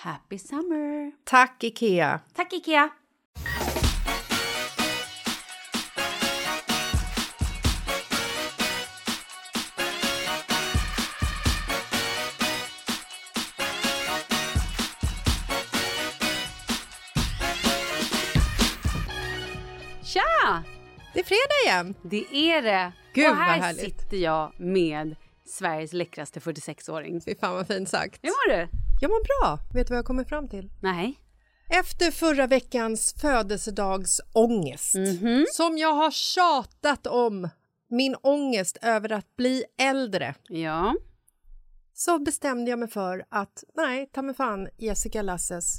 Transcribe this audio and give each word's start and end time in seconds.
Happy 0.00 0.38
summer! 0.38 1.12
Tack, 1.24 1.64
Ikea! 1.64 2.20
Tack 2.34 2.52
Ikea! 2.52 2.90
Tja! 20.04 20.64
Det 21.14 21.20
är 21.20 21.24
fredag 21.24 21.38
igen! 21.64 21.94
Det 22.02 22.36
är 22.36 22.62
det! 22.62 22.92
Gud, 23.14 23.30
och 23.30 23.36
här 23.36 23.60
härligt. 23.60 23.80
sitter 23.84 24.16
jag 24.16 24.60
med 24.60 25.16
Sveriges 25.44 25.92
läckraste 25.92 26.40
46-åring. 26.40 27.20
Fy 27.20 27.34
fan 27.34 27.54
vad 27.54 27.66
fint 27.66 27.88
sagt. 27.88 28.20
Hur 28.22 28.30
mår 28.30 28.56
du? 28.56 28.87
Jag 29.00 29.10
mår 29.10 29.24
bra. 29.40 29.58
Vet 29.74 29.86
du 29.86 29.90
vad 29.90 29.98
jag 29.98 30.04
kommer 30.04 30.24
fram 30.24 30.48
till? 30.48 30.70
Nej. 30.82 31.18
Efter 31.70 32.10
förra 32.10 32.46
veckans 32.46 33.14
födelsedagsångest 33.20 34.94
som 35.52 35.78
jag 35.78 35.92
har 35.94 36.10
tjatat 36.10 37.06
om, 37.06 37.48
min 37.90 38.14
ångest 38.22 38.78
över 38.82 39.12
att 39.12 39.36
bli 39.36 39.64
äldre 39.80 40.34
Ja. 40.48 40.94
så 41.94 42.18
bestämde 42.18 42.70
jag 42.70 42.78
mig 42.78 42.88
för 42.88 43.24
att 43.30 43.64
nej, 43.76 44.10
ta 44.12 44.22
mig 44.22 44.34
fan 44.34 44.68
Jessica 44.78 45.22
Lasses. 45.22 45.72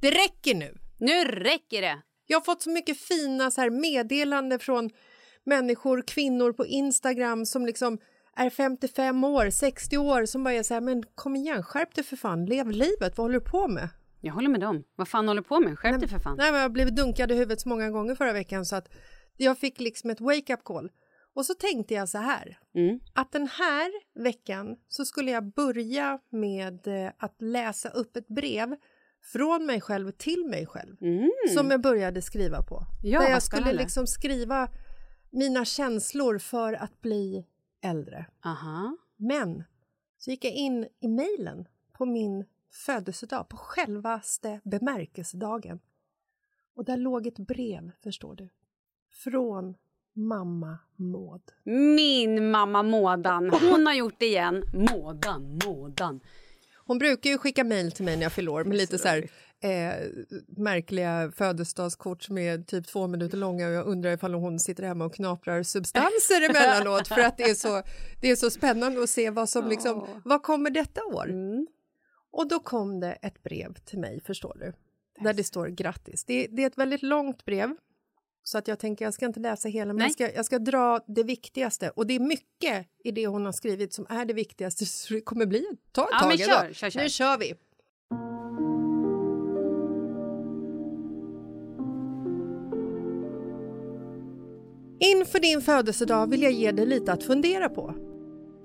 Det 0.00 0.10
räcker 0.10 0.54
nu! 0.54 0.78
Nu 0.98 1.24
räcker 1.24 1.82
det! 1.82 2.02
Jag 2.26 2.36
har 2.40 2.44
fått 2.44 2.62
så 2.62 2.70
mycket 2.70 2.98
fina 3.00 3.50
så 3.50 3.60
här 3.60 3.70
meddelanden 3.70 4.58
från 4.58 4.90
människor, 5.46 6.02
kvinnor 6.06 6.52
på 6.52 6.66
Instagram 6.66 7.46
som 7.46 7.66
liksom 7.66 7.98
är 8.36 8.50
55 8.50 9.24
år, 9.24 9.50
60 9.50 9.98
år 9.98 10.24
som 10.26 10.44
bara 10.44 10.54
är 10.54 10.62
så 10.62 10.74
här, 10.74 10.80
men 10.80 11.02
kom 11.14 11.36
igen, 11.36 11.62
skärp 11.62 11.94
dig 11.94 12.04
för 12.04 12.16
fan, 12.16 12.46
lev 12.46 12.70
livet, 12.70 13.16
vad 13.18 13.24
håller 13.24 13.34
du 13.34 13.40
på 13.44 13.68
med? 13.68 13.88
Jag 14.20 14.34
håller 14.34 14.48
med 14.48 14.60
dem. 14.60 14.84
Vad 14.96 15.08
fan 15.08 15.28
håller 15.28 15.42
du 15.42 15.48
på 15.48 15.60
med? 15.60 15.78
Skärp 15.78 16.00
dig 16.00 16.08
för 16.08 16.18
fan. 16.18 16.36
Nej, 16.38 16.52
men 16.52 16.60
jag 16.60 16.72
blev 16.72 16.94
dunkad 16.94 17.30
i 17.32 17.34
huvudet 17.34 17.60
så 17.60 17.68
många 17.68 17.90
gånger 17.90 18.14
förra 18.14 18.32
veckan 18.32 18.64
så 18.64 18.76
att 18.76 18.88
jag 19.36 19.58
fick 19.58 19.80
liksom 19.80 20.10
ett 20.10 20.20
wake-up 20.20 20.64
call. 20.64 20.90
Och 21.34 21.46
så 21.46 21.54
tänkte 21.54 21.94
jag 21.94 22.08
så 22.08 22.18
här, 22.18 22.58
Mm. 22.74 23.00
att 23.14 23.32
den 23.32 23.48
här 23.48 23.90
veckan 24.22 24.76
så 24.88 25.04
skulle 25.04 25.30
jag 25.30 25.52
börja 25.54 26.18
med 26.32 26.86
eh, 26.86 27.12
att 27.18 27.36
läsa 27.42 27.88
upp 27.88 28.16
ett 28.16 28.28
brev 28.28 28.76
från 29.32 29.66
mig 29.66 29.80
själv 29.80 30.10
till 30.10 30.46
mig 30.50 30.66
själv 30.66 30.96
Mm. 31.00 31.30
som 31.54 31.70
jag 31.70 31.80
började 31.80 32.22
skriva 32.22 32.62
på. 32.62 32.86
Ja, 33.02 33.20
Där 33.20 33.30
jag 33.30 33.42
skulle 33.42 33.72
liksom 33.72 34.06
skriva 34.06 34.68
mina 35.30 35.64
känslor 35.64 36.38
för 36.38 36.72
att 36.72 37.00
bli 37.00 37.44
äldre. 37.84 38.26
Aha. 38.44 38.96
Men 39.16 39.64
så 40.18 40.30
gick 40.30 40.44
jag 40.44 40.52
in 40.52 40.88
i 41.00 41.08
mejlen 41.08 41.68
på 41.92 42.06
min 42.06 42.44
födelsedag, 42.86 43.48
på 43.48 43.56
självaste 43.56 44.60
bemärkelsedagen. 44.64 45.80
Och 46.74 46.84
där 46.84 46.96
låg 46.96 47.26
ett 47.26 47.38
brev, 47.38 47.90
förstår 48.02 48.34
du, 48.34 48.48
från 49.24 49.74
mamma 50.12 50.78
Maud. 50.96 51.42
Min 51.64 52.50
mamma 52.50 52.82
Mådan. 52.82 53.50
Hon 53.50 53.86
har 53.86 53.94
gjort 53.94 54.18
det 54.18 54.26
igen. 54.26 54.64
Mådan, 54.90 55.58
Mådan. 55.66 56.20
Hon 56.86 56.98
brukar 56.98 57.30
ju 57.30 57.38
skicka 57.38 57.64
mejl 57.64 57.92
till 57.92 58.04
mig 58.04 58.16
när 58.16 58.22
jag 58.22 58.32
fyller 58.32 58.52
år 58.52 58.64
med 58.64 58.76
lite 58.76 58.98
så 58.98 59.08
här, 59.08 59.28
eh, 59.64 60.08
märkliga 60.46 61.32
födelsedagskort 61.36 62.22
som 62.22 62.38
är 62.38 62.58
typ 62.58 62.86
två 62.86 63.06
minuter 63.06 63.36
långa 63.38 63.66
och 63.66 63.72
jag 63.72 63.86
undrar 63.86 64.12
ifall 64.12 64.34
hon 64.34 64.58
sitter 64.58 64.82
hemma 64.82 65.04
och 65.04 65.14
knaprar 65.14 65.62
substanser 65.62 66.50
emellanåt 66.50 67.08
för 67.08 67.20
att 67.20 67.36
det 67.36 67.44
är 67.44 67.54
så, 67.54 67.82
det 68.20 68.30
är 68.30 68.36
så 68.36 68.50
spännande 68.50 69.02
att 69.02 69.10
se 69.10 69.30
vad 69.30 69.48
som 69.48 69.68
liksom, 69.68 70.06
vad 70.24 70.42
kommer 70.42 70.70
detta 70.70 71.04
år? 71.04 71.30
Och 72.32 72.48
då 72.48 72.58
kom 72.60 73.00
det 73.00 73.12
ett 73.12 73.42
brev 73.42 73.74
till 73.74 73.98
mig, 73.98 74.20
förstår 74.26 74.56
du, 74.60 74.72
där 75.24 75.32
det 75.34 75.44
står 75.44 75.66
grattis. 75.66 76.24
Det, 76.24 76.46
det 76.46 76.62
är 76.62 76.66
ett 76.66 76.78
väldigt 76.78 77.02
långt 77.02 77.44
brev, 77.44 77.70
så 78.42 78.58
att 78.58 78.68
jag 78.68 78.78
tänker 78.78 79.04
jag 79.04 79.14
ska 79.14 79.26
inte 79.26 79.40
läsa 79.40 79.68
hela, 79.68 79.92
men 79.92 80.02
jag 80.02 80.12
ska, 80.12 80.32
jag 80.32 80.44
ska 80.44 80.58
dra 80.58 81.00
det 81.06 81.22
viktigaste. 81.22 81.90
Och 81.90 82.06
det 82.06 82.14
är 82.14 82.20
mycket 82.20 82.86
i 83.04 83.10
det 83.10 83.26
hon 83.26 83.44
har 83.44 83.52
skrivit 83.52 83.92
som 83.92 84.06
är 84.08 84.24
det 84.24 84.34
viktigaste, 84.34 84.86
så 84.86 85.14
det 85.14 85.20
kommer 85.20 85.46
bli 85.46 85.66
ta 85.92 86.02
ett 86.02 86.08
Ja, 86.12 86.18
tag. 86.18 86.28
men 86.28 86.38
kör, 86.38 86.72
kör, 86.72 86.90
kör. 86.90 87.00
Nu 87.02 87.08
kör 87.08 87.38
vi! 87.38 87.54
Inför 95.12 95.40
din 95.40 95.60
födelsedag 95.60 96.30
vill 96.30 96.42
jag 96.42 96.52
ge 96.52 96.72
dig 96.72 96.86
lite 96.86 97.12
att 97.12 97.22
fundera 97.22 97.68
på. 97.68 97.94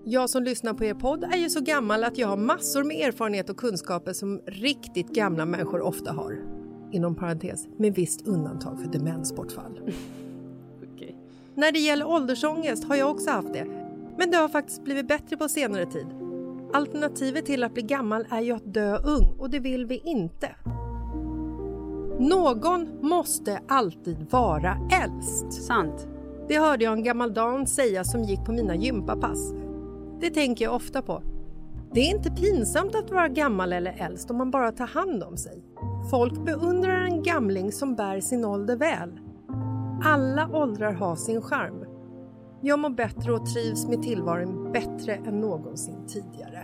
Jag 0.06 0.30
som 0.30 0.44
lyssnar 0.44 0.74
på 0.74 0.84
er 0.84 0.94
podd 0.94 1.24
är 1.24 1.38
ju 1.38 1.50
så 1.50 1.62
gammal 1.62 2.04
att 2.04 2.18
jag 2.18 2.28
har 2.28 2.38
massor 2.38 2.84
med 2.84 3.08
erfarenhet 3.08 3.50
och 3.50 3.58
kunskaper 3.58 4.14
som 4.14 4.42
riktigt 4.46 5.08
gamla 5.08 5.46
människor 5.46 5.82
ofta 5.82 6.12
har. 6.12 6.38
Inom 6.92 7.16
parentes, 7.16 7.68
med 7.78 7.96
visst 7.96 8.28
undantag 8.28 8.80
för 8.80 8.88
demensbortfall. 8.88 9.80
Okej. 10.94 11.18
När 11.56 11.72
det 11.72 11.80
gäller 11.80 12.08
åldersångest 12.08 12.84
har 12.84 12.96
jag 12.96 13.12
också 13.12 13.30
haft 13.30 13.54
det. 13.54 13.66
Men 14.18 14.32
det 14.32 14.38
har 14.38 14.50
faktiskt 14.50 14.84
blivit 14.84 15.08
bättre 15.08 15.38
på 15.38 15.50
senare 15.50 15.86
tid. 15.86 16.08
Alternativet 16.74 17.46
till 17.46 17.64
att 17.64 17.74
bli 17.74 17.84
gammal 17.84 18.26
är 18.30 18.42
ju 18.42 18.52
att 18.52 18.74
dö 18.74 18.98
ung 18.98 19.36
och 19.40 19.50
det 19.50 19.60
vill 19.60 19.86
vi 19.86 20.02
inte. 20.06 20.56
Någon 22.20 22.90
måste 23.02 23.60
alltid 23.68 24.18
vara 24.30 24.78
äldst. 25.04 25.54
Sant. 25.54 26.08
Det 26.50 26.60
hörde 26.60 26.84
jag 26.84 26.94
en 26.94 27.04
gammal 27.04 27.34
dam 27.34 27.66
säga 27.66 28.04
som 28.04 28.24
gick 28.24 28.46
på 28.46 28.52
mina 28.52 28.76
gympapass. 28.76 29.54
Det 30.22 30.30
tänker 30.30 30.66
jag 30.66 30.76
ofta 30.76 31.02
på. 31.02 31.24
Det 31.94 32.00
är 32.00 32.16
inte 32.16 32.32
pinsamt 32.32 32.96
att 32.96 33.12
vara 33.12 33.28
gammal 33.28 33.74
eller 33.74 33.96
äldst 34.00 34.32
om 34.32 34.38
man 34.38 34.52
bara 34.52 34.72
tar 34.72 34.88
hand 34.88 35.24
om 35.24 35.38
sig. 35.38 35.64
Folk 36.12 36.46
beundrar 36.46 37.02
en 37.02 37.24
gamling 37.24 37.72
som 37.72 37.96
bär 37.96 38.20
sin 38.20 38.46
ålder 38.46 38.76
väl. 38.76 39.20
Alla 40.04 40.50
åldrar 40.54 40.92
har 40.92 41.16
sin 41.16 41.42
charm. 41.42 41.86
Jag 42.62 42.80
mår 42.80 42.90
bättre 42.90 43.34
och 43.34 43.46
trivs 43.46 43.88
med 43.88 44.02
tillvaron 44.02 44.72
bättre 44.72 45.14
än 45.14 45.42
någonsin 45.42 46.08
tidigare. 46.08 46.59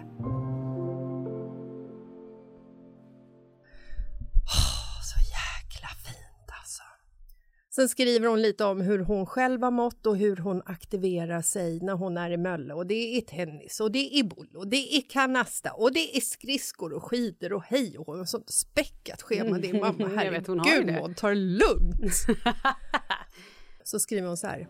Sen 7.75 7.89
skriver 7.89 8.27
hon 8.27 8.41
lite 8.41 8.65
om 8.65 8.81
hur 8.81 8.99
hon 8.99 9.25
själv 9.25 9.63
har 9.63 9.71
mått 9.71 10.05
och 10.05 10.17
hur 10.17 10.37
hon 10.37 10.61
aktiverar 10.65 11.41
sig 11.41 11.79
när 11.79 11.93
hon 11.93 12.17
är 12.17 12.29
i 12.29 12.37
Mölle. 12.37 12.73
Och 12.73 12.87
det 12.87 13.17
är 13.17 13.21
tennis 13.21 13.79
och 13.79 13.91
det 13.91 14.19
är 14.19 14.23
boll 14.23 14.49
och 14.55 14.67
det 14.67 14.97
är 14.97 15.01
kanasta 15.09 15.71
och 15.71 15.93
det 15.93 16.17
är 16.17 16.21
skridskor 16.21 16.93
och 16.93 17.03
skidor 17.03 17.53
och 17.53 17.63
hej 17.63 17.97
och 17.97 18.05
hon 18.05 18.17
har 18.17 18.25
sånt 18.25 18.49
späckat 18.49 19.21
schema 19.21 19.57
din 19.57 19.79
mamma. 19.79 20.07
Herregud. 20.15 20.93
Maud, 20.93 21.17
ta 21.17 21.29
det 21.29 21.35
lugnt. 21.35 22.13
Så 23.83 23.99
skriver 23.99 24.27
hon 24.27 24.37
så 24.37 24.47
här. 24.47 24.67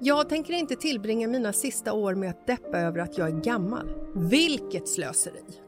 Jag 0.00 0.28
tänker 0.28 0.52
inte 0.52 0.76
tillbringa 0.76 1.28
mina 1.28 1.52
sista 1.52 1.92
år 1.92 2.14
med 2.14 2.30
att 2.30 2.46
deppa 2.46 2.78
över 2.78 2.98
att 2.98 3.18
jag 3.18 3.28
är 3.28 3.40
gammal. 3.40 3.94
Vilket 4.14 4.88
slöseri! 4.88 5.61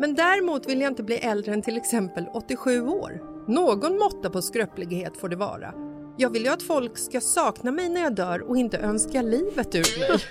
Men 0.00 0.14
däremot 0.14 0.66
vill 0.68 0.80
jag 0.80 0.90
inte 0.90 1.02
bli 1.02 1.16
äldre 1.16 1.52
än 1.52 1.62
till 1.62 1.76
exempel 1.76 2.26
87 2.34 2.80
år. 2.88 3.20
Någon 3.48 3.98
måtta 3.98 4.30
på 4.30 4.42
skröplighet 4.42 5.16
får 5.16 5.28
det 5.28 5.36
vara. 5.36 5.74
Jag 6.18 6.30
vill 6.30 6.42
ju 6.44 6.48
att 6.48 6.62
folk 6.62 6.98
ska 6.98 7.20
sakna 7.20 7.70
mig 7.70 7.88
när 7.88 8.00
jag 8.00 8.14
dör 8.14 8.48
och 8.50 8.56
inte 8.56 8.78
önska 8.78 9.22
livet 9.22 9.74
ur 9.74 9.98
mig. 9.98 10.08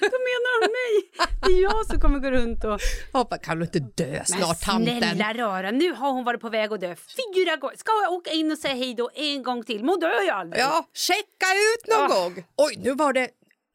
Då 0.00 0.18
menar 0.28 0.60
hon 0.62 0.70
mig! 0.72 1.28
Det 1.46 1.52
är 1.52 1.62
jag 1.62 1.86
som 1.86 2.00
kommer 2.00 2.18
gå 2.18 2.30
runt 2.30 2.64
och... 2.64 2.78
Hoppa, 3.12 3.38
kan 3.38 3.58
du 3.58 3.64
inte 3.64 3.78
dö 3.78 4.22
snart 4.24 4.60
tanten? 4.60 4.98
snälla 5.00 5.34
rara, 5.34 5.70
nu 5.70 5.92
har 5.92 6.12
hon 6.12 6.24
varit 6.24 6.40
på 6.40 6.48
väg 6.48 6.72
att 6.72 6.80
dö 6.80 6.94
fyra 6.96 7.56
gånger. 7.56 7.76
Ska 7.76 7.92
jag 8.02 8.12
åka 8.12 8.30
in 8.30 8.52
och 8.52 8.58
säga 8.58 8.74
hej 8.74 8.94
då 8.94 9.10
en 9.14 9.42
gång 9.42 9.64
till? 9.64 9.78
Men 9.78 9.88
hon 9.88 10.00
dör 10.00 10.22
ju 10.24 10.30
aldrig. 10.30 10.62
Ja, 10.62 10.84
checka 10.94 11.46
ut 11.74 11.86
någon 11.96 12.12
Ah. 12.12 12.22
gång! 12.24 12.44
Oj, 12.56 12.80
nu 12.84 12.94
var 12.94 13.12
det... 13.12 13.28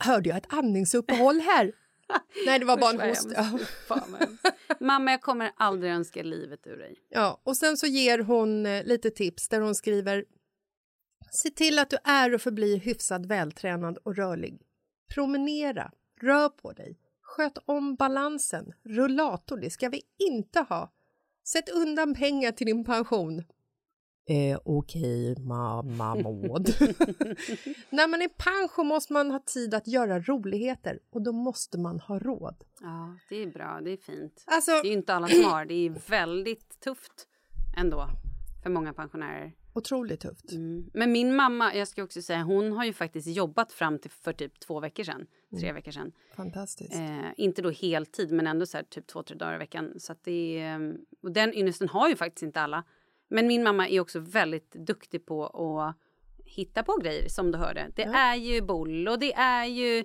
Hörde 0.03 0.29
jag 0.29 0.37
ett 0.37 0.53
andningsuppehåll 0.53 1.39
här? 1.39 1.71
Nej, 2.45 2.59
det 2.59 2.65
var 2.65 2.77
bara 2.77 3.03
en 3.03 3.09
host. 3.09 3.27
Mamma, 4.79 5.11
jag 5.11 5.21
kommer 5.21 5.51
aldrig 5.57 5.91
önska 5.91 6.23
livet 6.23 6.67
ur 6.67 6.77
dig. 6.77 6.95
Ja, 7.09 7.41
och 7.43 7.57
sen 7.57 7.77
så 7.77 7.87
ger 7.87 8.19
hon 8.19 8.65
eh, 8.65 8.83
lite 8.83 9.09
tips 9.09 9.49
där 9.49 9.61
hon 9.61 9.75
skriver 9.75 10.25
Se 11.31 11.49
till 11.49 11.79
att 11.79 11.89
du 11.89 11.97
är 12.03 12.33
och 12.33 12.41
förblir 12.41 12.79
hyfsat 12.79 13.25
vältränad 13.25 13.97
och 13.97 14.15
rörlig. 14.15 14.61
Promenera, 15.13 15.91
rör 16.21 16.49
på 16.49 16.71
dig, 16.71 16.99
sköt 17.21 17.57
om 17.65 17.95
balansen, 17.95 18.73
rullator, 18.83 19.57
det 19.57 19.69
ska 19.69 19.89
vi 19.89 20.01
inte 20.19 20.59
ha. 20.59 20.93
Sätt 21.47 21.69
undan 21.69 22.13
pengar 22.13 22.51
till 22.51 22.67
din 22.67 22.85
pension. 22.85 23.43
Eh, 24.25 24.59
Okej, 24.65 25.35
mamma 25.39 26.15
Maud. 26.15 26.67
När 27.89 28.07
man 28.07 28.21
är 28.21 28.27
pension 28.27 28.87
måste 28.87 29.13
man 29.13 29.31
ha 29.31 29.39
tid 29.39 29.73
att 29.73 29.87
göra 29.87 30.19
roligheter 30.19 30.99
och 31.09 31.21
då 31.21 31.31
måste 31.31 31.77
man 31.77 31.99
ha 31.99 32.19
råd. 32.19 32.55
Ja, 32.81 33.17
det 33.29 33.35
är 33.35 33.47
bra. 33.47 33.81
Det 33.83 33.91
är 33.91 33.97
fint. 33.97 34.43
Alltså, 34.47 34.71
Det 34.71 34.77
är 34.77 34.85
ju 34.85 34.93
inte 34.93 35.13
alla 35.13 35.27
som 35.27 35.43
har. 35.43 35.65
Det 35.65 35.73
är 35.73 36.09
väldigt 36.09 36.79
tufft 36.79 37.27
ändå 37.77 38.09
för 38.63 38.69
många 38.69 38.93
pensionärer. 38.93 39.53
otroligt 39.73 40.19
tufft. 40.19 40.51
Mm. 40.51 40.89
Men 40.93 41.11
min 41.11 41.35
mamma, 41.35 41.75
jag 41.75 41.87
ska 41.87 42.03
också 42.03 42.21
säga, 42.21 42.43
hon 42.43 42.71
har 42.71 42.85
ju 42.85 42.93
faktiskt 42.93 43.27
jobbat 43.27 43.71
fram 43.71 43.99
till 43.99 44.11
för 44.11 44.33
typ 44.33 44.59
två 44.59 44.79
veckor 44.79 45.03
sedan. 45.03 45.27
Tre 45.59 45.71
veckor 45.73 45.91
sedan. 45.91 46.11
Fantastiskt. 46.35 46.95
Eh, 46.95 47.29
inte 47.37 47.61
då 47.61 47.69
heltid, 47.69 48.31
men 48.31 48.47
ändå 48.47 48.65
så 48.65 48.77
här, 48.77 48.83
typ 48.83 49.07
två, 49.07 49.23
tre 49.23 49.37
dagar 49.37 49.55
i 49.55 49.57
veckan. 49.57 49.93
Så 49.99 50.15
det 50.23 50.59
är, 50.59 50.79
eh, 50.79 50.93
och 51.21 51.31
den 51.31 51.53
ynnesten 51.53 51.89
har 51.89 52.09
ju 52.09 52.15
faktiskt 52.15 52.43
inte 52.43 52.61
alla. 52.61 52.83
Men 53.33 53.47
min 53.47 53.63
mamma 53.63 53.89
är 53.89 53.99
också 53.99 54.19
väldigt 54.19 54.71
duktig 54.71 55.25
på 55.25 55.45
att 55.47 55.95
hitta 56.45 56.83
på 56.83 56.97
grejer 56.97 57.29
som 57.29 57.51
du 57.51 57.57
hörde. 57.57 57.91
Det 57.95 58.03
är 58.03 58.35
ju 58.35 58.61
boll 58.61 59.07
och 59.07 59.19
det 59.19 59.33
är 59.33 59.65
ju 59.65 60.03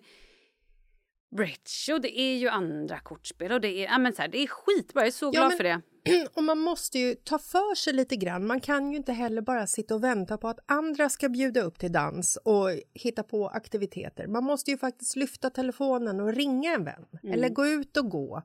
bridge 1.37 1.95
och 1.95 2.01
det 2.01 2.21
är 2.21 2.37
ju 2.37 2.49
andra 2.49 2.99
kortspel 2.99 3.53
och 3.53 3.61
det 3.61 3.69
är, 3.69 3.85
ja, 3.85 3.99
men 3.99 4.13
så 4.13 4.23
här, 4.23 4.29
det 4.29 4.39
är 4.39 4.47
skitbra. 4.47 5.01
Jag 5.03 5.07
är 5.07 5.11
så 5.11 5.25
Ja, 5.27 5.31
glad 5.31 5.49
men- 5.49 5.57
för 5.57 5.65
det. 5.65 5.81
Och 6.35 6.45
man 6.45 6.59
måste 6.59 6.99
ju 6.99 7.15
ta 7.15 7.39
för 7.39 7.75
sig 7.75 7.93
lite 7.93 8.17
grann. 8.17 8.47
Man 8.47 8.61
kan 8.61 8.91
ju 8.91 8.97
inte 8.97 9.13
heller 9.13 9.43
bara 9.43 9.67
sitta 9.67 9.95
och 9.95 10.05
vänta 10.05 10.39
på 10.39 10.49
att 10.49 10.59
andra 10.67 11.09
ska 11.09 11.29
bjuda 11.29 11.61
upp 11.63 11.79
till 11.79 11.93
dans 11.93 12.37
och 12.45 12.69
hitta 12.95 13.23
på 13.23 13.49
aktiviteter. 13.49 14.27
Man 14.27 14.45
måste 14.45 14.71
ju 14.71 14.79
faktiskt 14.79 15.17
lyfta 15.17 15.51
telefonen 15.51 16.21
och 16.21 16.33
ringa 16.35 16.75
en 16.75 16.85
vän. 16.85 17.07
Eller 17.33 17.49
gå 17.49 17.67
ut 17.67 17.97
och 17.97 18.11
gå. 18.11 18.43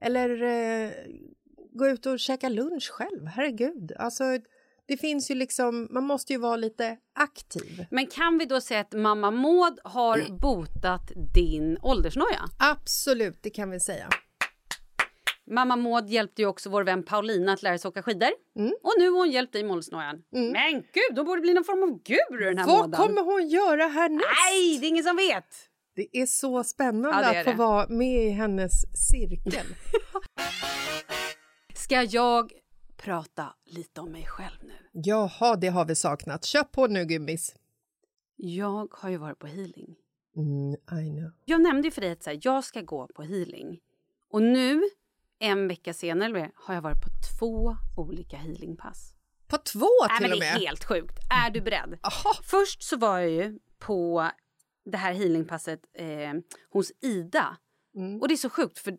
Eller 0.00 0.42
eh, 0.42 0.90
gå 1.74 1.86
ut 1.88 2.06
och 2.06 2.18
käka 2.18 2.48
lunch 2.48 2.90
själv. 2.90 3.26
Herregud. 3.26 3.92
Alltså, 3.98 4.24
det 4.86 4.96
finns 4.96 5.30
ju 5.30 5.34
liksom, 5.34 5.88
man 5.90 6.04
måste 6.04 6.32
ju 6.32 6.38
vara 6.38 6.56
lite 6.56 6.96
aktiv. 7.14 7.86
Men 7.90 8.06
kan 8.06 8.38
vi 8.38 8.44
då 8.44 8.60
säga 8.60 8.80
att 8.80 8.92
mamma 8.92 9.30
Maud 9.30 9.78
har 9.84 10.38
botat 10.38 11.10
din 11.34 11.78
åldersnoja? 11.82 12.40
Absolut, 12.58 13.38
det 13.42 13.50
kan 13.50 13.70
vi 13.70 13.80
säga. 13.80 14.08
Mamma 15.50 15.76
Maud 15.76 16.08
hjälpte 16.08 16.42
ju 16.42 16.48
också 16.48 16.70
vår 16.70 16.84
vän 16.84 17.02
Paulina 17.02 17.52
att 17.52 17.62
lära 17.62 17.78
sig 17.78 17.88
åka 17.88 18.02
skidor. 18.02 18.28
Mm. 18.58 18.72
Och 18.82 18.92
nu 18.98 19.08
har 19.10 19.18
hon 19.18 19.30
hjälpt 19.30 19.52
dig 19.52 19.62
med 19.62 19.72
åldersnojan. 19.72 20.22
Men 20.30 20.72
gud, 20.72 21.14
då 21.16 21.24
borde 21.24 21.40
bli 21.40 21.54
någon 21.54 21.64
form 21.64 21.82
av 21.82 22.02
gur 22.02 22.44
den 22.44 22.58
här 22.58 22.66
Vad 22.66 22.76
månaden. 22.76 23.06
kommer 23.06 23.22
hon 23.22 23.48
göra 23.48 23.86
härnäst? 23.86 24.26
Nej, 24.50 24.78
det 24.80 24.86
är 24.86 24.88
ingen 24.88 25.04
som 25.04 25.16
vet! 25.16 25.46
Det 25.96 26.08
är 26.12 26.26
så 26.26 26.64
spännande 26.64 27.22
Ja, 27.22 27.34
är 27.34 27.40
att 27.40 27.44
få 27.44 27.52
vara 27.52 27.88
med 27.88 28.24
i 28.24 28.30
hennes 28.30 28.72
cirkel. 29.10 29.66
Ska 31.82 32.02
jag 32.02 32.52
prata 32.96 33.54
lite 33.64 34.00
om 34.00 34.12
mig 34.12 34.26
själv 34.26 34.56
nu? 34.62 34.74
Jaha, 34.92 35.56
det 35.56 35.68
har 35.68 35.84
vi 35.84 35.94
saknat. 35.94 36.44
Kör 36.44 36.62
på 36.62 36.86
nu, 36.86 37.04
gummis. 37.04 37.54
Jag 38.36 38.88
har 38.92 39.10
ju 39.10 39.16
varit 39.16 39.38
på 39.38 39.46
healing. 39.46 39.96
Mm, 40.36 40.72
I 40.72 41.10
know. 41.10 41.30
Jag 41.44 41.62
nämnde 41.62 41.88
ju 41.88 41.92
för 41.92 42.00
dig 42.00 42.10
att 42.12 42.22
så 42.22 42.30
här, 42.30 42.40
jag 42.42 42.64
ska 42.64 42.80
gå 42.80 43.06
på 43.06 43.22
healing. 43.22 43.80
Och 44.30 44.42
nu, 44.42 44.82
en 45.38 45.68
vecka 45.68 45.94
senare, 45.94 46.50
har 46.54 46.74
jag 46.74 46.82
varit 46.82 47.02
på 47.02 47.08
två 47.38 47.76
olika 47.96 48.36
healingpass. 48.36 49.14
På 49.46 49.56
två 49.58 49.88
Nej, 50.08 50.18
till 50.18 50.24
men 50.28 50.32
och 50.32 50.40
det 50.40 50.46
är 50.46 50.52
med? 50.52 50.60
helt 50.60 50.84
sjukt. 50.84 51.18
Är 51.46 51.50
du 51.50 51.60
beredd? 51.60 51.98
Aha. 52.02 52.34
Först 52.42 52.82
så 52.82 52.96
var 52.96 53.18
jag 53.18 53.30
ju 53.30 53.58
på 53.78 54.30
det 54.84 54.96
här 54.96 55.12
healingpasset 55.12 55.80
eh, 55.94 56.32
hos 56.70 56.92
Ida. 57.00 57.56
Mm. 57.94 58.20
Och 58.20 58.28
det 58.28 58.34
är 58.34 58.36
så 58.36 58.50
sjukt 58.50 58.78
för 58.78 58.96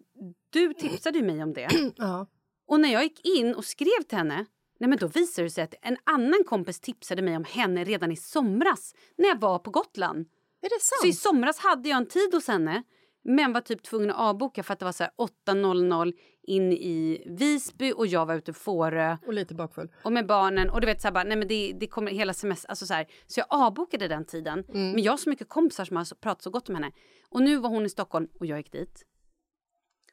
du 0.50 0.74
tipsade 0.74 1.18
ju 1.18 1.25
mig 1.25 1.44
om 1.44 1.54
det. 1.54 1.70
Ja. 1.96 2.28
Och 2.74 2.80
när 2.80 2.94
jag 2.94 3.03
gick 3.03 3.25
in 3.25 3.56
och 3.56 3.65
skrev 3.65 4.03
till 4.08 4.18
henne 4.18 4.46
Nej, 4.80 4.89
men 4.89 4.98
då 4.98 5.08
visade 5.08 5.46
det 5.48 5.51
sig 5.51 5.63
att 5.63 5.74
en 5.82 5.98
annan 6.03 6.44
kompis 6.46 6.80
tipsade 6.80 7.22
mig 7.22 7.36
om 7.38 7.44
henne 7.44 7.84
redan 7.84 8.12
i 8.12 8.15
somras 8.15 8.96
när 9.18 9.27
jag 9.27 9.39
var 9.39 9.60
på 9.60 9.72
Gotland. 9.72 10.20
Är 10.62 10.70
det 10.70 10.82
sant? 10.82 11.01
Så 11.01 11.08
i 11.08 11.13
somras 11.13 11.60
hade 11.60 11.89
jag 11.89 11.98
en 11.98 12.06
tid 12.06 12.34
hos 12.34 12.48
henne 12.48 12.84
men 13.24 13.53
var 13.53 13.62
typ 13.62 13.84
tvungen 13.84 14.10
att 14.10 14.18
avboka 14.18 14.63
för 14.63 14.74
att 14.74 14.80
det 14.80 14.86
var 14.86 14.92
så 14.92 15.03
här 15.03 15.12
8.00 15.48 16.13
in 16.44 16.72
i 16.72 17.24
Visby 17.25 17.94
och 17.96 18.08
jag 18.08 18.25
var 18.25 18.36
ute 18.36 18.51
i 18.51 18.53
Fårö 18.53 19.18
Och 19.27 19.34
lite 19.34 19.56
bakfull. 19.56 19.92
och 20.03 20.13
med 20.13 20.27
barnen 20.27 20.70
och 20.70 20.82
du 20.82 20.88
vet 20.88 21.01
så 21.01 21.08
här 21.08 21.13
bara, 21.13 21.24
nej 21.24 21.38
men 21.38 21.48
det, 21.48 21.74
det 21.80 21.88
kommer 21.88 22.12
hela 22.12 22.34
semester, 22.34 22.70
alltså 22.70 22.86
så 22.86 22.94
här. 22.94 23.08
Så 23.27 23.39
jag 23.39 23.48
avbokade 23.50 24.08
den 24.08 24.25
tiden. 24.25 24.63
Mm. 24.70 24.92
Men 24.92 25.03
jag 25.03 25.12
har 25.12 25.18
så 25.18 25.30
mycket 25.30 25.50
kompisar 25.50 25.86
som 25.86 25.98
har 25.98 26.15
pratat 26.15 26.42
så 26.42 26.50
gott 26.50 26.70
om 26.70 26.75
henne. 26.75 26.92
Och 27.30 27.42
nu 27.42 27.58
var 27.58 27.70
hon 27.70 27.86
i 27.86 27.89
Stockholm 27.89 28.27
och 28.39 28.46
jag 28.46 28.58
gick 28.58 28.72
dit. 28.72 29.06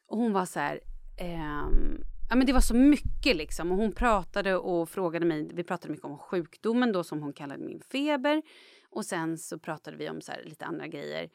Och 0.07 0.17
hon 0.17 0.33
var 0.33 0.45
så 0.45 0.59
här... 0.59 0.79
ehm, 1.17 2.03
ja, 2.31 2.35
men 2.35 2.47
det 2.47 2.53
var 2.53 2.61
så 2.61 2.75
mycket 2.75 3.35
liksom. 3.35 3.71
Och 3.71 3.77
hon 3.77 3.91
pratade 3.91 4.57
och 4.57 4.89
frågade 4.89 5.25
mig. 5.25 5.49
Vi 5.53 5.63
pratade 5.63 5.91
mycket 5.91 6.05
om 6.05 6.17
sjukdomen 6.17 6.91
då 6.91 7.03
som 7.03 7.21
hon 7.21 7.33
kallade 7.33 7.63
min 7.63 7.81
feber. 7.91 8.41
Och 8.89 9.05
sen 9.05 9.37
så 9.37 9.59
pratade 9.59 9.97
vi 9.97 10.09
om 10.09 10.21
så 10.21 10.31
här, 10.31 10.43
lite 10.43 10.65
andra 10.65 10.87
grejer. 10.87 11.29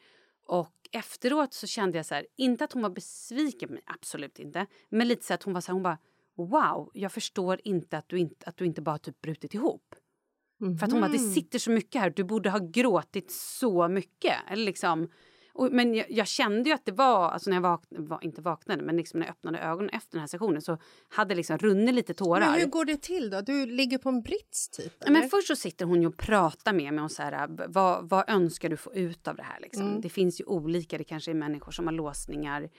Och 0.47 0.75
efteråt 0.91 1.53
så 1.53 1.67
kände 1.67 1.97
jag 1.97 2.05
så 2.05 2.15
här, 2.15 2.27
inte 2.37 2.63
att 2.63 2.73
hon 2.73 2.81
var 2.81 2.89
besviken 2.89 3.69
på 3.69 3.73
mig, 3.73 3.83
absolut 3.85 4.39
inte. 4.39 4.65
Men 4.89 5.07
lite 5.07 5.25
så 5.25 5.33
att 5.33 5.43
hon 5.43 5.53
var 5.53 5.61
så 5.61 5.67
här, 5.67 5.73
hon 5.73 5.83
bara 5.83 5.97
wow, 6.37 6.91
jag 6.93 7.11
förstår 7.11 7.61
inte 7.63 7.97
att 7.97 8.09
du 8.09 8.19
inte, 8.19 8.49
att 8.49 8.57
du 8.57 8.65
inte 8.65 8.81
bara 8.81 8.97
typ 8.97 9.21
brutit 9.21 9.53
ihop. 9.53 9.95
För 10.79 10.85
att 10.85 10.91
hon 10.91 11.01
bara, 11.01 11.11
det 11.11 11.19
sitter 11.19 11.59
så 11.59 11.71
mycket 11.71 12.01
här, 12.01 12.09
du 12.09 12.23
borde 12.23 12.49
ha 12.49 12.59
gråtit 12.59 13.31
så 13.31 13.87
mycket. 13.87 14.35
Eller 14.49 14.65
liksom, 14.65 15.09
och, 15.57 15.71
men 15.71 15.93
jag, 15.95 16.05
jag 16.11 16.27
kände 16.27 16.69
ju 16.69 16.75
att 16.75 16.85
det 16.85 16.91
var, 16.91 17.29
alltså 17.29 17.49
när 17.49 17.57
jag 17.57 17.61
vaknade, 17.61 18.25
inte 18.25 18.41
vaknade, 18.41 18.83
men 18.83 18.97
liksom 18.97 19.19
när 19.19 19.27
jag 19.27 19.31
öppnade 19.31 19.59
ögonen 19.59 19.89
efter 19.89 20.11
den 20.11 20.19
här 20.19 20.27
sessionen 20.27 20.61
så 20.61 20.77
hade 21.09 21.35
liksom 21.35 21.57
runnit 21.57 21.95
lite 21.95 22.13
tårar. 22.13 22.39
Men 22.51 22.59
hur 22.59 22.65
går 22.67 22.85
det 22.85 23.01
till 23.01 23.29
då? 23.29 23.41
Du 23.41 23.65
ligger 23.65 23.97
på 23.97 24.09
en 24.09 24.21
brits 24.21 24.69
typ? 24.69 24.93
Ja, 24.99 25.11
Men 25.11 25.29
först 25.29 25.47
så 25.47 25.55
sitter 25.55 25.85
hon 25.85 26.01
ju 26.01 26.07
och 26.07 26.17
pratar 26.17 26.73
med 26.73 26.93
mig 26.93 27.01
om 27.03 27.09
så 27.09 27.21
här, 27.23 27.47
b- 27.47 27.63
vad, 27.67 28.09
vad 28.09 28.29
önskar 28.29 28.69
du 28.69 28.77
få 28.77 28.93
ut 28.93 29.27
av 29.27 29.35
det 29.35 29.43
här. 29.43 29.59
Liksom? 29.59 29.87
Mm. 29.87 30.01
Det 30.01 30.09
finns 30.09 30.41
ju 30.41 30.45
olika, 30.45 30.97
det 30.97 31.03
kanske 31.03 31.31
är 31.31 31.35
människor 31.35 31.71
som 31.71 31.85
har 31.87 31.93
låsningar 31.93 32.69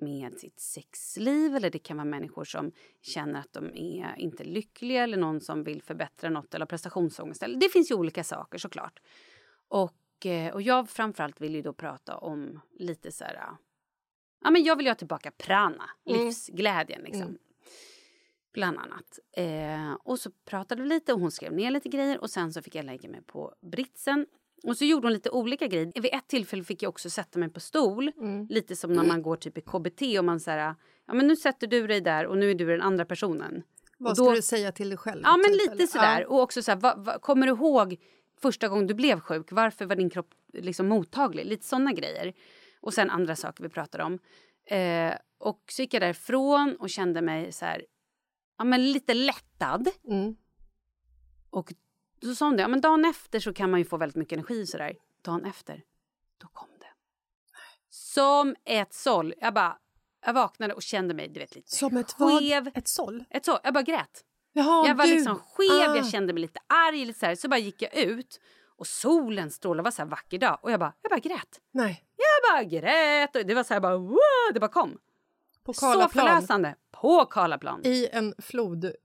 med 0.00 0.38
sitt 0.38 0.60
sexliv 0.60 1.56
eller 1.56 1.70
det 1.70 1.78
kan 1.78 1.96
vara 1.96 2.04
människor 2.04 2.44
som 2.44 2.72
känner 3.02 3.40
att 3.40 3.52
de 3.52 3.64
är 3.74 4.14
inte 4.18 4.44
lyckliga 4.44 5.02
eller 5.02 5.16
någon 5.16 5.40
som 5.40 5.64
vill 5.64 5.82
förbättra 5.82 6.30
något 6.30 6.54
eller 6.54 6.66
prestationsångest. 6.66 7.42
Det 7.60 7.68
finns 7.68 7.90
ju 7.90 7.94
olika 7.94 8.24
saker 8.24 8.58
såklart. 8.58 9.00
Och, 9.68 9.92
eh, 10.26 10.54
och 10.54 10.62
jag 10.62 10.90
framförallt 10.90 11.40
vill 11.40 11.54
ju 11.54 11.62
då 11.62 11.72
prata 11.72 12.16
om 12.16 12.60
lite 12.78 13.12
så 13.12 13.24
här... 13.24 13.40
Ja, 14.44 14.50
men 14.50 14.64
jag 14.64 14.76
vill 14.76 14.86
ju 14.86 14.90
ha 14.90 14.94
tillbaka 14.96 15.30
prana, 15.30 15.90
livsglädjen. 16.04 17.02
Liksom. 17.02 17.38
Bland 18.52 18.78
annat. 18.78 19.18
Eh, 19.32 19.92
och 20.04 20.18
så 20.18 20.30
pratade 20.44 20.82
vi 20.82 20.88
lite 20.88 21.12
och 21.12 21.20
hon 21.20 21.30
skrev 21.30 21.52
ner 21.52 21.70
lite 21.70 21.88
grejer 21.88 22.20
och 22.20 22.30
sen 22.30 22.52
så 22.52 22.62
fick 22.62 22.74
jag 22.74 22.84
lägga 22.84 23.08
mig 23.08 23.22
på 23.22 23.54
britsen. 23.60 24.26
Och 24.62 24.76
så 24.76 24.84
gjorde 24.84 25.06
hon 25.06 25.12
lite 25.12 25.30
olika 25.30 25.66
grejer. 25.66 25.92
Vid 25.94 26.14
ett 26.14 26.28
tillfälle 26.28 26.64
fick 26.64 26.82
jag 26.82 26.88
också 26.88 27.10
sätta 27.10 27.38
mig 27.38 27.48
på 27.48 27.60
stol. 27.60 28.12
Lite 28.48 28.76
som 28.76 28.92
när 28.92 29.04
man 29.04 29.22
går 29.22 29.36
typ 29.36 29.58
i 29.58 29.60
KBT 29.60 30.18
och 30.18 30.24
man 30.24 30.40
säger 30.40 30.74
ja 31.06 31.14
men 31.14 31.26
nu 31.26 31.36
sätter 31.36 31.66
du 31.66 31.86
dig 31.86 32.00
där 32.00 32.26
och 32.26 32.38
nu 32.38 32.50
är 32.50 32.54
du 32.54 32.66
den 32.66 32.82
andra 32.82 33.04
personen. 33.04 33.62
Vad 33.98 34.10
och 34.10 34.16
ska 34.16 34.24
då- 34.24 34.32
du 34.32 34.42
säga 34.42 34.72
till 34.72 34.88
dig 34.88 34.98
själv? 34.98 35.20
Ja, 35.24 35.36
men 35.36 35.44
typ, 35.44 35.60
lite 35.60 35.72
eller? 35.72 35.86
sådär. 35.86 36.20
Ja. 36.20 36.26
Och 36.28 36.40
också 36.40 36.62
så 36.62 36.70
här, 36.70 36.78
vad, 36.78 37.04
vad, 37.04 37.22
kommer 37.22 37.46
du 37.46 37.52
ihåg 37.52 37.96
första 38.40 38.68
gången 38.68 38.86
du 38.86 38.94
blev 38.94 39.20
sjuk? 39.20 39.52
Varför 39.52 39.86
var 39.86 39.96
din 39.96 40.10
kropp 40.10 40.34
liksom 40.52 40.88
mottaglig? 40.88 41.46
Lite 41.46 41.66
sådana 41.66 41.92
grejer. 41.92 42.34
Och 42.80 42.94
sen 42.94 43.10
andra 43.10 43.36
saker 43.36 43.62
vi 43.62 43.68
pratade 43.68 44.04
om. 44.04 44.18
Eh, 44.64 45.14
och 45.38 45.64
så 45.70 45.82
gick 45.82 45.94
jag 45.94 46.02
därifrån 46.02 46.76
och 46.80 46.90
kände 46.90 47.22
mig 47.22 47.52
så 47.52 47.64
här, 47.64 47.84
ja, 48.58 48.64
men 48.64 48.92
lite 48.92 49.14
lättad. 49.14 49.88
Mm. 50.04 50.36
Och 51.50 51.72
så 52.22 52.34
sa 52.34 52.44
hon 52.46 52.56
det, 52.56 52.62
ja, 52.62 52.68
men 52.68 52.80
dagen 52.80 53.04
efter 53.04 53.40
så 53.40 53.52
kan 53.52 53.70
man 53.70 53.80
ju 53.80 53.84
få 53.84 53.96
väldigt 53.96 54.16
mycket 54.16 54.32
energi. 54.32 54.66
Så 54.66 54.78
där. 54.78 54.96
Dagen 55.22 55.44
efter, 55.44 55.82
då 56.38 56.48
kom 56.48 56.68
det. 56.78 56.92
Som 57.88 58.56
ett 58.64 58.94
såll. 58.94 59.34
Jag 59.38 59.54
bara, 59.54 59.78
jag 60.26 60.32
vaknade 60.32 60.74
och 60.74 60.82
kände 60.82 61.14
mig 61.14 61.28
du 61.28 61.40
vet, 61.40 61.54
lite 61.54 61.76
Som 61.76 61.96
ett 61.96 62.12
skev. 62.12 62.64
vad? 62.64 62.76
Ett 62.76 62.88
såll? 62.88 63.24
Ett 63.30 63.44
såll. 63.44 63.58
Jag 63.64 63.74
bara 63.74 63.82
grät. 63.82 64.24
Jaha, 64.58 64.86
Jag 64.88 64.94
var 64.94 65.04
du. 65.06 65.14
liksom 65.14 65.36
skev, 65.38 65.90
Ah. 65.90 65.96
jag 65.96 66.06
kände 66.06 66.32
mig 66.32 66.40
lite 66.40 66.60
arg. 66.66 67.04
Lite 67.04 67.18
så, 67.18 67.26
här. 67.26 67.34
så 67.34 67.48
bara 67.48 67.58
gick 67.58 67.82
jag 67.82 67.94
ut 67.96 68.40
och 68.76 68.86
solen 68.86 69.50
strålade. 69.50 69.84
Var 69.84 69.90
så 69.90 70.02
här 70.02 70.08
vacker 70.08 70.38
dag. 70.38 70.58
Och 70.62 70.70
jag 70.72 70.80
bara, 70.80 70.92
jag 71.02 71.10
bara 71.10 71.20
grät. 71.20 71.60
Nej, 71.70 72.04
Jag 72.16 72.52
bara 72.54 72.64
grät. 72.64 73.36
Och 73.36 73.46
det 73.46 73.54
var 73.54 73.64
så 73.64 73.74
här 73.74 73.80
bara, 73.80 73.96
wow, 73.96 74.18
det 74.54 74.60
bara 74.60 74.68
kom. 74.70 74.98
på 75.64 75.72
Så 75.72 76.08
förlösande. 76.08 76.74
På 76.90 77.24
Karlaplan. 77.26 77.80
I 77.84 78.08
en 78.12 78.34
flodgråt. 78.38 78.98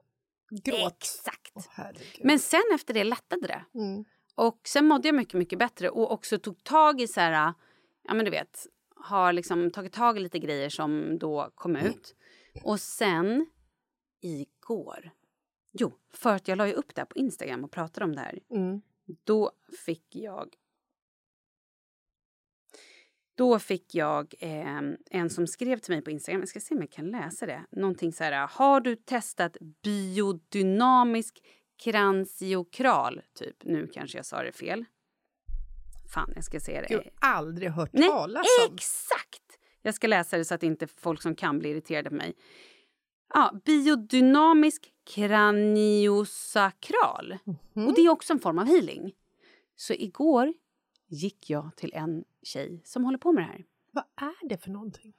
Exakt. 0.97 1.67
Herregud. 1.69 2.21
Men 2.25 2.39
sen 2.39 2.61
efter 2.75 2.93
det 2.93 3.03
lättade 3.03 3.47
det. 3.47 3.65
Mm. 3.79 4.05
Och 4.35 4.61
sen 4.65 4.85
mådde 4.87 5.07
jag 5.07 5.15
mycket, 5.15 5.33
mycket 5.33 5.59
bättre 5.59 5.89
och 5.89 6.11
också 6.11 6.39
tog 6.39 6.63
tag 6.63 7.01
i 7.01 7.07
så 7.07 7.19
här, 7.19 7.53
ja 8.03 8.13
men 8.13 8.25
du 8.25 8.31
vet, 8.31 8.67
har 8.95 9.33
liksom 9.33 9.71
tagit 9.71 9.93
tag 9.93 10.17
i 10.17 10.19
lite 10.19 10.39
grejer 10.39 10.69
som 10.69 11.17
då 11.19 11.51
kom 11.55 11.75
ut. 11.75 12.15
Och 12.63 12.79
sen 12.79 13.45
igår, 14.21 15.11
jo, 15.73 15.93
för 16.13 16.35
att 16.35 16.47
jag 16.47 16.57
la 16.57 16.67
ju 16.67 16.73
upp 16.73 16.95
det 16.95 17.01
här 17.01 17.05
på 17.05 17.15
Instagram 17.15 17.63
och 17.63 17.71
pratade 17.71 18.05
om 18.05 18.15
det 18.15 18.21
här. 18.21 18.39
Mm. 18.49 18.81
Då 19.23 19.51
fick 19.85 20.15
jag 20.15 20.55
då 23.35 23.59
fick 23.59 23.95
jag 23.95 24.33
eh, 24.39 24.81
en 25.09 25.29
som 25.29 25.47
skrev 25.47 25.77
till 25.77 25.93
mig 25.93 26.01
på 26.01 26.11
Instagram, 26.11 26.41
jag 26.41 26.49
ska 26.49 26.59
se 26.59 26.75
om 26.75 26.81
jag 26.81 26.91
kan 26.91 27.11
läsa 27.11 27.45
det. 27.45 27.65
Någonting 27.71 28.13
så 28.13 28.23
här, 28.23 28.47
har 28.47 28.81
du 28.81 28.95
testat 28.95 29.57
biodynamisk 29.83 31.43
kransiokral? 31.83 33.21
Typ, 33.33 33.63
nu 33.63 33.87
kanske 33.87 34.17
jag 34.17 34.25
sa 34.25 34.43
det 34.43 34.51
fel. 34.51 34.85
Fan, 36.13 36.31
jag 36.35 36.43
ska 36.43 36.59
se 36.59 36.81
det. 36.81 36.87
Gud, 36.87 37.09
aldrig 37.19 37.69
hört 37.69 37.89
Nej, 37.93 38.09
talas 38.09 38.47
om. 38.67 38.75
exakt! 38.75 39.59
Jag 39.81 39.95
ska 39.95 40.07
läsa 40.07 40.37
det 40.37 40.45
så 40.45 40.55
att 40.55 40.63
inte 40.63 40.87
folk 40.87 41.21
som 41.21 41.35
kan 41.35 41.59
blir 41.59 41.71
irriterade 41.71 42.09
på 42.09 42.15
mig. 42.15 42.33
Ja, 43.33 43.53
biodynamisk 43.65 44.93
kraniosakral. 45.15 47.37
Mhm. 47.43 47.87
Och 47.87 47.95
det 47.95 48.01
är 48.01 48.09
också 48.09 48.33
en 48.33 48.39
form 48.39 48.59
av 48.59 48.65
healing. 48.65 49.13
Så 49.75 49.93
igår 49.93 50.53
gick 51.07 51.49
jag 51.49 51.75
till 51.75 51.93
en 51.93 52.23
tjej 52.43 52.81
som 52.85 53.03
håller 53.03 53.17
på 53.17 53.31
med 53.31 53.43
det 53.43 53.47
här. 53.47 53.65
Vad 53.91 54.03
är 54.15 54.49
det 54.49 54.57
för 54.57 54.69
någonting? 54.69 55.13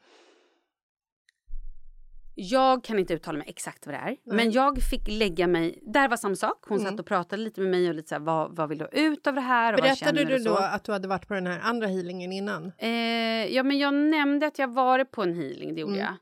Jag 2.37 2.85
kan 2.85 2.99
inte 2.99 3.14
uttala 3.14 3.38
mig 3.38 3.49
exakt 3.49 3.87
vad 3.87 3.94
det 3.94 3.99
är. 3.99 4.16
Men 4.25 4.50
jag 4.50 4.83
fick 4.83 5.09
lägga 5.09 5.47
mig... 5.47 5.78
Där 5.83 6.09
var 6.09 6.16
samma 6.16 6.35
sak. 6.35 6.64
Hon 6.68 6.80
satt 6.80 7.00
och 7.00 7.06
pratade 7.06 7.42
lite 7.42 7.61
med 7.61 7.71
mig 7.71 7.88
och 7.88 7.94
lite 7.94 8.09
så 8.09 8.14
här, 8.14 8.23
vad, 8.23 8.56
vad 8.56 8.68
vill 8.68 8.78
du 8.78 8.88
ut 8.92 9.26
av 9.26 9.35
det 9.35 9.40
här? 9.40 9.73
Och 9.73 9.80
Berättade 9.80 10.25
du 10.25 10.38
då 10.38 10.56
att 10.56 10.85
du 10.85 10.92
hade 10.92 11.09
varit 11.09 11.28
på 11.28 11.35
den 11.35 11.47
här 11.47 11.61
andra 11.61 11.87
healingen 11.87 12.33
innan? 12.33 12.73
Eh, 12.78 12.90
ja, 13.54 13.62
men 13.62 13.78
jag 13.78 13.94
nämnde 13.94 14.47
att 14.47 14.59
jag 14.59 14.68
varit 14.68 15.11
på 15.11 15.23
en 15.23 15.35
healing, 15.35 15.75
det 15.75 15.80
gjorde 15.80 15.97
jag. 15.97 16.14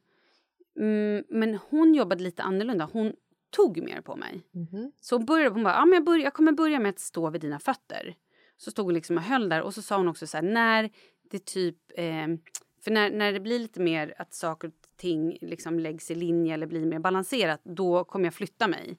Mm, 0.77 1.25
men 1.29 1.59
hon 1.71 1.95
jobbade 1.95 2.23
lite 2.23 2.43
annorlunda. 2.43 2.89
Hon 2.93 3.13
tog 3.51 3.83
mer 3.83 4.01
på 4.01 4.17
mig. 4.17 4.43
Mhm. 4.51 4.93
Så 5.01 5.17
hon 5.17 5.25
började, 5.25 5.51
hon 5.55 5.65
bara, 5.65 5.75
ja, 5.75 5.85
men 5.85 5.95
jag, 5.95 6.05
börjar, 6.05 6.25
jag 6.25 6.35
kommer 6.35 6.53
börja 6.53 6.79
med 6.79 6.91
att 6.91 6.99
stå 6.99 7.31
vid 7.31 7.41
dina 7.41 7.59
fötter. 7.59 8.15
Så 8.57 8.71
stod 8.71 8.85
hon 8.85 8.95
liksom 8.95 9.17
och 9.17 9.23
höll 9.23 9.49
där 9.49 9.63
och 9.63 9.75
så 9.75 9.83
sa 9.83 9.97
hon 9.97 10.09
också 10.09 10.27
så 10.27 10.37
här, 10.37 10.45
när 10.45 10.91
det 11.31 11.45
typ, 11.45 11.77
eh, 11.95 12.27
för 12.81 12.91
när, 12.91 13.11
när 13.11 13.33
det 13.33 13.41
blir 13.41 13.59
lite 13.59 13.81
mer 13.81 14.15
att 14.19 14.35
saker 14.35 14.69
och 14.69 14.75
ting 14.97 15.39
liksom 15.41 15.79
läggs 15.79 16.11
i 16.11 16.15
linje 16.15 16.55
eller 16.55 16.67
blir 16.67 16.87
mer 16.87 16.99
balanserat, 16.99 17.61
då 17.65 18.05
kommer 18.05 18.25
jag 18.25 18.35
flytta 18.35 18.69
mig. 18.69 18.99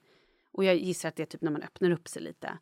Och 0.51 0.63
jag 0.63 0.75
gissar 0.75 1.09
att 1.09 1.15
det 1.15 1.23
är 1.23 1.27
typ 1.27 1.41
när 1.41 1.51
man 1.51 1.61
öppnar 1.61 1.91
upp 1.91 2.07
sig 2.07 2.21
lite. 2.21 2.57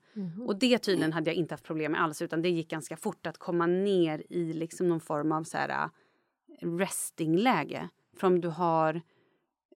Och 0.48 0.60
det 0.60 0.78
tydligen 0.78 1.14
hade 1.14 1.30
jag 1.30 1.36
inte 1.36 1.54
haft 1.54 1.64
problem 1.64 1.92
med 1.92 2.02
alls 2.02 2.22
utan 2.22 2.42
det 2.42 2.50
gick 2.50 2.70
ganska 2.70 2.98
fort 2.98 3.28
att 3.28 3.38
komma 3.38 3.66
ner 3.66 4.24
i 4.30 4.54
liksom 4.54 4.90
någon 4.90 5.00
form 5.00 5.32
av 5.32 5.44
så 5.44 5.58
här 5.58 5.70
äh, 5.70 6.68
restingläge. 6.78 7.90
För 8.18 8.28
om 8.28 8.42
du 8.42 8.48
har, 8.48 9.02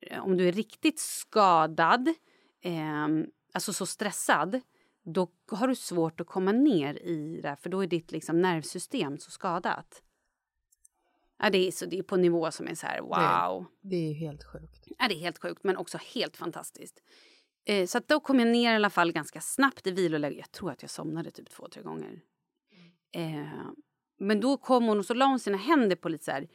eh, 0.02 0.24
om 0.24 0.38
du 0.38 0.48
är 0.48 0.52
riktigt 0.52 1.00
skadad, 1.00 2.08
eh, 2.62 3.08
alltså 3.54 3.74
så 3.74 3.86
stressad, 3.86 4.62
då 5.04 5.28
har 5.52 5.68
du 5.68 5.76
svårt 5.76 6.22
att 6.22 6.28
komma 6.28 6.52
ner 6.52 6.94
i 6.94 7.42
det 7.42 7.56
för 7.60 7.70
då 7.70 7.84
är 7.84 7.88
ditt 7.88 8.12
liksom 8.12 8.42
nervsystem 8.42 9.18
så 9.18 9.32
skadat. 9.32 10.02
Ja, 11.38 11.50
det, 11.50 11.68
är, 11.68 11.72
så 11.72 11.86
det 11.86 12.00
är 12.00 12.04
på 12.04 12.18
nivå 12.18 12.52
som 12.52 12.68
är 12.68 12.76
så 12.76 12.88
här 12.88 13.02
wow. 13.02 13.66
Det 13.82 13.96
är 13.96 14.14
helt 14.14 14.44
sjukt. 14.44 14.88
Ja, 15.00 15.08
det 15.08 15.16
är 15.16 15.20
helt 15.20 15.38
sjukt, 15.38 15.64
men 15.64 15.78
också 15.78 15.98
helt 16.14 16.38
fantastiskt. 16.38 17.04
Eh, 17.66 17.86
så 17.86 18.00
då 18.08 18.20
kom 18.20 18.40
jag 18.40 18.48
ner 18.48 18.72
i 18.72 18.76
alla 18.76 18.90
fall 18.90 19.12
ganska 19.12 19.42
snabbt 19.42 19.88
i 19.88 19.92
viloläge. 19.92 20.36
Jag 20.36 20.52
tror 20.52 20.72
att 20.72 20.82
jag 20.82 20.92
somnade 20.92 21.32
typ 21.32 21.50
två, 21.50 21.68
tre 21.68 21.82
gånger. 21.84 22.22
Eh, 23.12 23.66
men 24.18 24.40
då 24.40 24.58
kom 24.58 24.86
hon 24.86 25.00
och 25.00 25.06
så 25.06 25.14
la 25.14 25.26
hon 25.26 25.40
sina 25.40 25.58
händer 25.58 25.96
på 25.96 26.10
lite 26.10 26.24
så 26.24 26.32
här, 26.32 26.48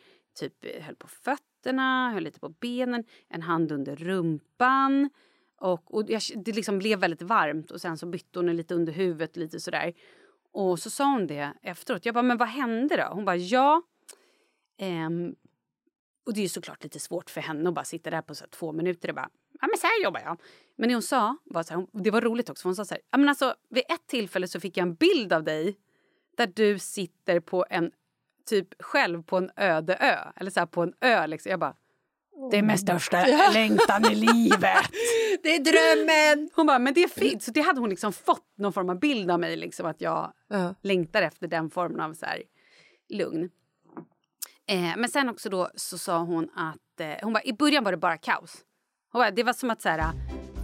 typ 0.48 0.82
höll 0.82 0.96
på 0.96 1.08
fötterna, 1.08 2.10
höll 2.10 2.22
lite 2.22 2.40
på 2.40 2.48
benen, 2.48 3.04
en 3.28 3.42
hand 3.42 3.72
under 3.72 3.96
rumpan. 3.96 5.10
Och, 5.56 5.94
och 5.94 6.10
jag, 6.10 6.22
det 6.36 6.52
liksom 6.52 6.78
blev 6.78 6.98
väldigt 6.98 7.22
varmt 7.22 7.70
och 7.70 7.80
sen 7.80 7.98
så 7.98 8.06
bytte 8.06 8.38
hon 8.38 8.56
lite 8.56 8.74
under 8.74 8.92
huvudet 8.92 9.36
lite 9.36 9.60
sådär. 9.60 9.94
Och 10.52 10.78
så 10.78 10.90
sa 10.90 11.04
hon 11.04 11.26
det 11.26 11.52
efteråt. 11.62 12.06
Jag 12.06 12.14
bara, 12.14 12.22
men 12.22 12.36
vad 12.36 12.48
hände 12.48 12.96
då? 12.96 13.14
Hon 13.14 13.24
bara, 13.24 13.36
ja. 13.36 13.82
Ehm, 14.78 15.34
och 16.26 16.34
det 16.34 16.40
är 16.40 16.42
ju 16.42 16.48
såklart 16.48 16.82
lite 16.82 17.00
svårt 17.00 17.30
för 17.30 17.40
henne 17.40 17.68
att 17.68 17.74
bara 17.74 17.84
sitta 17.84 18.10
där 18.10 18.22
på 18.22 18.34
så 18.34 18.46
två 18.46 18.72
minuter 18.72 19.08
och 19.08 19.14
bara, 19.14 19.28
ja 19.60 19.66
men 19.66 19.78
så 19.78 19.86
här 19.86 20.04
jobbar 20.04 20.20
jag. 20.20 20.40
Men 20.76 20.88
det 20.88 20.94
hon 20.94 21.02
sa 21.02 21.36
var 21.44 21.62
så 21.62 21.74
här, 21.74 21.86
det 21.92 22.10
var 22.10 22.20
roligt 22.20 22.50
också, 22.50 22.62
för 22.62 22.68
hon 22.68 22.76
sa 22.76 22.84
så 22.84 22.94
här, 22.94 23.02
ja 23.10 23.18
men 23.18 23.28
alltså 23.28 23.54
vid 23.68 23.84
ett 23.88 24.06
tillfälle 24.06 24.48
så 24.48 24.60
fick 24.60 24.76
jag 24.76 24.82
en 24.82 24.94
bild 24.94 25.32
av 25.32 25.44
dig 25.44 25.76
där 26.36 26.46
du 26.46 26.78
sitter 26.78 27.40
på 27.40 27.66
en, 27.70 27.92
typ 28.50 28.82
själv 28.82 29.22
på 29.22 29.36
en 29.36 29.50
öde 29.56 29.94
ö. 29.94 30.16
Eller 30.36 30.50
så 30.50 30.60
här 30.60 30.66
på 30.66 30.82
en 30.82 30.92
ö 31.00 31.26
liksom. 31.26 31.50
Jag 31.50 31.60
bara, 31.60 31.74
det 32.50 32.58
är 32.58 32.62
min 32.62 32.78
största 32.78 33.24
längtan 33.52 34.04
i 34.10 34.14
livet. 34.14 34.84
Det 35.42 35.54
är 35.56 35.60
drömmen! 35.64 36.50
Hon 36.54 36.66
bara, 36.66 36.78
men 36.78 36.94
det 36.94 37.02
är 37.02 37.08
fint. 37.08 37.42
Så 37.42 37.50
det 37.50 37.60
hade 37.60 37.80
hon 37.80 37.90
liksom 37.90 38.12
fått 38.12 38.46
någon 38.58 38.72
form 38.72 38.90
av 38.90 38.98
bild 38.98 39.30
av 39.30 39.40
mig, 39.40 39.56
liksom 39.56 39.86
att 39.86 40.00
jag 40.00 40.32
Ja. 40.48 40.74
längtar 40.82 41.22
efter 41.22 41.48
den 41.48 41.70
formen 41.70 42.00
av 42.00 42.14
så 42.14 42.26
här, 42.26 42.42
lugn. 43.08 43.50
Eh, 44.68 44.96
men 44.96 45.08
sen 45.08 45.28
också 45.28 45.48
då 45.50 45.70
så 45.74 45.98
sa 45.98 46.18
hon 46.18 46.50
att 46.56 47.00
eh, 47.00 47.14
hon 47.22 47.32
bara, 47.32 47.42
i 47.42 47.52
början 47.52 47.84
var 47.84 47.90
det 47.92 47.98
bara 47.98 48.16
kaos. 48.16 48.56
Hon 49.12 49.20
bara, 49.20 49.30
det 49.30 49.42
var 49.42 49.52
som 49.52 49.70
att 49.70 49.82
så 49.82 49.88
här, 49.88 50.04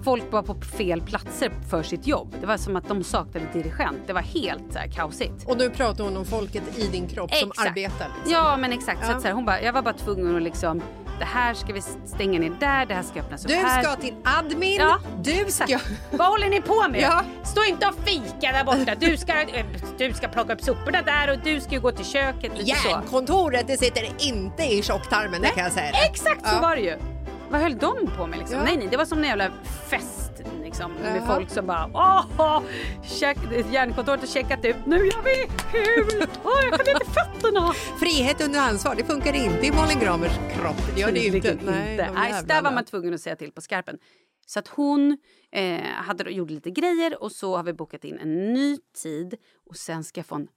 folk 0.06 0.32
var 0.32 0.42
på 0.42 0.54
fel 0.54 1.00
platser 1.02 1.50
för 1.70 1.82
sitt 1.82 2.06
jobb. 2.06 2.34
Det 2.40 2.46
var 2.46 2.56
som 2.56 2.76
att 2.76 2.88
de 2.88 3.04
saknade 3.04 3.46
dirigent. 3.52 3.98
Det 4.06 4.12
var 4.12 4.20
helt 4.20 4.72
så 4.72 4.78
här, 4.78 4.88
kaosigt. 4.88 5.44
Och 5.46 5.58
nu 5.58 5.70
pratar 5.70 6.04
hon 6.04 6.16
om 6.16 6.24
folket 6.24 6.62
i 6.78 6.86
din 6.86 7.08
kropp 7.08 7.34
som 7.34 7.48
Exakt. 7.50 7.68
arbetar. 7.68 8.06
Liksom. 8.16 8.32
Ja, 8.32 8.56
men 8.56 8.72
exakt. 8.72 9.04
Så 9.06 9.10
Ja. 9.10 9.16
att, 9.16 9.22
så 9.22 9.26
här, 9.28 9.34
hon 9.34 9.44
bara, 9.44 9.60
jag 9.62 9.72
var 9.72 9.82
bara 9.82 9.94
tvungen 9.94 10.36
att 10.36 10.42
liksom, 10.42 10.82
det 11.18 11.24
här 11.24 11.54
ska 11.54 11.72
vi 11.72 11.80
stänga 12.06 12.38
ner 12.40 12.56
där, 12.60 12.86
det 12.86 12.94
här 12.94 13.02
ska 13.02 13.20
öppnas 13.20 13.44
upp 13.44 13.48
Du 13.50 13.54
här. 13.56 13.82
ska 13.82 13.96
till 13.96 14.14
admin, 14.24 14.76
Ja, 14.80 14.98
du 15.22 15.44
ska... 15.52 15.78
Vad 16.10 16.28
håller 16.28 16.48
ni 16.48 16.60
på 16.62 16.88
med? 16.90 17.00
Ja. 17.00 17.22
Stå 17.44 17.64
inte 17.64 17.86
och 17.88 17.94
fika 18.04 18.52
där 18.52 18.64
borta. 18.64 18.94
Du 19.00 19.16
ska, 19.16 19.32
eh, 19.42 19.66
du 19.98 20.12
ska 20.12 20.28
plocka 20.28 20.52
upp 20.54 20.60
soporna 20.62 21.02
där 21.02 21.30
och 21.32 21.38
du 21.44 21.60
ska 21.60 21.70
ju 21.72 21.80
gå 21.80 21.90
till 21.90 22.04
köket. 22.04 22.52
Så. 22.56 22.62
Järnkontoret 22.62 23.66
det 23.66 23.76
sitter 23.78 24.08
inte 24.18 24.62
i 24.62 24.82
tjocktarmen, 24.82 25.42
det 25.42 25.48
kan 25.48 25.64
jag 25.64 25.72
säga. 25.72 25.90
Exakt 26.10 26.48
så 26.48 26.54
Ja. 26.54 26.60
var 26.60 26.76
det 26.76 26.82
ju. 26.82 27.15
Vad 27.56 27.62
höll 27.62 27.78
de 27.78 28.10
på 28.16 28.26
med 28.26 28.38
liksom? 28.38 28.58
Ja. 28.58 28.64
Nej, 28.64 28.76
nej, 28.76 28.88
det 28.90 28.96
var 28.96 29.04
som 29.04 29.18
en 29.18 29.24
jävla 29.24 29.50
fest 29.90 30.32
liksom. 30.62 30.92
Med 30.92 31.16
Jaha. 31.16 31.26
folk 31.26 31.50
som 31.50 31.66
bara 31.66 31.90
åh, 31.94 32.62
check, 33.02 33.38
järnkontoret 33.72 34.20
har 34.20 34.26
checkat 34.26 34.64
ut. 34.64 34.76
Nu 34.86 34.96
gör 34.96 35.22
vi 35.22 35.42
ut. 35.42 36.30
Åh, 36.44 36.52
jag 36.70 36.86
kan 36.86 36.94
inte 36.94 37.10
fötterna. 37.10 37.72
Frihet 37.72 38.40
under 38.40 38.60
ansvar, 38.60 38.94
det 38.94 39.04
funkar 39.04 39.32
inte 39.32 39.66
i 39.66 39.72
Malin 39.72 39.98
Gramers 39.98 40.32
kropp. 40.52 40.94
Det 40.94 41.00
gör 41.00 41.12
det 41.12 41.20
ju 41.20 41.36
inte. 41.36 41.58
Nej, 41.64 41.96
de 41.96 42.14
Nej, 42.14 42.32
så 42.32 42.46
där 42.46 42.62
var 42.62 42.72
man 42.72 42.84
tvungen 42.84 43.14
att 43.14 43.20
säga 43.20 43.36
till 43.36 43.52
på 43.52 43.60
skarpen. 43.60 43.98
Så 44.46 44.58
att 44.58 44.68
hon 44.68 45.18
eh, 45.52 45.80
hade, 45.80 46.30
gjorde 46.30 46.54
lite 46.54 46.70
grejer 46.70 47.22
och 47.22 47.32
så 47.32 47.56
har 47.56 47.62
vi 47.62 47.72
bokat 47.72 48.04
in 48.04 48.18
en 48.18 48.52
ny 48.52 48.78
tid 49.02 49.34
och 49.66 49.76
sen 49.76 50.04
ska 50.04 50.18
jag 50.18 50.26
få 50.26 50.34
en 50.34 50.48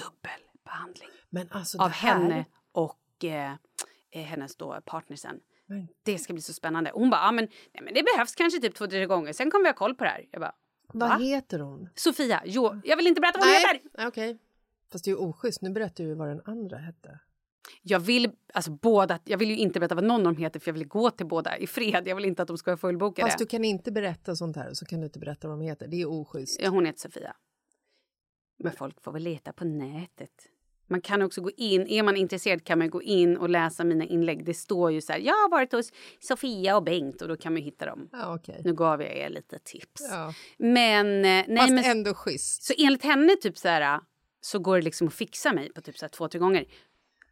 dubbelbehandling 0.00 1.08
alltså, 1.50 1.78
av 1.78 1.90
henne 1.90 2.44
och 2.72 3.24
eh, 3.24 3.52
eh, 4.10 4.22
hennes 4.22 4.56
då 4.56 4.80
partner 4.84 5.16
sen. 5.16 5.40
Men- 5.66 5.88
Det 6.02 6.18
ska 6.18 6.32
bli 6.32 6.42
så 6.42 6.52
spännande. 6.52 6.90
Hon 6.94 7.10
bara, 7.10 7.20
ah, 7.20 7.32
men, 7.32 7.44
nej, 7.74 7.82
men 7.84 7.94
det 7.94 8.02
behövs 8.14 8.34
kanske 8.34 8.60
typ 8.60 8.74
två, 8.74 8.86
tre 8.86 9.06
gånger. 9.06 9.32
Sen 9.32 9.50
kommer 9.50 9.64
vi 9.64 9.68
ha 9.68 9.74
koll 9.74 9.94
på 9.94 10.04
det 10.04 10.10
här. 10.10 10.26
Jag 10.30 10.40
bara, 10.40 10.54
Vad 10.92 11.08
Va? 11.08 11.16
heter 11.16 11.58
hon? 11.58 11.88
Sofia, 11.94 12.42
jo, 12.46 12.80
jag 12.84 12.96
vill 12.96 13.06
inte 13.06 13.20
berätta 13.20 13.38
vad 13.38 13.48
hon 13.48 13.54
heter. 13.56 14.08
Okej. 14.08 14.38
Fast 14.92 15.04
det 15.04 15.08
är 15.10 15.12
ju 15.12 15.18
oschysst. 15.18 15.62
Nu 15.62 15.70
berättar 15.70 16.04
du 16.04 16.14
vad 16.14 16.28
den 16.28 16.40
andra 16.44 16.76
hette. 16.78 17.18
Jag 17.82 18.00
vill, 18.00 18.30
alltså 18.54 18.70
båda, 18.70 19.18
jag 19.24 19.38
vill 19.38 19.50
ju 19.50 19.56
inte 19.56 19.80
berätta 19.80 19.94
vad 19.94 20.04
någon 20.04 20.20
av 20.20 20.24
dem 20.24 20.36
heter 20.36 20.60
för 20.60 20.68
jag 20.68 20.74
vill 20.74 20.88
gå 20.88 21.10
till 21.10 21.26
båda 21.26 21.56
i 21.58 21.66
fred. 21.66 22.06
Jag 22.08 22.16
vill 22.16 22.24
inte 22.24 22.42
att 22.42 22.48
de 22.48 22.58
ska 22.58 22.70
vara 22.70 22.76
fullbokade. 22.76 23.28
Fast 23.28 23.38
du 23.38 23.46
kan 23.46 23.64
inte 23.64 23.92
berätta 23.92 24.36
sånt 24.36 24.56
här, 24.56 24.72
så 24.74 24.84
kan 24.86 25.00
du 25.00 25.06
inte 25.06 25.18
berätta 25.18 25.48
vad 25.48 25.58
de 25.58 25.64
heter. 25.64 25.88
Det 25.88 26.00
är 26.02 26.06
oschysst. 26.06 26.60
Ja, 26.62 26.70
hon 26.70 26.86
heter 26.86 27.00
Sofia. 27.00 27.36
Men 28.58 28.72
folk 28.72 29.02
får 29.02 29.12
väl 29.12 29.22
leta 29.22 29.52
på 29.52 29.64
nätet. 29.64 30.30
Man 30.86 31.00
kan 31.00 31.22
också 31.22 31.40
gå 31.40 31.50
in, 31.56 31.86
är 31.86 32.02
man 32.02 32.16
intresserad 32.16 32.64
kan 32.64 32.78
man 32.78 32.90
gå 32.90 33.02
in 33.02 33.36
och 33.36 33.48
läsa 33.48 33.84
mina 33.84 34.04
inlägg. 34.04 34.44
Det 34.44 34.54
står 34.54 34.92
ju 34.92 35.00
så 35.00 35.12
här, 35.12 35.20
jag 35.20 35.34
har 35.34 35.50
varit 35.50 35.72
hos 35.72 35.92
Sofia 36.20 36.76
och 36.76 36.82
Bengt 36.82 37.22
och 37.22 37.28
då 37.28 37.36
kan 37.36 37.52
man 37.52 37.62
hitta 37.62 37.86
dem. 37.86 38.08
Ja, 38.12 38.34
okej. 38.34 38.60
Nu 38.64 38.74
gav 38.74 39.02
jag 39.02 39.16
er 39.16 39.28
lite 39.28 39.58
tips. 39.58 40.08
Ja. 40.10 40.34
Men, 40.58 41.06
eh, 41.06 41.44
nej, 41.48 41.56
Fast 41.56 41.72
men 41.72 41.84
ändå 41.84 42.14
schysst. 42.14 42.62
så 42.62 42.74
enligt 42.78 43.04
henne 43.04 43.36
typ 43.36 43.58
så 43.58 43.68
här, 43.68 44.00
så 44.40 44.58
går 44.58 44.76
det 44.76 44.82
liksom 44.82 45.08
att 45.08 45.14
fixa 45.14 45.52
mig 45.52 45.72
på 45.72 45.80
typ 45.80 45.98
så 45.98 46.04
här 46.04 46.10
två, 46.10 46.28
tre 46.28 46.38
gånger. 46.38 46.64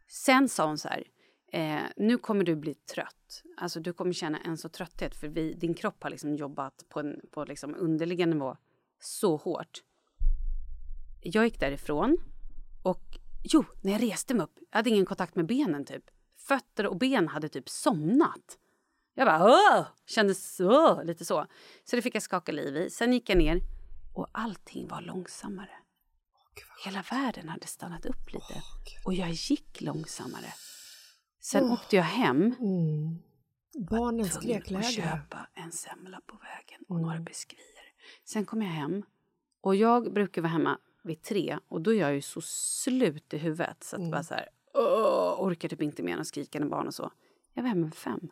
Sen 0.07 0.49
sa 0.49 0.65
hon 0.67 0.77
så 0.77 0.87
här, 0.87 1.03
eh, 1.51 1.83
nu 1.97 2.17
kommer 2.17 2.43
du 2.43 2.55
bli 2.55 2.73
trött. 2.73 3.43
Alltså 3.57 3.79
du 3.79 3.93
kommer 3.93 4.13
känna 4.13 4.39
en 4.39 4.57
så 4.57 4.69
trötthet 4.69 5.15
för 5.15 5.27
vi, 5.27 5.53
din 5.53 5.73
kropp 5.73 6.03
har 6.03 6.09
liksom 6.09 6.35
jobbat 6.35 6.73
på 6.89 6.99
en 6.99 7.19
på 7.31 7.45
liksom 7.45 7.75
underliggande 7.75 8.35
nivå 8.35 8.57
så 8.99 9.35
hårt. 9.35 9.83
Jag 11.21 11.45
gick 11.45 11.59
därifrån 11.59 12.17
jo, 13.53 13.65
när 13.81 13.91
jag 13.91 14.03
reste 14.03 14.33
mig 14.33 14.43
upp, 14.43 14.59
jag 14.71 14.77
hade 14.77 14.89
ingen 14.89 15.05
kontakt 15.05 15.35
med 15.35 15.45
benen 15.45 15.85
typ. 15.85 16.03
Fötter 16.37 16.87
och 16.87 16.97
ben 16.97 17.27
hade 17.27 17.49
typ 17.49 17.69
somnat. 17.69 18.57
Jag 19.13 19.27
bara 19.27 19.43
åh, 19.45 19.87
kändes 20.05 20.59
åh, 20.59 21.03
lite 21.03 21.25
så. 21.25 21.45
Så 21.83 21.95
det 21.95 22.01
fick 22.01 22.15
jag 22.15 22.23
skaka 22.23 22.51
liv 22.51 22.77
i. 22.77 22.89
Sen 22.89 23.13
gick 23.13 23.29
jag 23.29 23.37
ner 23.37 23.59
och 24.13 24.27
allting 24.31 24.87
var 24.87 25.01
långsammare. 25.01 25.69
Hela 26.85 27.03
världen 27.11 27.49
hade 27.49 27.67
stannat 27.67 28.05
upp 28.05 28.33
lite 28.33 28.61
och 29.05 29.13
jag 29.13 29.29
gick 29.29 29.81
långsammare. 29.81 30.53
Sen 31.41 31.71
åkte 31.71 31.95
jag 31.95 32.03
hem 32.03 32.55
Mm. 32.59 33.19
Barnen 33.89 34.25
skrek 34.25 34.69
lägre. 34.69 34.83
köpa 34.83 35.47
en 35.53 35.71
semla 35.71 36.21
på 36.25 36.37
vägen 36.37 36.85
och 36.87 37.01
några 37.01 37.19
biskvier. 37.19 37.85
Sen 38.23 38.45
kom 38.45 38.61
jag 38.61 38.69
hem 38.69 39.03
och 39.61 39.75
jag 39.75 40.13
brukar 40.13 40.41
vara 40.41 40.51
hemma 40.51 40.79
vid 41.05 41.21
tre 41.21 41.59
och 41.67 41.81
då 41.81 41.93
är 41.93 41.99
jag 41.99 42.13
ju 42.13 42.21
så 42.21 42.41
slut 42.41 43.33
i 43.33 43.37
huvudet 43.37 43.83
så 43.83 43.95
att 43.95 44.11
bara 44.11 44.23
så 44.23 44.33
här, 44.33 44.49
åh, 44.73 45.35
orkar 45.39 45.69
typ 45.69 45.81
inte 45.81 46.03
mer 46.03 46.17
än 46.17 46.25
skrikande 46.25 46.67
barn 46.67 46.87
och 46.87 46.93
så. 46.93 47.11
Jag 47.53 47.63
var 47.63 47.69
hemma 47.69 47.85
vid 47.85 47.95
fem. 47.95 48.29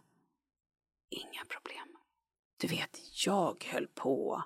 Inga 1.10 1.46
problem. 1.50 1.98
Du 2.58 2.68
vet, 2.68 3.00
jag 3.26 3.66
höll 3.72 3.88
på 3.88 4.44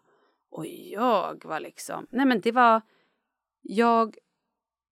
och 0.49 0.65
jag 0.67 1.45
var 1.45 1.59
liksom, 1.59 2.07
nej 2.09 2.25
men 2.25 2.41
det 2.41 2.51
var, 2.51 2.81
jag 3.61 4.17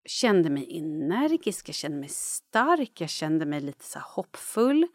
kände 0.06 0.50
mig 0.50 0.78
energisk, 0.78 1.70
jag 1.70 1.76
kände 1.76 1.98
mig 1.98 2.10
stark, 2.10 3.02
jag 3.02 3.10
kände 3.10 3.46
mig 3.46 3.62
lite 3.62 3.86
så 3.86 4.00
här 4.00 4.06
hoppfull. 4.10 4.88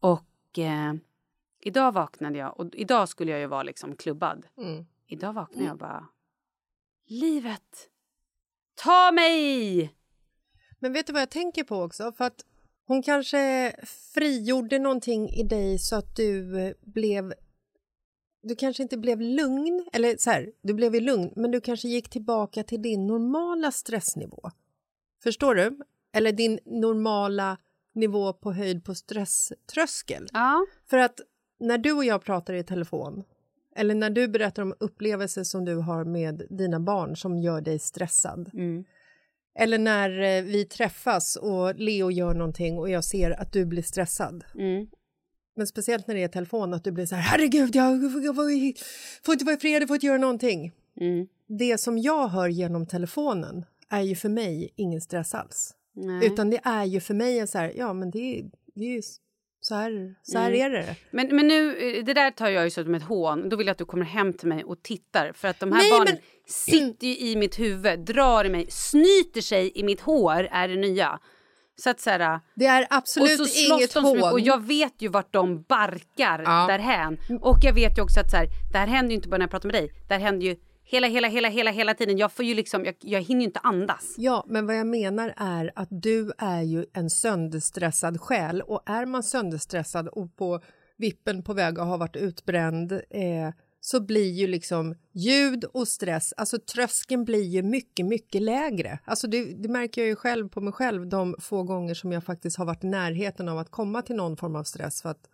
Och 0.00 0.58
eh, 0.58 0.94
idag 1.60 1.92
vaknade 1.92 2.38
jag, 2.38 2.60
och 2.60 2.74
idag 2.74 3.08
skulle 3.08 3.30
jag 3.30 3.40
ju 3.40 3.46
vara 3.46 3.62
liksom 3.62 3.96
klubbad. 3.96 4.46
Mm. 4.56 4.86
Idag 5.06 5.32
vaknade 5.32 5.64
jag 5.64 5.78
bara, 5.78 6.08
livet, 7.06 7.88
ta 8.74 9.12
mig! 9.12 9.94
Men 10.78 10.92
vet 10.92 11.06
du 11.06 11.12
vad 11.12 11.22
jag 11.22 11.30
tänker 11.30 11.64
på 11.64 11.76
också? 11.76 12.12
För 12.12 12.24
att 12.24 12.44
hon 12.86 13.02
kanske 13.02 13.72
frigjorde 14.14 14.78
någonting 14.78 15.30
i 15.30 15.42
dig 15.42 15.78
så 15.78 15.96
att 15.96 16.16
du 16.16 16.60
eh, 16.60 16.74
blev... 16.80 17.34
Du 18.42 18.56
kanske 18.56 18.82
inte 18.82 18.98
blev 18.98 19.20
lugn, 19.20 19.88
eller 19.92 20.16
så 20.18 20.30
här, 20.30 20.52
du 20.62 20.74
blev 20.74 20.94
ju 20.94 21.00
lugn, 21.00 21.32
men 21.36 21.50
du 21.50 21.60
kanske 21.60 21.88
gick 21.88 22.10
tillbaka 22.10 22.64
till 22.64 22.82
din 22.82 23.06
normala 23.06 23.72
stressnivå. 23.72 24.50
Förstår 25.22 25.54
du? 25.54 25.78
Eller 26.12 26.32
din 26.32 26.58
normala 26.64 27.58
nivå 27.92 28.32
på 28.32 28.52
höjd 28.52 28.84
på 28.84 28.94
stresströskel. 28.94 30.28
Ja. 30.32 30.66
För 30.86 30.98
att 30.98 31.20
när 31.60 31.78
du 31.78 31.92
och 31.92 32.04
jag 32.04 32.24
pratar 32.24 32.54
i 32.54 32.64
telefon 32.64 33.24
eller 33.76 33.94
när 33.94 34.10
du 34.10 34.28
berättar 34.28 34.62
om 34.62 34.74
upplevelser 34.80 35.44
som 35.44 35.64
du 35.64 35.74
har 35.76 36.04
med 36.04 36.42
dina 36.50 36.80
barn 36.80 37.16
som 37.16 37.38
gör 37.38 37.60
dig 37.60 37.78
stressad 37.78 38.50
Mm. 38.54 38.84
eller 39.58 39.78
när 39.78 40.10
eh, 40.20 40.42
vi 40.42 40.64
träffas 40.64 41.36
och 41.36 41.74
Leo 41.74 42.10
gör 42.10 42.34
någonting 42.34 42.78
och 42.78 42.90
jag 42.90 43.04
ser 43.04 43.30
att 43.40 43.52
du 43.52 43.64
blir 43.66 43.82
stressad. 43.82 44.44
Mm. 44.54 44.86
Men 45.56 45.66
speciellt 45.66 46.06
när 46.06 46.14
det 46.14 46.22
är 46.22 46.28
telefon, 46.28 46.74
att 46.74 46.84
du 46.84 46.92
blir 46.92 47.06
så 47.06 47.14
här, 47.14 47.22
herregud, 47.22 47.76
jag, 47.76 48.12
får 49.24 49.32
inte 49.32 49.44
vara 49.44 49.56
fred, 49.56 49.82
jag 49.82 49.88
får 49.88 49.94
inte 49.96 50.06
göra 50.06 50.18
någonting. 50.18 50.72
Mm. 51.00 51.26
Det 51.46 51.78
som 51.78 51.98
jag 51.98 52.28
hör 52.28 52.48
genom 52.48 52.86
telefonen 52.86 53.64
är 53.90 54.00
ju 54.02 54.14
för 54.14 54.28
mig 54.28 54.72
ingen 54.76 55.00
stress 55.00 55.34
alls. 55.34 55.74
Nej. 55.96 56.26
Utan 56.26 56.50
det 56.50 56.60
är 56.64 56.84
ju 56.84 57.00
för 57.00 57.14
mig 57.14 57.38
en 57.38 57.48
så 57.48 57.58
här, 57.58 57.72
ja 57.76 57.92
men 57.92 58.10
det, 58.10 58.38
är- 58.38 58.50
det 58.74 58.96
är 58.96 59.02
så 59.66 59.74
här, 59.74 60.14
så 60.22 60.38
här 60.38 60.50
Mm. 60.52 60.60
är 60.66 60.70
det. 60.70 60.96
Men, 61.10 61.36
men 61.36 61.48
nu, 61.48 61.76
eh, 61.76 62.04
det 62.04 62.14
där 62.14 62.30
tar 62.30 62.48
jag 62.48 62.64
ju 62.64 62.70
som 62.70 62.94
ett 62.94 63.02
hån. 63.02 63.48
Då 63.48 63.56
vill 63.56 63.66
jag 63.66 63.72
att 63.72 63.78
du 63.78 63.84
kommer 63.84 64.04
hem 64.04 64.32
till 64.32 64.48
mig 64.48 64.64
och 64.64 64.82
tittar. 64.82 65.32
För 65.32 65.48
att 65.48 65.60
de 65.60 65.72
här 65.72 65.78
Nej, 65.78 65.90
barnen 65.90 66.14
men- 66.14 66.22
sitter 66.46 67.06
ju 67.06 67.16
i 67.18 67.36
mitt 67.36 67.58
huvud, 67.58 67.98
drar 68.00 68.44
i 68.44 68.48
mig, 68.48 68.66
snyter 68.70 69.40
sig 69.40 69.72
i 69.74 69.82
mitt 69.82 70.00
hår, 70.00 70.48
är 70.50 70.68
det 70.68 70.76
nya. 70.76 71.18
Så 71.76 71.90
att 71.90 72.00
så 72.00 72.10
här, 72.10 72.40
Det 72.54 72.66
är 72.66 72.82
och 72.82 72.86
absolut 72.90 73.48
så 73.50 73.60
inget 73.74 73.94
de 73.94 74.00
så 74.00 74.02
mycket, 74.14 74.22
hån. 74.24 74.32
och 74.32 74.40
jag 74.40 74.62
vet 74.66 74.94
ju 75.02 75.08
vart 75.08 75.32
de 75.32 75.62
barkar 75.62 76.42
Ja. 76.44 76.66
därhän. 76.68 77.18
Och 77.40 77.58
jag 77.62 77.72
vet 77.74 77.98
ju 77.98 78.02
också 78.02 78.20
att 78.20 78.30
så 78.30 78.36
här, 78.36 78.46
det 78.72 78.78
här 78.78 78.86
händer 78.86 79.10
ju 79.10 79.16
inte 79.16 79.28
bara 79.28 79.38
när 79.38 79.42
jag 79.44 79.50
pratar 79.50 79.66
med 79.68 79.74
dig. 79.74 79.92
Det 80.08 80.14
här 80.14 80.20
händer 80.20 80.46
ju 80.46 80.56
hela, 80.94 81.06
hela, 81.06 81.28
hela, 81.28 81.48
hela, 81.48 81.70
hela 81.70 81.94
tiden. 81.94 82.18
Jag 82.18 82.32
får 82.32 82.44
ju 82.44 82.54
liksom, 82.54 82.84
jag, 82.84 82.94
jag 83.00 83.20
hinner 83.20 83.40
ju 83.40 83.46
inte 83.46 83.60
andas. 83.60 84.14
Ja, 84.18 84.44
men 84.48 84.66
vad 84.66 84.76
jag 84.76 84.86
menar 84.86 85.34
är 85.36 85.72
att 85.74 85.88
du 85.90 86.32
är 86.38 86.62
ju 86.62 86.86
en 86.92 87.10
sönderstressad 87.10 88.20
själ 88.20 88.60
och 88.60 88.82
är 88.86 89.06
man 89.06 89.22
sönderstressad 89.22 90.08
och 90.08 90.36
på 90.36 90.60
vippen 90.96 91.42
på 91.42 91.54
väg 91.54 91.78
att 91.78 91.86
ha 91.86 91.96
varit 91.96 92.16
utbränd 92.16 92.92
eh, 92.92 93.50
så 93.80 94.00
blir 94.00 94.32
ju 94.32 94.46
liksom 94.46 94.94
ljud 95.12 95.64
och 95.64 95.88
stress, 95.88 96.34
alltså 96.36 96.58
tröskeln 96.58 97.24
blir 97.24 97.42
ju 97.42 97.62
mycket, 97.62 98.06
mycket 98.06 98.42
lägre. 98.42 98.98
Alltså 99.04 99.26
det, 99.26 99.44
det 99.44 99.68
märker 99.68 100.00
jag 100.00 100.08
ju 100.08 100.16
själv 100.16 100.48
på 100.48 100.60
mig 100.60 100.72
själv 100.72 101.08
de 101.08 101.36
få 101.40 101.62
gånger 101.62 101.94
som 101.94 102.12
jag 102.12 102.24
faktiskt 102.24 102.56
har 102.56 102.64
varit 102.64 102.84
i 102.84 102.86
närheten 102.86 103.48
av 103.48 103.58
att 103.58 103.70
komma 103.70 104.02
till 104.02 104.16
någon 104.16 104.36
form 104.36 104.56
av 104.56 104.64
stress 104.64 105.02
för 105.02 105.08
att 105.08 105.28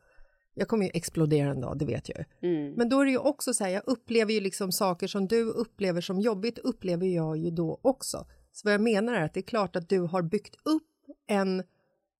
jag 0.54 0.68
kommer 0.68 0.84
ju 0.84 0.90
explodera 0.94 1.50
en 1.50 1.60
dag, 1.60 1.78
det 1.78 1.84
vet 1.84 2.08
jag. 2.08 2.24
Mm. 2.42 2.72
Men 2.72 2.88
då 2.88 3.00
är 3.00 3.04
det 3.04 3.10
ju 3.10 3.18
också 3.18 3.54
så 3.54 3.64
här, 3.64 3.70
jag 3.70 3.82
upplever 3.86 4.32
ju 4.32 4.40
liksom 4.40 4.72
saker 4.72 5.06
som 5.06 5.28
du 5.28 5.44
upplever 5.44 6.00
som 6.00 6.20
jobbigt, 6.20 6.58
upplever 6.58 7.06
jag 7.06 7.36
ju 7.36 7.50
då 7.50 7.80
också. 7.82 8.26
Så 8.52 8.60
vad 8.64 8.74
jag 8.74 8.80
menar 8.80 9.14
är 9.14 9.22
att 9.22 9.34
det 9.34 9.40
är 9.40 9.42
klart 9.42 9.76
att 9.76 9.88
du 9.88 10.00
har 10.00 10.22
byggt 10.22 10.54
upp 10.64 10.88
en 11.26 11.62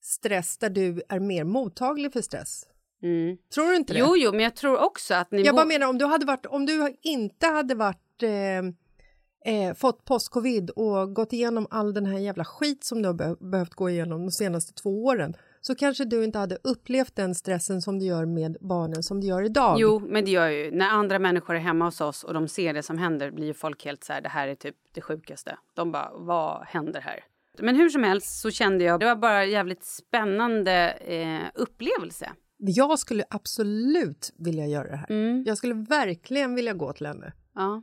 stress 0.02 0.58
där 0.58 0.70
du 0.70 1.02
är 1.08 1.20
mer 1.20 1.44
mottaglig 1.44 2.12
för 2.12 2.20
stress. 2.22 2.66
Mm. 3.02 3.36
Tror 3.54 3.70
du 3.70 3.76
inte 3.76 3.92
det? 3.92 3.98
Jo, 3.98 4.16
jo, 4.16 4.30
men 4.30 4.40
jag 4.40 4.56
tror 4.56 4.84
också 4.84 5.14
att 5.14 5.30
ni... 5.30 5.42
jag 5.42 5.54
bara 5.54 5.66
menar 5.66 5.86
om 5.86 5.98
du 5.98 6.04
hade 6.04 6.26
varit, 6.26 6.46
om 6.46 6.66
du 6.66 6.96
inte 7.02 7.46
hade 7.46 7.74
varit 7.74 8.22
eh, 8.22 9.54
eh, 9.54 9.74
fått 9.74 10.04
post-covid 10.04 10.70
och 10.70 11.14
gått 11.14 11.32
igenom 11.32 11.66
all 11.70 11.94
den 11.94 12.06
här 12.06 12.18
jävla 12.18 12.44
skit 12.44 12.84
som 12.84 13.02
du 13.02 13.08
har 13.08 13.14
be 13.14 13.36
behövt 13.40 13.74
gå 13.74 13.90
igenom 13.90 14.20
de 14.20 14.30
senaste 14.30 14.72
två 14.72 15.04
åren 15.04 15.36
så 15.60 15.74
kanske 15.74 16.04
du 16.04 16.24
inte 16.24 16.38
hade 16.38 16.58
upplevt 16.64 17.16
den 17.16 17.34
stressen 17.34 17.82
som 17.82 17.98
du 17.98 18.04
gör 18.04 18.24
med 18.24 18.56
barnen 18.60 19.02
som 19.02 19.20
du 19.20 19.26
gör 19.26 19.42
idag. 19.42 19.76
Jo, 19.80 20.02
men 20.08 20.24
det 20.24 20.30
gör 20.30 20.48
ju. 20.48 20.70
När 20.70 20.88
andra 20.88 21.18
människor 21.18 21.54
är 21.54 21.60
hemma 21.60 21.84
hos 21.84 22.00
oss 22.00 22.24
och 22.24 22.34
de 22.34 22.48
ser 22.48 22.74
det 22.74 22.82
som 22.82 22.98
händer 22.98 23.30
blir 23.30 23.46
ju 23.46 23.54
folk 23.54 23.84
helt 23.84 24.04
så 24.04 24.12
här, 24.12 24.20
det 24.20 24.28
här 24.28 24.48
är 24.48 24.54
typ 24.54 24.76
det 24.92 25.00
sjukaste. 25.00 25.58
De 25.74 25.92
bara, 25.92 26.10
vad 26.14 26.64
händer 26.66 27.00
här? 27.00 27.24
Men 27.58 27.76
hur 27.76 27.88
som 27.88 28.04
helst 28.04 28.40
så 28.40 28.50
kände 28.50 28.84
jag, 28.84 29.00
det 29.00 29.06
var 29.06 29.16
bara 29.16 29.44
jävligt 29.44 29.84
spännande 29.84 30.90
eh, 30.90 31.50
upplevelse. 31.54 32.30
Jag 32.56 32.98
skulle 32.98 33.24
absolut 33.30 34.32
vilja 34.38 34.66
göra 34.66 34.90
det 34.90 34.96
här. 34.96 35.10
Mm. 35.10 35.44
Jag 35.46 35.58
skulle 35.58 35.74
verkligen 35.74 36.54
vilja 36.54 36.72
gå 36.72 36.92
till 36.92 37.06
henne. 37.06 37.32
Ja. 37.54 37.82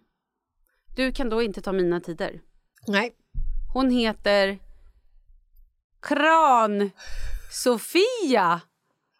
Du 0.96 1.12
kan 1.12 1.30
då 1.30 1.42
inte 1.42 1.62
ta 1.62 1.72
mina 1.72 2.00
tider. 2.00 2.42
Nej. 2.88 3.12
Hon 3.74 3.90
heter 3.90 4.60
Kran 6.02 6.92
Sofia. 7.52 8.62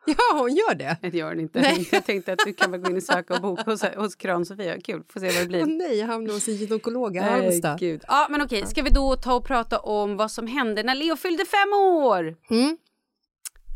Ja, 0.06 0.40
hon 0.40 0.56
gör 0.56 0.76
det. 0.76 0.98
Nej, 1.02 1.12
det 1.12 1.18
gör 1.18 1.30
hon 1.30 1.40
inte. 1.40 1.62
Nej. 1.62 1.90
Jag 1.92 2.06
tänkte 2.06 2.34
att 2.34 2.40
du 2.46 2.54
kan 2.54 2.72
väl 2.72 2.80
gå 2.82 2.90
in 2.90 2.98
och 2.98 3.04
söka 3.04 3.34
och 3.36 3.42
boka 3.42 3.64
hos, 3.72 3.84
hos 3.84 4.16
Kran 4.16 4.46
Sofia. 4.46 4.82
Kul, 4.82 5.04
får 5.10 5.20
se 5.20 5.26
vad 5.26 5.36
det 5.36 5.46
blir. 5.48 5.62
Åh 5.62 5.68
nej, 5.68 6.00
jag 6.00 6.08
hamnade 6.08 6.34
hos 6.34 6.48
en 6.48 6.56
gynekolog 6.56 7.16
i 7.16 7.20
Nej, 7.20 7.30
Halmstad. 7.30 7.80
gud. 7.80 8.04
Ja, 8.08 8.28
men 8.30 8.42
okej, 8.42 8.66
ska 8.68 8.82
vi 8.82 8.90
då 8.90 9.16
ta 9.16 9.34
och 9.34 9.46
prata 9.46 9.80
om 9.80 10.18
vad 10.18 10.32
som 10.32 10.48
hände 10.48 10.84
när 10.84 10.96
Leo 10.96 11.16
fyllde 11.16 11.46
fem 11.46 11.74
år? 11.74 12.36
Mm. 12.50 12.78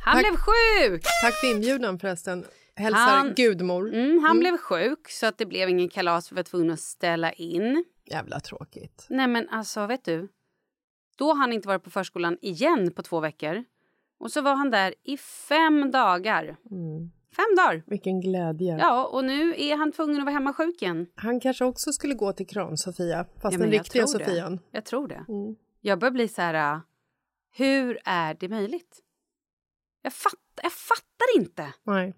Han 0.05 0.13
Tack. 0.13 0.23
blev 0.23 0.35
sjuk! 0.37 1.03
Tack 1.23 1.33
för 1.33 1.47
inbjudan 1.51 1.99
förresten. 1.99 2.45
Hälsar 2.75 2.99
Han- 2.99 3.33
gudmor. 3.35 3.93
Mm, 3.93 4.23
han 4.23 4.39
blev 4.39 4.57
sjuk 4.57 5.09
så 5.09 5.25
att 5.25 5.37
det 5.37 5.45
blev 5.45 5.69
ingen 5.69 5.89
kalas. 5.89 6.31
Vi 6.31 6.35
var 6.35 6.43
tvungna 6.43 6.73
att 6.73 6.79
ställa 6.79 7.31
in. 7.33 7.83
Jävla 8.05 8.39
tråkigt. 8.39 9.05
Nej 9.09 9.27
men 9.27 9.49
alltså 9.49 9.85
vet 9.85 10.05
du. 10.05 10.27
Då 11.17 11.27
har 11.27 11.35
han 11.35 11.53
inte 11.53 11.67
varit 11.67 11.83
på 11.83 11.89
förskolan 11.89 12.37
igen 12.41 12.91
på 12.91 13.01
två 13.03 13.19
veckor. 13.19 13.63
Och 14.21 14.31
så 14.31 14.41
var 14.41 14.55
han 14.55 14.69
där 14.71 14.93
i 15.03 15.17
fem 15.17 15.91
dagar. 15.91 16.43
Mm. 16.71 17.11
Fem 17.35 17.55
dagar! 17.57 17.83
Vilken 17.87 18.21
glädje. 18.21 18.77
Ja, 18.79 19.05
och 19.05 19.25
nu 19.25 19.53
är 19.57 19.77
han 19.77 19.91
tvungen 19.91 20.17
att 20.19 20.25
vara 20.25 20.33
hemma 20.33 20.53
sjuk 20.53 20.81
igen. 20.81 21.07
Han 21.15 21.39
kanske 21.39 21.65
också 21.65 21.91
skulle 21.91 22.13
gå 22.13 22.33
till 22.33 22.47
Kran-Sofia, 22.47 23.25
fast 23.41 23.53
Ja, 23.53 23.59
den 23.59 23.71
riktiga 23.71 24.05
tror 24.05 24.19
det. 24.19 24.25
Sofian. 24.25 24.59
Jag 24.71 24.85
tror 24.85 25.07
det. 25.07 25.25
Mm. 25.29 25.55
Jag 25.81 25.99
börjar 25.99 26.11
bli 26.11 26.27
så 26.27 26.41
här... 26.41 26.73
äh, 26.75 26.79
Hur 27.55 27.99
är 28.05 28.33
det 28.33 28.49
möjligt? 28.49 28.99
Jag, 30.01 30.13
fatt, 30.13 30.33
jag 30.63 30.71
fattar 30.71 31.37
inte. 31.41 31.73
Nej. 31.83 32.15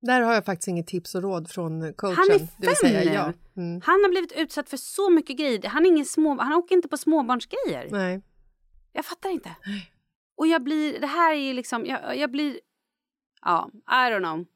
Där 0.00 0.20
har 0.20 0.34
jag 0.34 0.44
faktiskt 0.44 0.68
inget 0.68 0.86
tips 0.86 1.14
och 1.14 1.22
råd 1.22 1.50
från 1.50 1.94
coachen. 1.94 2.16
Han 2.16 2.30
är 2.30 2.38
det 2.38 2.48
vill 2.58 2.68
fem 2.68 2.74
säga 2.76 3.04
nu. 3.04 3.12
ja. 3.12 3.32
Mm. 3.56 3.80
Han 3.84 3.94
har 4.02 4.10
blivit 4.10 4.32
utsatt 4.32 4.68
för 4.68 4.76
så 4.76 5.10
mycket 5.10 5.38
grejer. 5.38 5.68
Han, 5.68 5.84
är 5.84 5.88
ingen 5.88 6.04
små, 6.04 6.38
han 6.40 6.52
åker 6.52 6.74
inte 6.76 6.88
på 6.88 6.96
småbarnsgrejer. 6.96 7.88
Nej. 7.90 8.22
Jag 8.92 9.04
fattar 9.04 9.30
inte. 9.30 9.50
Och 10.36 10.46
jag 10.46 10.62
blir... 10.62 11.00
Det 11.00 11.06
här 11.06 11.34
är 11.34 11.54
liksom... 11.54 11.86
Jag, 11.86 12.16
jag 12.16 12.30
blir... 12.30 12.60
Ja, 13.42 13.70
I 13.74 14.12
don't 14.12 14.18
know. 14.18 14.46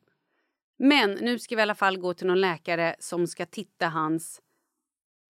Men 0.77 1.11
nu 1.11 1.39
ska 1.39 1.57
vi 1.57 1.61
i 1.61 1.63
alla 1.63 1.75
fall 1.75 1.99
gå 1.99 2.15
till 2.15 2.27
någon 2.27 2.41
läkare 2.41 2.97
som 2.99 3.27
ska 3.27 3.47
titta 3.47 3.89
hans... 3.89 4.43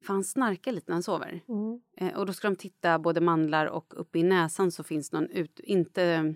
För 0.05 0.13
han 0.13 0.25
snarkar 0.25 0.73
lite 0.73 0.91
när 0.91 0.95
han 0.95 1.03
sover. 1.03 1.41
Mm. 1.49 1.81
Eh, 1.97 2.19
och 2.19 2.27
då 2.27 2.33
ska 2.33 2.49
de 2.49 2.57
titta 2.57 2.99
både 2.99 3.21
mandlar 3.21 3.67
och 3.67 4.01
uppe 4.01 4.19
i 4.19 4.23
näsan 4.23 4.71
så 4.71 4.85
finns 4.85 5.13
någon 5.13 5.31
ut... 5.31 5.61
Inte 5.61 6.35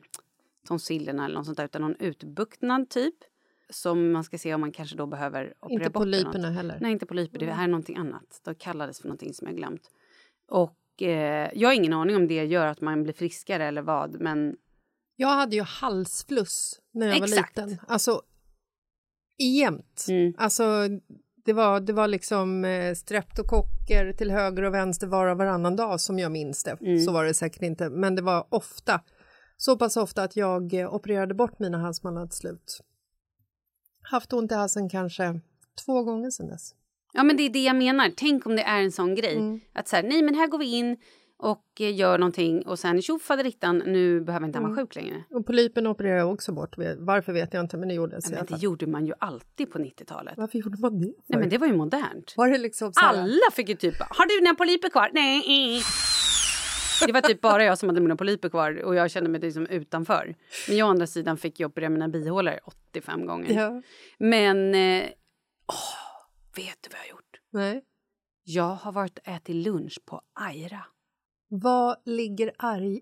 tonsillerna 0.67 1.25
eller 1.25 1.35
något 1.35 1.47
sånt 1.47 1.57
där, 1.57 1.65
utan 1.65 1.83
någon 1.83 1.97
utbuktnad 1.97 2.91
typ. 2.91 3.15
Som 3.71 4.13
man 4.13 4.25
ska 4.25 4.39
se 4.39 4.55
om 4.55 4.61
man 4.61 4.73
kanske 4.73 4.97
då 4.97 5.07
behöver 5.07 5.55
operera 5.61 5.81
Inte 5.81 5.91
bort 5.91 6.07
något. 6.07 6.23
polyperna 6.23 6.51
heller. 6.51 6.79
Nej, 6.81 6.93
inte 6.93 7.07
polyper. 7.07 7.39
Det 7.39 7.53
här 7.53 7.65
är 7.65 7.69
någonting 7.69 7.97
annat. 7.97 8.41
Det 8.45 8.55
kallades 8.55 9.01
för 9.01 9.09
någonting 9.09 9.35
som 9.35 9.47
jag 9.49 9.57
glömt. 9.57 9.91
Och 10.49 10.77
eh, 11.03 11.51
jag 11.55 11.69
har 11.69 11.75
ingen 11.75 11.93
aning 11.93 12.17
om 12.17 12.29
det 12.29 12.45
gör 12.45 12.67
att 12.67 12.81
man 12.81 13.03
blir 13.03 13.13
friskare 13.13 13.65
eller 13.65 13.83
vad, 13.83 14.21
men 14.21 14.57
Jag 15.17 15.29
hade 15.29 15.57
ju 15.57 15.63
halsfluss 15.63 16.81
när 16.93 17.07
jag 17.07 17.17
Exakt. 17.17 17.59
var 17.59 17.67
liten. 17.67 17.87
Alltså, 17.89 18.23
jämt. 19.39 20.07
Mm. 20.09 20.35
Alltså, 20.39 20.89
det 21.45 21.53
var, 21.53 21.81
det 21.81 21.93
var 21.93 22.09
liksom 22.09 22.65
eh, 22.65 22.95
streptokocker 22.95 24.13
till 24.13 24.31
höger 24.31 24.63
och 24.63 24.75
vänster 24.75 25.07
var 25.07 25.27
och 25.27 25.39
varannan 25.39 25.77
dag 25.77 26.01
som 26.01 26.19
jag 26.19 26.33
minns 26.33 26.65
det. 26.65 26.77
Mm. 26.81 27.01
Så 27.01 27.13
var 27.13 27.25
det 27.25 27.35
säkert 27.35 27.63
inte, 27.63 27.91
men 27.91 28.15
det 28.15 28.23
var 28.23 28.47
ofta. 28.51 29.01
Så 29.57 29.79
pass 29.79 29.97
ofta 29.97 30.23
att 30.23 30.37
jag 30.37 30.75
eh, 30.75 30.95
opererade 30.95 31.35
bort 31.35 31.59
mina 31.59 31.79
halsmandlar 31.79 32.27
till 32.27 32.37
slut. 32.37 32.81
Haft 34.11 34.33
ont 34.33 34.53
i 34.53 34.55
halsen 34.55 34.89
kanske 34.89 35.41
två 35.85 36.03
gånger 36.03 36.31
sedan 36.31 36.49
dess. 36.49 36.75
Ja, 37.15 37.23
men 37.23 37.37
det 37.37 37.43
är 37.43 37.51
det 37.51 37.63
jag 37.65 37.77
menar. 37.77 38.11
Tänk 38.17 38.47
om 38.47 38.57
det 38.57 38.63
är 38.63 38.83
en 38.83 38.93
sån 38.93 39.15
grej. 39.15 39.37
Mm. 39.37 39.61
Att 39.73 39.89
så 39.89 39.97
här, 39.97 40.03
nej 40.03 40.23
men 40.23 40.35
här 40.35 40.47
går 40.47 40.59
vi 40.59 40.65
in 40.77 40.97
och 41.37 41.65
eh, 41.81 41.95
gör 41.97 42.19
någonting 42.19 42.67
och 42.67 42.79
sen 42.79 43.03
tjofaderittan, 43.03 43.79
nu 43.79 44.21
behöver 44.21 44.47
inte 44.47 44.59
han 44.59 44.65
Mm. 44.65 44.77
vara 44.77 44.87
sjuk 44.87 44.95
längre. 44.95 45.25
Och 45.31 45.47
polypen 45.47 45.87
opererade 45.87 46.19
jag 46.19 46.33
också 46.33 46.53
bort. 46.53 46.75
Varför 46.99 47.33
vet 47.33 47.55
jag 47.55 47.61
inte, 47.65 47.77
men 47.77 47.89
det 47.89 47.95
gjordes 47.95 48.31
i 48.31 48.35
Men 48.35 48.47
det 48.49 48.57
gjorde 48.63 48.87
man 48.87 49.07
ju 49.07 49.13
alltid 49.19 49.73
på 49.73 49.79
90-talet. 49.79 50.35
Varför 50.37 50.59
gjorde 50.59 50.79
man 50.81 51.01
det? 51.01 51.13
Nej 51.27 51.41
men 51.41 51.49
det 51.49 51.59
var 51.59 51.67
ju 51.67 51.73
modernt. 51.77 52.35
Var 52.37 52.49
det 52.49 52.59
liksom 52.59 52.93
så 52.93 53.01
här, 53.01 53.09
Alla 53.23 53.51
fick 53.53 53.69
ju 53.69 53.75
typ, 53.75 53.95
har 54.01 54.27
du 54.27 54.45
några 54.45 54.55
polyper 54.55 54.89
kvar? 54.91 55.11
Nej. 55.13 55.83
Det 57.07 57.13
var 57.13 57.21
typ 57.21 57.41
bara 57.41 57.65
jag 57.65 57.79
som 57.79 57.89
hade 57.89 58.01
mina 58.01 58.17
polyper 58.17 58.49
kvar 58.49 58.83
och 58.85 58.95
jag 58.95 59.11
kände 59.11 59.31
mig 59.31 59.41
liksom 59.41 59.67
utanför. 59.67 60.35
Men 60.69 60.77
jag 60.77 60.87
å 60.87 60.91
andra 60.91 61.07
sidan 61.07 61.37
fick 61.37 61.61
ju 61.61 61.67
operera 61.67 61.91
mina 61.91 62.09
bihålor 62.09 62.55
85 62.65 63.27
gånger. 63.27 63.53
Ja, 63.53 63.83
Men, 64.19 64.75
eh, 64.75 65.05
åh, 65.69 66.04
vet 66.57 66.79
du 66.83 66.89
vad 66.91 66.99
jag 66.99 67.05
har 67.05 67.11
gjort? 67.11 67.41
nej. 67.51 67.85
Jag 68.47 68.75
har 68.75 68.93
varit 68.93 69.19
och 69.19 69.29
ätit 69.29 69.57
lunch 69.57 69.99
på 70.07 70.21
Aira. 70.35 70.85
Vad 71.49 71.97
ligger 72.05 72.53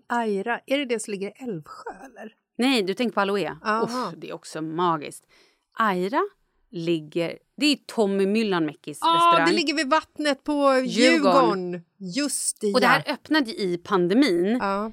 Aira? 0.07 0.59
Är 0.65 0.77
det 0.77 0.85
det 0.85 0.99
som 0.99 1.11
ligger 1.11 1.27
i 1.27 1.33
Älvsjö 1.35 1.89
eller? 2.05 2.35
Nej, 2.57 2.83
du 2.83 2.93
tänker 2.93 3.13
på 3.13 3.21
Aloe? 3.21 3.51
Uff, 3.83 3.91
det 4.17 4.29
är 4.29 4.33
också 4.33 4.61
magiskt. 4.61 5.25
Aira 5.73 6.21
ligger... 6.69 7.37
Det 7.57 7.65
är 7.65 7.75
Tommy 7.87 8.25
Myllanmäckis 8.25 8.99
Ja, 9.01 9.15
restaurang. 9.15 9.49
det 9.49 9.55
ligger 9.55 9.73
vid 9.73 9.89
vattnet 9.89 10.43
på 10.43 10.53
Djurgården. 10.85 11.71
Djurgården. 11.73 11.81
Just 11.97 12.61
det, 12.61 12.73
Och 12.73 12.79
det 12.79 12.85
ja. 12.85 12.89
här 12.89 13.13
öppnade 13.13 13.51
i 13.61 13.77
pandemin. 13.77 14.57
ja. 14.61 14.91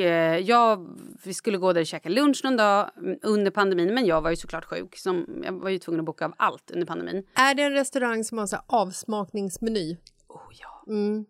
Eh, 0.00 0.38
jag, 0.38 0.98
vi 1.24 1.34
skulle 1.34 1.58
gå 1.58 1.72
där 1.72 1.80
och 1.80 1.86
käka 1.86 2.08
lunch 2.08 2.40
någon 2.44 2.56
dag 2.56 2.90
under 3.22 3.50
pandemin. 3.50 3.94
Men 3.94 4.06
jag 4.06 4.22
var 4.22 4.30
ju 4.30 4.36
såklart 4.36 4.64
sjuk. 4.64 4.96
Som, 4.96 5.42
jag 5.44 5.52
var 5.52 5.70
ju 5.70 5.78
tvungen 5.78 6.00
att 6.00 6.06
boka 6.06 6.24
av 6.24 6.34
allt 6.36 6.70
under 6.70 6.86
pandemin. 6.86 7.26
Är 7.34 7.54
det 7.54 7.62
en 7.62 7.72
restaurang 7.72 8.24
som 8.24 8.38
har 8.38 8.46
så 8.46 8.56
avsmakningsmeny? 8.66 9.96
Oh, 10.28 10.52
ja. 10.60 10.92
Mm. 10.92 11.24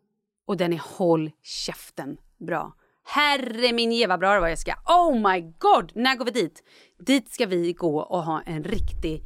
Och 0.47 0.57
den 0.57 0.73
är 0.73 0.83
håll 0.99 1.31
käften 1.43 2.17
bra. 2.39 2.75
Herre 3.05 3.73
min 3.73 3.93
ge 3.93 4.07
vad 4.07 4.21
bra 4.21 4.35
det 4.35 4.41
var 4.41 4.49
Jessica. 4.49 4.79
Oh 4.87 5.33
my 5.33 5.41
god! 5.41 5.93
När 5.95 6.17
går 6.17 6.25
vi 6.25 6.31
dit? 6.31 6.63
Dit 6.99 7.33
ska 7.33 7.47
vi 7.47 7.73
gå 7.73 8.01
och 8.01 8.23
ha 8.23 8.43
en 8.47 8.65
riktig 8.65 9.23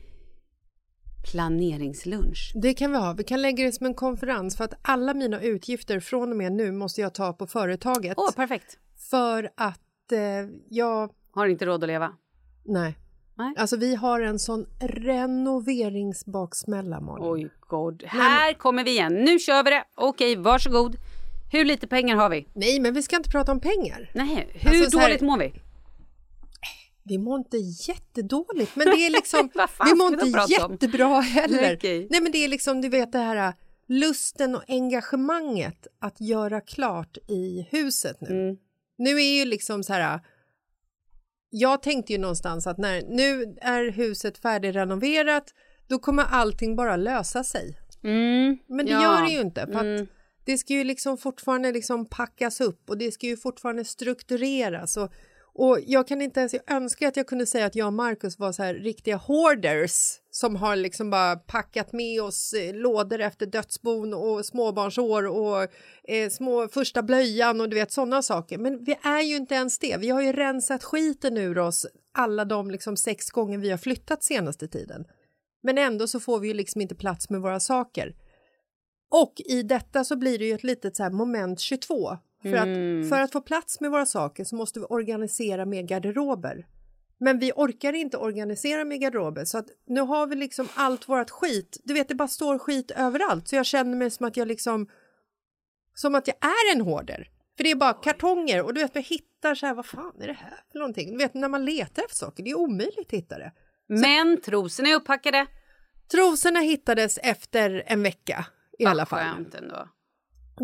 planeringslunch. 1.33 2.53
Det 2.55 2.75
kan 2.75 2.93
vi 2.93 2.99
ha. 2.99 3.13
Vi 3.13 3.25
kan 3.25 3.43
lägga 3.43 3.65
det 3.65 3.73
som 3.73 3.87
en 3.87 3.95
konferens 3.95 4.57
för 4.57 4.65
att 4.65 4.75
alla 4.83 5.15
mina 5.15 5.41
utgifter 5.41 6.01
från 6.01 6.31
och 6.31 6.37
med 6.37 6.53
nu 6.53 6.73
måste 6.73 7.01
jag 7.01 7.15
ta 7.15 7.33
på 7.33 7.47
företaget. 7.47 8.15
Åh, 8.17 8.33
perfekt. 8.33 8.79
För 9.11 9.51
att 9.57 10.13
eh, 10.13 10.19
jag... 10.71 11.11
Har 11.33 11.47
inte 11.47 11.67
råd 11.67 11.85
att 11.85 11.89
leva. 11.89 12.13
Nej. 12.65 12.99
Nej. 13.39 13.55
Alltså 13.57 13.77
vi 13.77 13.95
har 13.95 14.21
en 14.21 14.39
sån 14.39 14.67
renoveringsbaksmälla, 14.81 17.01
Malin. 17.01 17.25
Oj, 17.31 17.51
god. 17.61 18.03
Här 18.07 18.53
kommer 18.53 18.85
vi 18.85 18.91
igen. 18.91 19.15
Nu 19.15 19.39
kör 19.39 19.65
vi 19.65 19.71
det. 19.71 19.85
Okej, 19.95 20.37
varsågod. 20.37 20.97
Hur 21.53 21.65
lite 21.65 21.87
pengar 21.87 22.17
har 22.17 22.31
vi? 22.31 22.49
Nej, 22.55 22.81
men 22.81 22.95
vi 22.95 23.03
ska 23.03 23.17
inte 23.17 23.31
prata 23.31 23.53
om 23.53 23.61
pengar. 23.61 24.11
Nej, 24.15 24.49
hur 24.53 24.71
Alltså, 24.71 24.91
så 24.91 24.99
här- 24.99 25.09
dåligt 25.09 25.21
mår 25.23 25.39
vi? 25.39 25.53
Vi 27.03 27.19
mår 27.19 27.39
inte 27.39 27.57
jättedåligt, 27.57 28.77
men 28.77 28.87
det 28.87 29.07
är 29.07 29.11
liksom... 29.19 29.51
Vi 29.85 29.95
mår 29.95 30.13
inte 30.13 30.33
prata 30.33 30.67
om? 30.67 30.73
jättebra 30.73 31.21
heller. 31.21 31.77
Okej. 31.77 32.07
Nej, 32.11 32.21
men 32.21 32.33
det 32.33 32.39
är 32.45 32.49
liksom, 32.49 32.81
du 32.81 32.89
vet 32.89 33.13
det 33.13 33.19
här 33.19 33.55
lusten 33.89 34.55
och 34.57 34.63
engagemanget 34.69 35.87
att 35.99 36.21
göra 36.21 36.61
klart 36.61 37.17
i 37.29 37.67
huset 37.71 38.21
nu. 38.21 38.31
Mm. 38.31 38.57
Nu 38.99 39.11
är 39.23 39.39
ju 39.39 39.45
liksom 39.45 39.83
så 39.83 39.93
här... 39.93 40.21
Jag 41.51 41.83
tänkte 41.83 42.13
ju 42.13 42.19
någonstans 42.19 42.67
att 42.67 42.79
när 42.79 43.03
nu 43.03 43.57
är 43.61 43.91
huset 43.91 44.39
färdigrenoverat, 44.39 45.55
då 45.89 45.99
kommer 45.99 46.23
allting 46.23 46.77
bara 46.77 46.97
lösa 46.97 47.45
sig. 47.45 47.79
Mm. 48.05 48.59
Men 48.67 48.87
det 48.87 48.93
Ja. 48.93 49.03
gör 49.03 49.23
det 49.27 49.33
ju 49.33 49.41
inte. 49.41 49.67
För 49.67 49.75
att 49.75 49.83
Mm. 49.83 50.07
det 50.45 50.59
ska 50.59 50.73
ju 50.73 50.85
liksom 50.85 51.19
fortfarande 51.19 51.73
liksom 51.73 52.07
packas 52.07 52.61
upp 52.61 52.91
och 52.91 52.99
det 52.99 53.13
ska 53.13 53.27
ju 53.27 53.37
fortfarande 53.37 53.85
struktureras. 53.85 54.97
Och, 54.97 55.13
och 55.59 55.79
jag 55.87 56.09
kan 56.09 56.23
inte 56.23 56.41
ens, 56.41 56.55
jag 56.55 56.71
önskar 56.71 57.09
att 57.09 57.17
jag 57.17 57.27
kunde 57.27 57.47
säga 57.47 57.67
att 57.67 57.75
jag 57.75 57.87
och 57.87 57.93
Marcus 57.93 58.39
var 58.39 58.53
så 58.53 58.63
här 58.63 58.75
riktiga 58.75 59.17
hoarders 59.17 60.21
som 60.31 60.57
har 60.57 60.77
liksom 60.77 61.11
bara 61.11 61.37
packat 61.37 61.93
med 61.93 62.23
oss 62.23 62.53
eh, 62.53 62.75
lådor 62.75 63.21
efter 63.21 63.47
dödsbon 63.47 64.15
och 64.15 64.45
småbarnsår 64.45 65.27
och 65.27 65.63
eh, 66.09 66.31
små 66.31 66.69
första 66.69 67.03
blöjan 67.03 67.61
och 67.61 67.69
du 67.69 67.75
vet 67.77 67.93
sådana 67.93 68.23
saker. 68.23 68.59
Men 68.59 68.85
vi 68.85 68.99
är 69.03 69.23
ju 69.23 69.37
inte 69.37 69.55
ens 69.55 69.79
det. 69.79 69.97
Vi 70.01 70.09
har 70.09 70.23
ju 70.23 70.33
rensat 70.33 70.85
skiten 70.85 71.37
ur 71.37 71.59
oss 71.59 71.87
alla 72.15 72.45
de 72.45 72.71
liksom 72.71 72.97
sex 72.97 73.31
gånger 73.31 73.59
vi 73.59 73.71
har 73.71 73.79
flyttat 73.79 74.25
senaste 74.25 74.69
tiden. 74.69 75.05
Men 75.63 75.79
ändå 75.79 76.07
så 76.07 76.21
får 76.21 76.41
vi 76.41 76.49
ju 76.49 76.55
liksom 76.55 76.81
inte 76.81 76.95
plats 76.95 77.31
med 77.31 77.41
våra 77.41 77.61
saker. 77.61 78.15
Och 79.11 79.35
i 79.37 79.63
detta 79.63 80.05
så 80.05 80.17
blir 80.17 80.39
det 80.39 80.45
ju 80.45 80.55
ett 80.55 80.65
litet 80.65 80.97
så 80.97 81.03
här 81.03 81.11
moment 81.11 81.61
22. 81.61 82.19
För, 82.43 82.49
Mm. 82.49 83.03
att, 83.03 83.09
för 83.09 83.21
att 83.21 83.33
få 83.33 83.41
plats 83.41 83.81
med 83.81 83.91
våra 83.91 84.07
saker 84.07 84.45
så 84.45 84.57
måste 84.57 84.81
vi 84.81 84.87
organisera 84.89 85.67
med 85.67 85.89
garderober. 85.89 86.67
Men 87.19 87.39
vi 87.39 87.53
orkar 87.57 87.93
inte 87.93 88.17
organisera 88.17 88.85
med 88.85 89.01
garderober 89.01 89.45
så 89.45 89.59
att 89.59 89.67
nu 89.87 90.01
har 90.01 90.27
vi 90.27 90.37
liksom 90.37 90.69
allt 90.75 91.09
vårt 91.09 91.31
skit. 91.31 91.81
Du 91.85 91.95
vet 91.95 92.09
det 92.09 92.15
bara 92.15 92.29
står 92.29 92.59
skit 92.59 92.91
överallt 92.91 93.49
så 93.49 93.57
jag 93.57 93.67
känner 93.67 93.97
mig 93.97 94.11
som 94.11 94.27
att 94.27 94.37
jag 94.37 94.49
liksom 94.49 94.89
som 95.95 96.15
att 96.15 96.27
jag 96.29 96.37
är 96.41 96.75
en 96.75 96.81
hoarder. 96.81 97.31
För 97.57 97.65
det 97.65 97.71
är 97.71 97.75
bara 97.77 97.93
kartonger 97.93 98.63
och 98.63 98.75
du 98.75 98.81
vet 98.81 98.95
jag 98.95 99.03
hittar 99.03 99.55
så 99.55 99.67
här 99.67 99.75
vad 99.75 99.87
fan 99.87 100.21
är 100.21 100.27
det 100.27 100.33
här 100.33 100.61
för 100.73 100.79
någonting? 100.79 101.11
Du 101.13 101.19
vet 101.19 101.35
när 101.35 101.49
man 101.49 101.65
letar 101.65 102.03
efter 102.03 102.17
saker 102.17 102.43
det 102.43 102.51
är 102.51 102.59
omöjligt 102.59 102.99
att 102.99 103.11
hitta 103.13 103.39
det. 103.39 103.53
Men 103.89 104.41
trosorna 104.41 104.89
är 104.89 104.95
upppackade. 104.95 105.47
Trosorna 106.11 106.61
hittades 106.61 107.19
efter 107.23 107.83
en 107.87 108.03
vecka 108.03 108.47
i 108.79 108.85
Vad 108.85 108.91
alla 108.91 109.07
fall. 109.07 109.35
Skönt 109.35 109.55
ändå. 109.55 109.89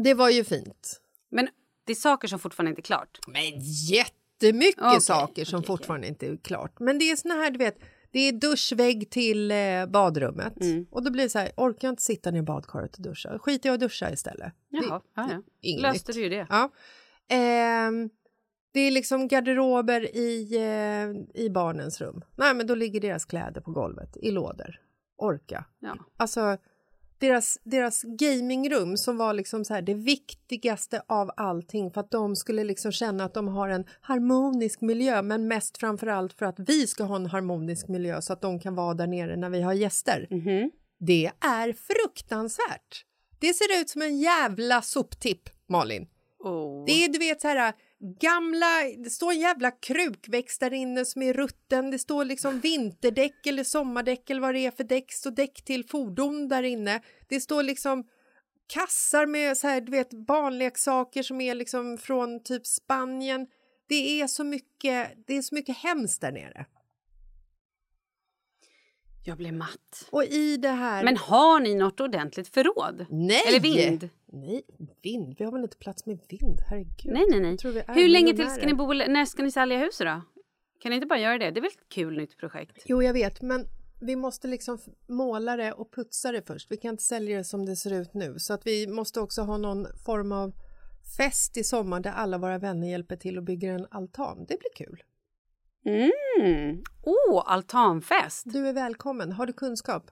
Det 0.04 0.14
var 0.14 0.30
ju 0.30 0.44
fint. 0.44 1.00
Men 1.30 1.48
det 1.84 1.92
är 1.92 1.96
saker 1.96 2.28
som 2.28 2.38
fortfarande 2.38 2.70
inte 2.70 2.80
är 2.80 2.84
klart. 2.84 3.18
Men 3.26 3.42
jättemycket 3.90 4.82
Okej, 4.82 5.00
saker 5.00 5.44
som 5.44 5.58
okej, 5.58 5.66
fortfarande 5.66 6.06
inte 6.08 6.26
är 6.26 6.36
klart. 6.36 6.80
Men 6.80 6.98
det 6.98 7.10
är 7.10 7.16
såna 7.16 7.34
här, 7.34 7.50
du 7.50 7.58
vet, 7.58 7.78
det 8.10 8.18
är 8.20 8.32
duschvägg 8.32 9.10
till 9.10 9.50
eh, 9.50 9.86
badrummet. 9.86 10.60
Mm. 10.60 10.86
Och 10.90 11.04
då 11.04 11.10
blir 11.10 11.22
det 11.22 11.30
så 11.30 11.38
här, 11.38 11.52
orkar 11.56 11.88
jag 11.88 11.92
inte 11.92 12.02
sitta 12.02 12.30
ner 12.30 12.38
i 12.38 12.42
badkaret 12.42 12.96
och 12.96 13.02
duscha? 13.02 13.38
Skiter 13.38 13.68
jag 13.68 13.74
i 13.74 13.76
att 13.76 13.80
duscha 13.80 14.10
istället. 14.10 14.52
Jaha, 14.68 15.02
Det, 15.14 15.22
ja, 15.22 15.42
ja. 15.60 15.82
löste 15.82 16.12
du 16.12 16.20
ju 16.22 16.28
det. 16.28 16.46
Ja. 16.50 16.70
Ehm, 17.28 18.10
det 18.72 18.80
är 18.80 18.90
liksom 18.90 19.28
garderober 19.28 20.16
i, 20.16 20.56
eh, 20.56 21.42
i 21.42 21.50
barnens 21.50 22.00
rum. 22.00 22.24
Nej, 22.36 22.54
men 22.54 22.66
då 22.66 22.74
ligger 22.74 23.00
deras 23.00 23.24
kläder 23.24 23.60
på 23.60 23.70
golvet 23.70 24.16
i 24.16 24.30
lådor. 24.30 24.80
Orka. 25.16 25.64
Ja. 25.78 25.96
Alltså, 26.16 26.56
deras, 27.22 27.58
deras 27.64 28.02
gamingrum 28.02 28.96
som 28.96 29.16
var 29.16 29.32
liksom 29.32 29.64
så 29.64 29.74
här 29.74 29.82
det 29.82 29.94
viktigaste 29.94 31.02
av 31.06 31.30
allting 31.36 31.90
för 31.90 32.00
att 32.00 32.10
de 32.10 32.36
skulle 32.36 32.64
liksom 32.64 32.92
känna 32.92 33.24
att 33.24 33.34
de 33.34 33.48
har 33.48 33.68
en 33.68 33.84
harmonisk 34.00 34.80
miljö 34.80 35.22
men 35.22 35.48
mest 35.48 35.78
framför 35.78 36.06
allt 36.06 36.32
för 36.32 36.46
att 36.46 36.58
vi 36.58 36.86
ska 36.86 37.04
ha 37.04 37.16
en 37.16 37.26
harmonisk 37.26 37.88
miljö 37.88 38.22
så 38.22 38.32
att 38.32 38.40
de 38.40 38.60
kan 38.60 38.74
vara 38.74 38.94
där 38.94 39.06
nere 39.06 39.36
när 39.36 39.50
vi 39.50 39.62
har 39.62 39.72
gäster. 39.72 40.26
Mhm. 40.30 40.70
Det 40.98 41.30
är 41.40 41.72
fruktansvärt. 41.72 43.04
Det 43.38 43.54
ser 43.54 43.80
ut 43.80 43.88
som 43.88 44.02
en 44.02 44.18
jävla 44.18 44.82
soptipp, 44.82 45.48
Malin. 45.68 46.06
Oh. 46.38 46.84
Det 46.86 47.04
är 47.04 47.08
du 47.08 47.18
vet 47.18 47.40
så 47.40 47.48
här 47.48 47.72
gamla, 48.02 48.82
det 48.98 49.10
står 49.10 49.32
en 49.32 49.40
jävla 49.40 49.70
krukväxt 49.70 50.60
där 50.60 50.72
inne 50.72 51.04
som 51.04 51.22
är 51.22 51.32
rutten. 51.32 51.90
Det 51.90 51.98
står 51.98 52.24
liksom 52.24 52.60
vinterdäck 52.60 53.46
eller 53.46 53.64
sommardäck 53.64 54.30
eller 54.30 54.40
vad 54.40 54.54
det 54.54 54.66
är 54.66 54.70
för 54.70 54.84
däck. 54.84 55.06
Det 55.08 55.14
står 55.14 55.30
däck 55.30 55.64
till 55.64 55.84
fordon 55.84 56.48
där 56.48 56.62
inne. 56.62 57.00
Det 57.28 57.40
står 57.40 57.62
liksom 57.62 58.04
kassar 58.66 59.26
med 59.26 59.56
så 59.56 59.68
här, 59.68 59.80
du 59.80 59.92
vet 59.92 60.26
barnleksaker 60.26 61.22
som 61.22 61.40
är 61.40 61.54
liksom 61.54 61.98
från 61.98 62.42
typ 62.42 62.66
Spanien. 62.66 63.46
Det 63.88 64.20
är 64.20 64.26
så 64.26 64.44
mycket, 64.44 65.12
det 65.26 65.36
är 65.36 65.42
så 65.42 65.54
mycket 65.54 65.76
hemskt 65.76 66.20
där 66.20 66.32
nere. 66.32 66.66
Jag 69.24 69.36
blir 69.36 69.52
matt. 69.52 70.08
Och 70.10 70.24
i 70.24 70.56
det 70.56 70.68
här... 70.68 71.04
Men 71.04 71.16
har 71.16 71.60
ni 71.60 71.74
något 71.74 72.00
ordentligt 72.00 72.48
förråd? 72.48 73.06
nej! 73.10 73.42
Eller 73.48 73.60
vind? 73.60 74.08
Nej, 74.26 74.62
vind. 75.02 75.34
Vi 75.38 75.44
har 75.44 75.52
väl 75.52 75.62
inte 75.62 75.76
plats 75.76 76.06
med 76.06 76.18
vind? 76.28 76.60
Herregud. 76.70 77.12
Nej, 77.12 77.24
nej, 77.30 77.40
nej. 77.40 77.84
Hur 77.88 78.08
länge 78.08 78.36
till 78.36 78.50
ska 78.50 78.66
ni 78.66 78.74
bo? 78.74 78.92
När 78.92 79.24
ska 79.24 79.42
ni 79.42 79.50
sälja 79.50 79.78
huset 79.78 80.06
då? 80.06 80.22
Kan 80.80 80.90
ni 80.90 80.94
inte 80.94 81.06
bara 81.06 81.18
göra 81.18 81.38
det? 81.38 81.50
Det 81.50 81.60
är 81.60 81.62
väl 81.62 81.70
ett 81.70 81.88
kul 81.88 82.16
nytt 82.16 82.38
projekt? 82.38 82.82
Jo, 82.84 83.02
jag 83.02 83.12
vet, 83.12 83.42
men 83.42 83.66
vi 84.00 84.16
måste 84.16 84.48
liksom 84.48 84.78
måla 85.08 85.56
det 85.56 85.72
och 85.72 85.94
putsa 85.94 86.32
det 86.32 86.46
först. 86.46 86.70
Vi 86.70 86.76
kan 86.76 86.90
inte 86.90 87.02
sälja 87.02 87.38
det 87.38 87.44
som 87.44 87.66
det 87.66 87.76
ser 87.76 88.00
ut 88.00 88.14
nu, 88.14 88.34
så 88.38 88.52
att 88.52 88.66
vi 88.66 88.86
måste 88.86 89.20
också 89.20 89.42
ha 89.42 89.56
någon 89.56 89.86
form 90.04 90.32
av 90.32 90.52
fest 91.16 91.56
i 91.56 91.64
sommar 91.64 92.00
där 92.00 92.10
alla 92.10 92.38
våra 92.38 92.58
vänner 92.58 92.90
hjälper 92.90 93.16
till 93.16 93.38
och 93.38 93.44
bygger 93.44 93.74
en 93.74 93.86
altan. 93.90 94.38
Det 94.38 94.58
blir 94.58 94.86
kul. 94.86 95.02
Mm. 95.86 96.82
Oh, 97.02 97.42
altanfest! 97.46 98.42
Du 98.44 98.68
är 98.68 98.72
välkommen. 98.72 99.32
Har 99.32 99.46
du 99.46 99.52
kunskap? 99.52 100.10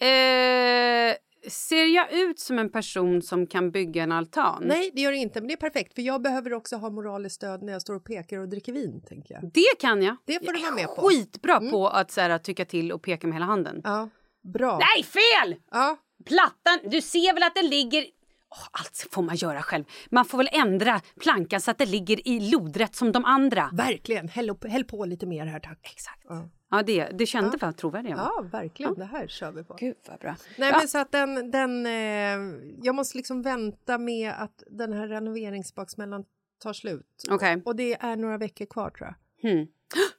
Eh, 0.00 1.16
ser 1.50 1.84
jag 1.94 2.12
ut 2.12 2.38
som 2.38 2.58
en 2.58 2.70
person 2.70 3.22
som 3.22 3.46
kan 3.46 3.70
bygga 3.70 4.02
en 4.02 4.12
altan? 4.12 4.62
Nej, 4.66 4.90
det 4.94 5.00
gör 5.00 5.12
det 5.12 5.16
inte, 5.18 5.40
men 5.40 5.48
det 5.48 5.54
är 5.54 5.56
perfekt 5.56 5.94
för 5.94 6.02
jag 6.02 6.22
behöver 6.22 6.52
också 6.52 6.76
ha 6.76 6.90
moraliskt 6.90 7.36
stöd 7.36 7.62
när 7.62 7.72
jag 7.72 7.82
står 7.82 7.94
och 7.94 8.04
pekar 8.04 8.38
och 8.38 8.48
dricker 8.48 8.72
vin, 8.72 9.02
tänker 9.08 9.34
jag. 9.34 9.50
Det 9.52 9.78
kan 9.80 10.02
jag. 10.02 10.16
Det 10.24 10.46
får 10.46 10.52
du 10.52 10.58
Jag 10.58 10.68
är 10.68 10.72
vara 10.72 10.86
med 10.86 10.96
på. 10.96 11.08
Skitbra 11.08 11.60
på 11.70 11.88
att 11.88 12.10
så 12.10 12.20
här, 12.20 12.38
tycka 12.38 12.64
till 12.64 12.92
och 12.92 13.02
peka 13.02 13.26
med 13.26 13.36
hela 13.36 13.46
handen. 13.46 13.80
Ja, 13.84 14.08
bra. 14.52 14.78
Nej, 14.78 15.04
fel! 15.04 15.56
Ja, 15.70 15.96
Plattan, 16.24 16.78
du 16.84 17.00
ser 17.00 17.34
väl 17.34 17.42
att 17.42 17.54
den 17.54 17.66
ligger... 17.66 18.06
Åh, 18.50 18.68
allt 18.72 19.06
får 19.10 19.22
man 19.22 19.36
göra 19.36 19.62
själv. 19.62 19.84
Man 20.10 20.24
får 20.24 20.38
väl 20.38 20.48
ändra 20.52 21.00
plankan 21.20 21.60
så 21.60 21.70
att 21.70 21.78
det 21.78 21.86
ligger 21.86 22.28
i 22.28 22.50
lodrätt 22.50 22.94
som 22.94 23.12
de 23.12 23.24
andra. 23.24 23.70
verkligen. 23.72 24.28
Häll, 24.28 24.50
upp, 24.50 24.64
häll 24.64 24.84
på 24.84 25.04
lite 25.04 25.26
mer 25.26 25.46
här, 25.46 25.60
tack. 25.60 25.78
Exakt. 25.94 26.24
Ja, 26.28 26.48
Ja, 26.70 26.82
det, 26.82 27.04
det 27.18 27.26
kände 27.26 27.58
vad 27.60 27.76
trovärdig 27.76 28.10
jag 28.10 28.16
var. 28.16 28.24
ja 28.36 28.42
verkligen. 28.52 28.94
Det 28.94 29.04
här 29.04 29.26
kör 29.28 29.52
vi 29.52 29.64
på. 29.64 29.74
Gud 29.74 29.96
vad 30.08 30.18
bra. 30.20 30.36
Nej, 30.58 30.68
Ja. 30.70 30.78
men 30.78 30.88
så 30.88 30.98
att 30.98 31.12
den, 31.12 31.50
den, 31.50 31.86
eh, 31.86 32.60
jag 32.82 32.94
måste 32.94 33.16
liksom 33.16 33.42
vänta 33.42 33.98
med 33.98 34.32
att 34.38 34.62
den 34.70 34.92
här 34.92 35.08
renoveringsbaksmällan 35.08 36.24
tar 36.62 36.72
slut. 36.72 37.24
Okej. 37.30 37.62
Och 37.64 37.76
det 37.76 37.94
är 37.94 38.16
några 38.16 38.38
veckor 38.38 38.66
kvar 38.66 38.90
tror 38.90 39.14
jag. 39.40 39.50
Hmm. 39.50 39.66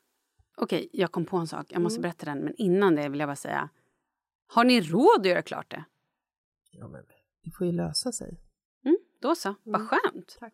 Okej, 0.57 0.89
jag 0.93 1.11
kom 1.11 1.25
på 1.25 1.37
en 1.37 1.47
sak. 1.47 1.65
Jag 1.69 1.81
måste 1.81 1.99
berätta 2.01 2.25
den. 2.25 2.39
Men 2.39 2.53
innan 2.57 2.95
det 2.95 3.09
vill 3.09 3.19
jag 3.19 3.29
bara 3.29 3.35
säga. 3.35 3.69
Har 4.47 4.63
ni 4.63 4.81
råd 4.81 5.19
att 5.19 5.25
göra 5.25 5.41
klart 5.41 5.71
det? 5.71 5.83
Ja, 6.71 6.87
men 6.87 7.03
det 7.43 7.51
får 7.57 7.67
ju 7.67 7.73
lösa 7.73 8.11
sig. 8.11 8.39
Mm, 8.85 8.97
då 9.21 9.35
så. 9.35 9.55
Vad 9.63 9.81
skönt. 9.89 10.37
Tack. 10.39 10.53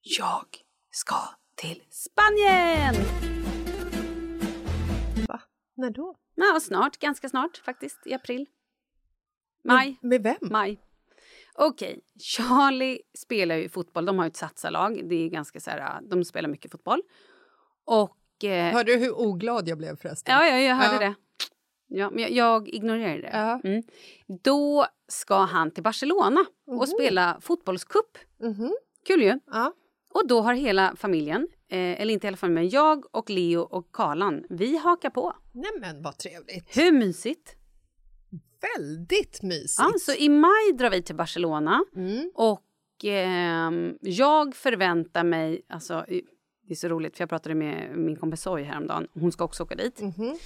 Jag 0.00 0.46
ska 0.90 1.16
till 1.54 1.82
Spanien! 1.90 2.94
Va? 5.28 5.40
När 5.74 5.90
då? 5.90 6.16
Ja, 6.34 6.58
snart. 6.62 6.98
Ganska 6.98 7.28
snart 7.28 7.56
faktiskt. 7.56 8.06
I 8.06 8.14
april. 8.14 8.46
Maj. 9.64 9.98
Med 10.02 10.22
vem? 10.22 10.36
Maj. 10.40 10.80
Okej, 11.54 12.00
Charlie 12.20 12.98
spelar 13.18 13.54
ju 13.56 13.68
fotboll. 13.68 14.04
De 14.04 14.18
har 14.18 14.24
ju 14.24 14.28
ett 14.28 14.36
satsarlag. 14.36 15.08
Det 15.08 15.14
är 15.14 15.28
ganska 15.28 15.60
så 15.60 15.70
här, 15.70 16.00
de 16.02 16.24
spelar 16.24 16.48
mycket 16.48 16.70
fotboll. 16.72 17.02
Och... 17.84 18.44
Eh, 18.44 18.72
Hörde 18.74 18.92
du 18.92 18.98
hur 18.98 19.12
oglad 19.18 19.68
jag 19.68 19.78
blev 19.78 19.96
förresten? 19.96 20.34
ja, 20.34 20.46
ja, 20.46 20.56
jag 20.58 20.76
hörde 20.76 21.04
Ja. 21.04 21.08
det. 21.10 21.14
Ja, 21.94 22.10
men 22.10 22.34
jag, 22.34 22.68
ignorerade 22.68 23.20
det. 23.22 23.30
Ja. 23.32 23.60
Mm. 23.64 23.82
Då 24.42 24.86
ska 25.08 25.34
han 25.36 25.70
till 25.70 25.82
Barcelona 25.82 26.44
Mhm. 26.66 26.78
och 26.78 26.88
spela 26.88 27.38
fotbollscup. 27.40 28.18
Mhm. 28.40 28.72
Kul 29.06 29.22
ju. 29.22 29.38
Och 30.14 30.26
då 30.28 30.40
har 30.40 30.54
hela 30.54 30.96
familjen, 30.96 31.48
eh, 31.68 32.00
eller 32.00 32.14
inte 32.14 32.26
hela 32.26 32.36
familjen, 32.36 32.64
men 32.64 32.68
jag 32.70 33.04
och 33.16 33.30
Leo 33.30 33.60
och 33.60 33.92
Karlan, 33.92 34.44
vi 34.50 34.76
hakar 34.76 35.10
på. 35.10 35.36
Nej 35.52 35.70
men 35.80 36.02
vad 36.02 36.18
trevligt. 36.18 36.76
Hur 36.76 36.92
mysigt? 36.92 37.56
Väldigt 38.76 39.42
mysigt. 39.42 39.78
Ja, 39.78 39.92
så 40.00 40.12
i 40.12 40.28
maj 40.28 40.72
drar 40.78 40.90
vi 40.90 41.02
till 41.02 41.16
Barcelona 41.16 41.84
Mm. 41.96 42.30
och 42.34 42.64
ehm, 43.04 43.98
jag 44.00 44.54
förväntar 44.56 45.24
mig, 45.24 45.62
alltså 45.68 46.04
det 46.08 46.72
är 46.72 46.74
så 46.74 46.88
roligt 46.88 47.16
för 47.16 47.22
jag 47.22 47.28
pratade 47.28 47.54
med 47.54 47.98
min 47.98 48.16
kompis 48.16 48.40
Soy 48.42 48.62
häromdagen, 48.62 49.08
hon 49.14 49.32
ska 49.32 49.44
också 49.44 49.62
åka 49.62 49.74
dit. 49.74 50.00
Mhm. 50.00 50.36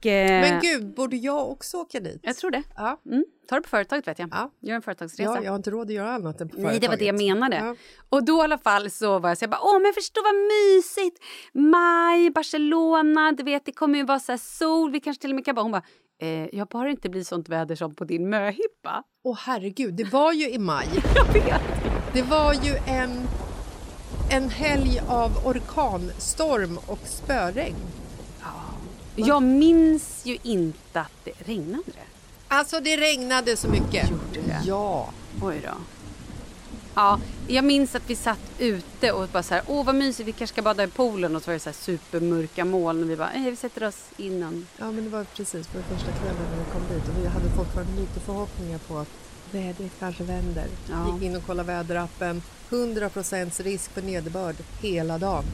Och 0.00 0.06
eh, 0.06 0.40
Men 0.40 0.60
gud, 0.60 0.94
borde 0.94 1.16
jag 1.16 1.50
också 1.50 1.76
åka 1.76 2.00
dit? 2.00 2.20
jag 2.22 2.36
tror 2.36 2.50
det. 2.50 2.62
Ja. 2.76 3.00
Mm, 3.06 3.24
ta 3.48 3.54
det 3.56 3.62
på 3.62 3.68
företaget 3.68 4.08
vet 4.08 4.18
jag. 4.18 4.28
Ja. 4.32 4.50
Gör 4.60 4.74
en 4.76 4.82
företagsresa. 4.82 5.22
Ja, 5.36 5.42
jag 5.44 5.50
har 5.52 5.56
inte 5.56 5.70
råd 5.70 5.86
att 5.86 5.92
göra 5.94 6.10
annat 6.14 6.40
än 6.40 6.48
på 6.48 6.56
Nej, 6.60 6.78
det 6.80 6.88
var 6.88 6.96
det 6.96 7.04
jag 7.04 7.14
företaget. 7.18 7.34
menade. 7.38 7.56
Ja. 7.56 7.74
Och 8.08 8.24
då 8.24 8.38
i 8.38 8.40
alla 8.40 8.58
fall 8.58 8.90
så 8.90 9.18
var 9.18 9.28
jag 9.28 9.38
så 9.38 9.42
jag 9.42 9.50
bara, 9.50 9.60
åh 9.62 9.80
men 9.82 9.92
förstå 9.94 10.20
vad 10.24 10.34
mysigt! 10.34 11.18
Maj, 11.52 12.30
Barcelona, 12.30 13.32
du 13.32 13.42
vet 13.42 13.64
det 13.64 13.72
kommer 13.72 13.98
ju 13.98 14.04
vara 14.04 14.18
så 14.20 14.38
sol, 14.38 14.90
vi 14.92 15.00
kanske 15.00 15.20
till 15.20 15.30
och 15.30 15.34
med 15.36 15.44
kan 15.44 15.54
bara, 15.54 15.62
hon 15.62 15.72
bara, 15.72 15.82
eh, 16.22 16.46
jag 16.56 16.68
bara 16.68 16.90
inte 16.90 17.08
blir 17.08 17.24
sånt 17.24 17.48
väder 17.48 17.74
som 17.76 17.94
på 17.94 18.04
din 18.04 18.30
möhippa. 18.30 19.02
Åh 19.24 19.38
herregud, 19.40 19.94
det 19.94 20.04
var 20.12 20.32
ju 20.32 20.50
i 20.50 20.58
maj. 20.58 20.88
Jag 21.14 21.32
vet. 21.32 21.60
Det 22.12 22.22
var 22.22 22.54
ju 22.54 22.72
en, 22.86 23.10
en 24.32 24.50
helg 24.50 25.00
av 25.08 25.30
orkanstorm 25.46 26.78
och 26.86 26.98
spöregn. 27.04 27.76
Jag 29.26 29.42
minns 29.42 30.20
ju 30.24 30.38
inte 30.42 31.00
att 31.00 31.12
det 31.24 31.32
regnade. 31.38 31.82
Alltså 32.48 32.80
det 32.80 32.96
regnade 32.96 33.56
så 33.56 33.68
mycket. 33.68 34.10
Gjorde 34.10 34.46
det? 34.46 34.62
Ja. 34.66 35.10
Oj 35.42 35.60
då. 35.64 35.74
Ja, 36.94 37.20
jag 37.48 37.64
minns 37.64 37.94
att 37.94 38.10
vi 38.10 38.16
satt 38.16 38.38
ute 38.58 39.12
och 39.12 39.28
bara 39.28 39.42
så 39.42 39.54
här, 39.54 39.62
åh 39.66 39.86
vad 39.86 39.94
mysigt, 39.94 40.28
vi 40.28 40.32
kanske 40.32 40.54
ska 40.54 40.62
bada 40.62 40.84
i 40.84 40.86
poolen 40.86 41.36
och 41.36 41.42
så 41.42 41.50
var 41.50 41.54
det 41.54 41.60
så 41.60 41.68
här 41.68 41.74
supermörka 41.74 42.64
moln 42.64 43.02
och 43.02 43.10
vi 43.10 43.16
bara, 43.16 43.30
nej 43.34 43.50
vi 43.50 43.56
sätter 43.56 43.86
oss 43.86 44.04
innan. 44.16 44.66
ja, 44.78 44.90
men 44.90 45.04
det 45.04 45.10
var 45.10 45.24
precis 45.24 45.66
på 45.66 45.78
första 45.82 46.12
kvällen 46.12 46.42
när 46.50 46.64
vi 46.64 46.70
kom 46.72 46.96
dit 46.96 47.08
och 47.08 47.24
vi 47.24 47.26
hade 47.26 47.50
fortfarande 47.50 48.00
lite 48.00 48.20
förhoppningar 48.20 48.78
på 48.78 48.98
att 48.98 49.08
vädret 49.50 49.92
kanske 49.98 50.24
vänder. 50.24 50.66
Ja. 50.90 51.14
Gick 51.14 51.22
in 51.22 51.36
och 51.36 51.46
kollade 51.46 51.66
väderappen. 51.66 52.42
100% 52.70 53.62
risk 53.62 53.90
för 53.90 54.02
nederbörd 54.02 54.56
hela 54.82 55.18
dagen. 55.18 55.44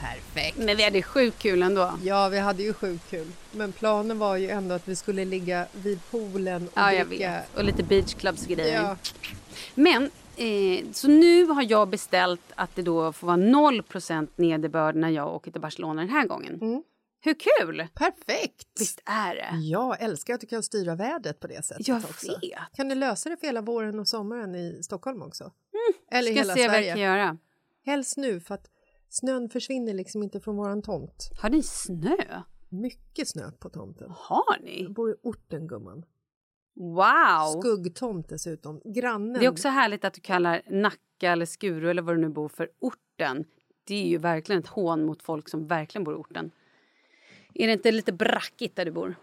Perfekt. 0.00 0.58
Men 0.58 0.76
vi 0.76 0.82
hade 0.84 1.02
sjukt 1.02 1.38
kul 1.38 1.62
ändå. 1.62 1.98
Ja, 2.04 2.28
vi 2.28 2.38
hade 2.38 2.62
ju 2.62 2.72
sjukt 2.72 3.10
kul. 3.10 3.26
Men 3.52 3.72
planen 3.72 4.18
var 4.18 4.36
ju 4.36 4.48
ändå 4.50 4.74
att 4.74 4.88
vi 4.88 4.96
skulle 4.96 5.24
ligga 5.24 5.66
vid 5.72 6.00
poolen 6.10 6.66
och 6.66 6.72
Ja, 6.74 6.92
jag 6.92 7.06
dricka. 7.08 7.30
vet. 7.30 7.56
Och 7.58 7.64
lite 7.64 7.82
beachclubs-grejer. 7.82 8.82
Ja. 8.82 8.96
Men, 9.74 10.02
eh, 10.36 10.84
så 10.92 11.08
nu 11.08 11.44
har 11.46 11.66
jag 11.70 11.88
beställt 11.88 12.40
att 12.54 12.76
det 12.76 12.82
då 12.82 13.12
får 13.12 13.26
vara 13.26 13.36
0% 13.36 14.30
nederbörd 14.36 14.96
när 14.96 15.08
jag 15.10 15.34
åker 15.34 15.50
till 15.50 15.60
Barcelona 15.60 16.00
den 16.02 16.10
här 16.10 16.26
gången. 16.26 16.54
Mm. 16.60 16.82
Hur 17.20 17.34
kul! 17.60 17.86
Perfekt! 17.94 18.66
Visst 18.78 19.00
är 19.04 19.34
det? 19.34 19.56
Jag 19.58 20.02
älskar 20.02 20.34
att 20.34 20.40
du 20.40 20.46
kan 20.46 20.62
styra 20.62 20.94
vädret 20.94 21.40
på 21.40 21.46
det 21.46 21.64
sättet 21.64 21.88
Jag 21.88 21.96
också. 21.96 22.38
vet. 22.40 22.76
Kan 22.76 22.88
du 22.88 22.94
lösa 22.94 23.28
det 23.30 23.36
för 23.36 23.46
hela 23.46 23.60
våren 23.60 23.98
och 23.98 24.08
sommaren 24.08 24.54
i 24.54 24.80
Stockholm 24.82 25.22
också? 25.22 25.50
Eller 26.10 26.30
Ska 26.30 26.40
hela 26.40 26.54
se 26.54 26.68
vad 26.68 26.82
jag 26.82 26.86
kan 26.94 27.00
göra. 27.02 27.38
Helst 27.86 28.16
nu, 28.16 28.40
för 28.40 28.54
att 28.54 28.66
snön 29.18 29.48
försvinner 29.48 29.94
liksom 29.94 30.22
inte 30.22 30.40
från 30.40 30.56
våran 30.56 30.82
tomt. 30.82 31.30
Har 31.42 31.50
ni 31.50 31.62
snö? 31.62 32.16
Mycket 32.68 33.28
snö 33.28 33.50
på 33.50 33.68
tomten. 33.68 34.10
Har 34.10 34.62
ni? 34.62 34.82
Jag 34.82 34.92
bor 34.92 35.10
i 35.10 35.14
orten, 35.22 35.66
gumman. 35.66 36.04
Wow! 36.74 37.60
Skuggtomt 37.60 38.28
dessutom. 38.28 38.80
Grannen... 38.84 39.32
Det 39.40 39.46
är 39.46 39.50
också 39.50 39.68
härligt 39.68 40.04
att 40.04 40.14
du 40.14 40.20
kallar 40.20 40.62
Nacka 40.70 41.32
eller 41.32 41.46
Skuru 41.46 41.90
eller 41.90 42.02
vad 42.02 42.16
du 42.16 42.20
nu 42.20 42.28
bor 42.28 42.48
för 42.48 42.68
orten. 42.78 43.44
Det 43.84 43.94
är 43.94 44.08
ju 44.08 44.18
verkligen 44.18 44.62
ett 44.62 44.68
hån 44.68 45.06
mot 45.06 45.22
folk 45.22 45.48
som 45.48 45.66
verkligen 45.66 46.04
bor 46.04 46.14
i 46.14 46.16
orten. 46.16 46.50
Är 47.54 47.66
det 47.66 47.72
inte 47.72 47.92
lite 47.92 48.12
brackigt 48.12 48.76
där 48.76 48.84
du 48.84 48.90
bor? 48.90 49.14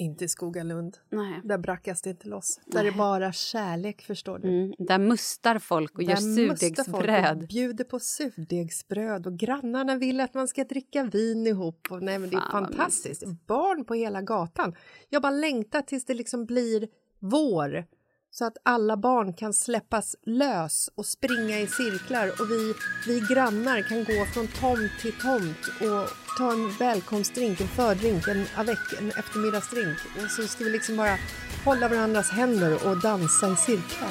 Inte 0.00 0.24
i 0.24 0.28
Skogalund. 0.28 0.98
Nej. 1.10 1.40
Där 1.44 1.58
brackas 1.58 2.02
det 2.02 2.10
inte 2.10 2.28
loss. 2.28 2.60
Där 2.66 2.84
är 2.84 2.92
bara 2.92 3.32
kärlek, 3.32 4.02
förstår 4.02 4.38
du. 4.38 4.48
Mm, 4.48 4.74
där 4.78 4.98
mustar 4.98 5.58
folk 5.58 5.94
och 5.94 6.02
gör 6.02 6.08
Där 6.10 6.46
folk 6.46 6.52
och 6.52 6.58
surdegsbröd. 6.58 7.46
bjuder 7.48 7.84
på 7.84 7.98
surdegsbröd 7.98 9.26
och 9.26 9.38
grannarna 9.38 9.96
vill 9.96 10.20
att 10.20 10.34
man 10.34 10.48
ska 10.48 10.64
dricka 10.64 11.04
vin 11.04 11.46
ihop. 11.46 11.88
Och, 11.90 12.02
nej, 12.02 12.18
men 12.18 12.30
det 12.30 12.36
är 12.36 12.50
fantastiskt. 12.50 13.24
Barn 13.46 13.84
på 13.84 13.94
hela 13.94 14.22
gatan. 14.22 14.74
Jag 15.08 15.22
bara 15.22 15.30
längtar 15.30 15.82
tills 15.82 16.04
det 16.04 16.14
liksom 16.14 16.46
blir 16.46 16.88
vår 17.18 17.84
så 18.30 18.44
att 18.44 18.56
alla 18.62 18.96
barn 18.96 19.32
kan 19.32 19.52
släppas 19.52 20.16
lös 20.26 20.90
och 20.94 21.06
springa 21.06 21.60
i 21.60 21.66
cirklar 21.66 22.28
och 22.28 22.50
vi, 22.50 22.74
vi 23.06 23.34
grannar 23.34 23.82
kan 23.82 24.04
gå 24.04 24.24
från 24.24 24.48
tomt 24.48 24.92
till 25.00 25.12
tomt 25.12 25.66
och 25.80 26.08
ta 26.38 26.52
en 26.52 26.70
välkomstdrink, 26.78 27.60
en 27.60 27.68
fördrink, 27.68 28.28
en 28.28 28.46
avec, 28.56 28.78
en 28.98 29.08
eftermiddagsdrink 29.08 29.98
och 30.16 30.30
så 30.30 30.42
ska 30.42 30.64
vi 30.64 30.70
liksom 30.70 30.96
bara 30.96 31.16
hålla 31.64 31.88
varandras 31.88 32.30
händer 32.30 32.88
och 32.88 33.00
dansa 33.00 33.52
i 33.52 33.56
cirklar. 33.56 34.10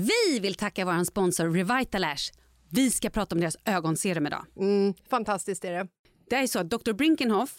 Vi 0.00 0.38
vill 0.38 0.54
tacka 0.54 0.84
vår 0.84 1.04
sponsor 1.04 1.50
Revitalash. 1.50 2.32
Vi 2.70 2.90
ska 2.90 3.10
prata 3.10 3.34
om 3.34 3.40
deras 3.40 3.56
ögonserum 3.64 4.26
idag. 4.26 4.46
Mm, 4.56 4.94
fantastiskt 5.10 5.64
är 5.64 5.72
det. 5.72 5.88
Det 6.30 6.36
är 6.36 6.46
så 6.46 6.58
att 6.58 6.70
Dr. 6.70 6.92
Brinkenhoff, 6.92 7.54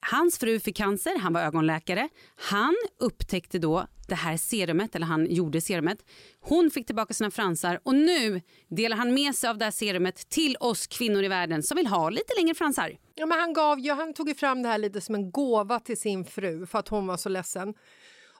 hans 0.00 0.38
fru 0.38 0.60
fick 0.60 0.76
cancer, 0.76 1.18
han 1.18 1.32
var 1.32 1.40
ögonläkare. 1.40 2.08
Han 2.36 2.74
upptäckte 3.00 3.58
då 3.58 3.86
det 4.08 4.14
här 4.14 4.36
serumet, 4.36 4.94
eller 4.94 5.06
han 5.06 5.26
gjorde 5.30 5.60
serumet. 5.60 5.98
Hon 6.40 6.70
fick 6.70 6.86
tillbaka 6.86 7.14
sina 7.14 7.30
fransar 7.30 7.80
och 7.82 7.94
nu 7.94 8.40
delar 8.68 8.96
han 8.96 9.14
med 9.14 9.34
sig 9.34 9.50
av 9.50 9.58
det 9.58 9.64
här 9.64 9.72
serumet 9.72 10.28
till 10.28 10.56
oss 10.60 10.86
kvinnor 10.86 11.22
i 11.22 11.28
världen 11.28 11.62
som 11.62 11.76
vill 11.76 11.86
ha 11.86 12.10
lite 12.10 12.34
längre 12.36 12.54
fransar. 12.54 12.96
Ja, 13.14 13.26
men 13.26 13.38
han, 13.38 13.52
gav, 13.52 13.80
ju, 13.80 13.92
han 13.92 14.14
tog 14.14 14.36
fram 14.36 14.62
det 14.62 14.68
här 14.68 14.78
lite 14.78 15.00
som 15.00 15.14
en 15.14 15.30
gåva 15.30 15.80
till 15.80 16.00
sin 16.00 16.24
fru 16.24 16.66
för 16.66 16.78
att 16.78 16.88
hon 16.88 17.06
var 17.06 17.16
så 17.16 17.28
ledsen. 17.28 17.74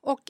Och 0.00 0.20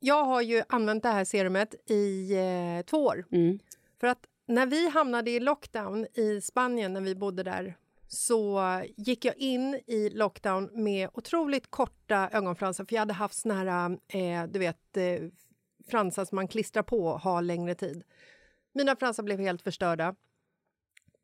jag 0.00 0.24
har 0.24 0.42
ju 0.42 0.62
använt 0.68 1.02
det 1.02 1.08
här 1.08 1.24
serumet 1.24 1.90
i 1.90 2.32
eh, 2.32 2.84
två 2.86 3.04
år. 3.04 3.24
Mm. 3.32 3.58
För 4.00 4.06
att 4.06 4.26
när 4.46 4.66
vi 4.66 4.88
hamnade 4.88 5.30
i 5.30 5.40
lockdown 5.40 6.06
i 6.14 6.40
Spanien, 6.40 6.92
när 6.92 7.00
vi 7.00 7.14
bodde 7.14 7.42
där 7.42 7.76
så 8.08 8.62
gick 8.96 9.24
jag 9.24 9.36
in 9.36 9.80
i 9.86 10.10
lockdown 10.10 10.70
med 10.72 11.08
otroligt 11.14 11.70
korta 11.70 12.28
ögonfransar 12.32 12.84
för 12.84 12.94
jag 12.94 13.00
hade 13.00 13.12
haft 13.12 13.34
såna 13.34 13.54
här, 13.54 13.98
eh, 14.08 14.50
du 14.50 14.58
vet, 14.58 14.96
eh, 14.96 15.20
fransar 15.90 16.24
som 16.24 16.36
man 16.36 16.48
klistrar 16.48 16.82
på 16.82 17.06
och 17.06 17.20
har 17.20 17.42
längre 17.42 17.74
tid. 17.74 18.04
Mina 18.72 18.96
fransar 18.96 19.22
blev 19.22 19.40
helt 19.40 19.62
förstörda. 19.62 20.14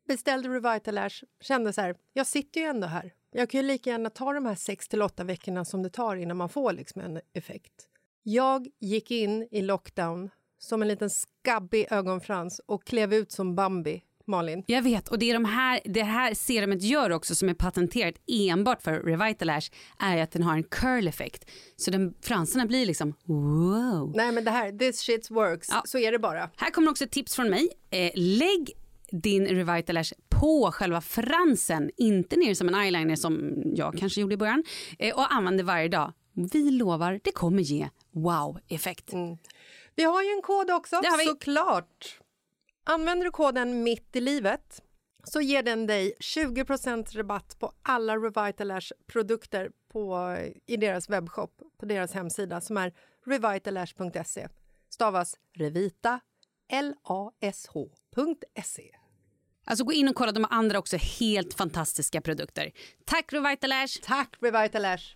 Beställde 0.07 0.49
Revitalash, 0.49 1.23
kände 1.41 1.73
så 1.73 1.81
här, 1.81 1.95
jag 2.13 2.27
sitter 2.27 2.61
ju 2.61 2.67
ändå 2.67 2.87
här. 2.87 3.13
Jag 3.31 3.49
kan 3.49 3.61
ju 3.61 3.67
lika 3.67 3.89
gärna 3.89 4.09
ta 4.09 4.33
de 4.33 4.45
här 4.45 4.55
sex 4.55 4.87
till 4.87 5.01
åtta 5.01 5.23
veckorna 5.23 5.65
som 5.65 5.83
det 5.83 5.89
tar 5.89 6.15
innan 6.15 6.37
man 6.37 6.49
får 6.49 6.73
liksom 6.73 7.01
en 7.01 7.21
effekt. 7.33 7.89
Jag 8.27 8.67
gick 8.79 9.11
in 9.11 9.47
i 9.51 9.61
lockdown 9.61 10.29
som 10.59 10.81
en 10.81 10.87
liten 10.87 11.09
skabbig 11.09 11.87
ögonfrans 11.91 12.61
och 12.65 12.83
klev 12.83 13.13
ut 13.13 13.31
som 13.31 13.55
Bambi. 13.55 14.01
Malin. 14.27 14.63
Jag 14.67 14.81
vet 14.81 15.07
och 15.07 15.19
det 15.19 15.29
är 15.29 15.33
de 15.33 15.45
här, 15.45 15.79
det 15.85 16.03
här 16.03 16.33
serumet 16.33 16.81
gör 16.81 17.09
också 17.09 17.35
som 17.35 17.49
är 17.49 17.53
patenterat 17.53 18.15
enbart 18.27 18.81
för 18.81 18.93
Revitalash 18.93 19.71
är 19.99 20.17
att 20.17 20.31
den 20.31 20.43
har 20.43 20.53
en 20.53 20.63
curl 20.63 21.07
effekt. 21.07 21.49
Så 21.75 21.91
den, 21.91 22.13
fransarna 22.21 22.65
blir 22.65 22.85
liksom 22.85 23.13
wow. 23.23 24.13
Nej 24.15 24.31
men 24.31 24.43
det 24.43 24.51
här, 24.51 24.71
this 24.71 24.99
shit 24.99 25.31
works. 25.31 25.67
Ja. 25.71 25.81
Så 25.85 25.97
är 25.97 26.11
det 26.11 26.19
bara. 26.19 26.49
Här 26.55 26.71
kommer 26.71 26.91
också 26.91 27.03
ett 27.03 27.11
tips 27.11 27.35
från 27.35 27.49
mig. 27.49 27.69
Eh, 27.89 28.11
lägg 28.15 28.71
din 29.11 29.47
Revitalash 29.47 30.13
på 30.29 30.71
själva 30.71 31.01
fransen, 31.01 31.89
inte 31.97 32.35
ner 32.35 32.53
som 32.53 32.67
en 32.67 32.75
eyeliner 32.75 33.15
som 33.15 33.63
jag 33.75 33.97
kanske 33.97 34.21
gjorde 34.21 34.33
i 34.33 34.37
början. 34.37 34.63
Eh, 34.99 35.15
och 35.15 35.33
använd 35.33 35.57
det 35.57 35.63
varje 35.63 35.87
dag. 35.87 36.13
Vi 36.35 36.71
lovar, 36.71 37.19
det 37.23 37.31
kommer 37.31 37.61
ge 37.61 37.89
wow-effekt. 38.11 39.13
Vi 39.95 40.03
har 40.03 40.23
ju 40.23 40.29
en 40.29 40.41
kod 40.41 40.71
också, 40.71 41.01
såklart. 41.27 42.19
Använder 42.83 43.25
du 43.25 43.31
koden 43.31 43.83
mitt 43.83 44.15
i 44.15 44.21
livet 44.21 44.81
så 45.23 45.41
ger 45.41 45.63
den 45.63 45.87
dig 45.87 46.13
20% 46.19 47.17
rabatt 47.17 47.59
på 47.59 47.73
alla 47.81 48.17
Revitalash-produkter 48.17 49.71
på, 49.91 50.35
i 50.65 50.77
deras 50.77 51.09
webbshop, 51.09 51.61
på 51.77 51.85
deras 51.85 52.13
hemsida 52.13 52.61
som 52.61 52.77
är 52.77 52.93
revitalash.se. 53.25 54.47
Stavas 54.89 55.35
Revita, 55.53 56.19
L-A-S-H.se. 56.69 58.15
Alltså 59.65 59.85
gå 59.85 59.93
in 59.93 60.07
och 60.07 60.15
kolla 60.15 60.31
de 60.31 60.45
andra 60.49 60.79
också 60.79 60.97
helt 60.97 61.53
fantastiska 61.53 62.21
produkter. 62.21 62.71
Tack 63.05 63.33
Revitalash! 63.33 64.01
Tack 64.01 64.35
Revitalash! 64.39 65.15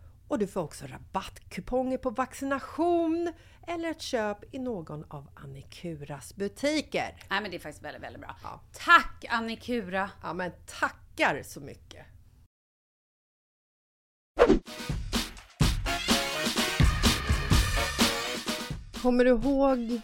och 0.31 0.39
du 0.39 0.47
får 0.47 0.61
också 0.61 0.85
rabattkuponger 0.85 1.97
på 1.97 2.09
vaccination 2.09 3.33
eller 3.67 3.91
ett 3.91 4.01
köp 4.01 4.55
i 4.55 4.59
någon 4.59 5.03
av 5.07 5.27
Annikuras 5.33 6.35
butiker. 6.35 7.15
Nej 7.29 7.41
men 7.41 7.51
det 7.51 7.57
är 7.57 7.59
faktiskt 7.59 7.83
väldigt, 7.83 8.03
väldigt 8.03 8.21
bra. 8.21 8.35
Ja. 8.43 8.61
Tack 8.73 9.25
Annikura! 9.29 10.11
Ja, 10.23 10.33
men 10.33 10.51
tackar 10.79 11.43
så 11.43 11.59
mycket! 11.59 12.05
Kommer 19.01 19.25
du 19.25 19.31
ihåg 19.31 20.01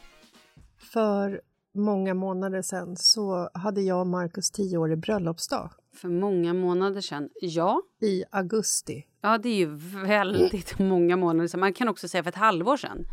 för 0.78 1.42
många 1.74 2.14
månader 2.14 2.62
sedan 2.62 2.96
så 2.98 3.50
hade 3.54 3.82
jag 3.82 4.00
och 4.00 4.08
Markus 4.08 4.52
tioårig 4.52 4.98
bröllopsdag 4.98 5.72
För 5.94 6.08
många 6.08 6.54
månader 6.54 7.02
sedan. 7.02 7.30
Ja, 7.42 7.82
i 8.02 8.24
augusti. 8.32 9.06
Ja 9.32 9.38
det 9.38 9.50
är 9.50 9.56
ju 9.56 9.76
väldigt 10.06 10.80
många 10.94 11.16
månader 11.16 11.48
sedan. 11.48 11.60
Man 11.60 11.74
kan 11.74 11.88
också 11.88 12.08
säga 12.08 12.24
för 12.24 12.30
ett 12.30 12.36
halvår 12.36 12.78
sedan, 12.78 13.06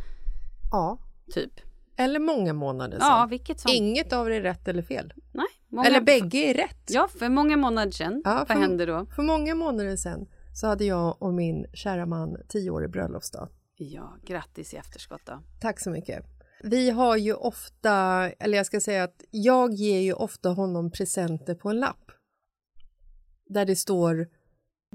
Ja, 0.71 0.99
typ. 1.35 1.53
eller 1.97 2.21
många 2.21 2.53
månader 2.53 2.99
sedan. 2.99 3.09
Ja, 3.09 3.27
vilket 3.31 3.61
som. 3.61 3.71
Inget 3.75 4.13
av 4.13 4.29
det 4.29 4.35
är 4.37 4.41
rätt 4.41 4.69
eller 4.69 4.83
fel. 4.83 5.13
Nej, 5.33 5.47
många, 5.69 5.89
Eller 5.89 6.01
bägge 6.01 6.39
är 6.39 6.55
rätt. 6.55 6.91
Ja, 6.91 7.09
för 7.19 7.29
många 7.29 7.57
månader 7.57 7.91
sedan. 7.93 8.23
Ja, 8.25 8.45
Vad 8.49 8.59
hände 8.59 8.87
då? 8.87 9.07
För 9.17 9.23
många 9.23 9.55
månader 9.55 9.97
sedan 9.97 10.27
så 10.55 10.67
hade 10.67 10.85
jag 10.85 11.23
och 11.23 11.35
min 11.35 11.67
kära 11.75 12.07
man 12.07 12.37
tioårig 12.49 12.91
bröllopsdag. 12.91 13.49
Ja, 13.77 14.17
grattis 14.27 14.75
i 14.75 14.77
efterskott 14.77 15.21
då. 15.25 15.43
Tack 15.61 15.81
så 15.81 15.91
mycket. 15.91 16.25
Vi 16.63 16.91
har 16.91 17.17
ju 17.17 17.35
ofta, 17.35 17.95
eller 18.31 18.57
jag 18.57 18.67
ska 18.67 18.81
säga 18.81 19.05
att 19.05 19.25
jag 19.31 19.73
ger 19.73 20.01
ju 20.01 20.13
ofta 20.13 20.49
honom 20.49 20.91
presenter 20.91 21.55
på 21.55 21.69
en 21.71 21.81
lapp. 21.81 22.11
Där 23.47 23.65
det 23.65 23.77
står 23.77 24.29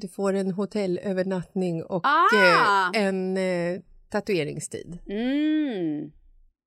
du 0.02 0.08
får 0.08 0.34
en 0.34 0.52
hotellövernattning 0.52 1.84
och 1.84 2.02
Ah! 2.06 2.93
eh, 2.93 3.02
en 3.04 3.38
eh, 3.38 3.80
tatueringstid. 4.12 4.97
Mm. 5.10 6.12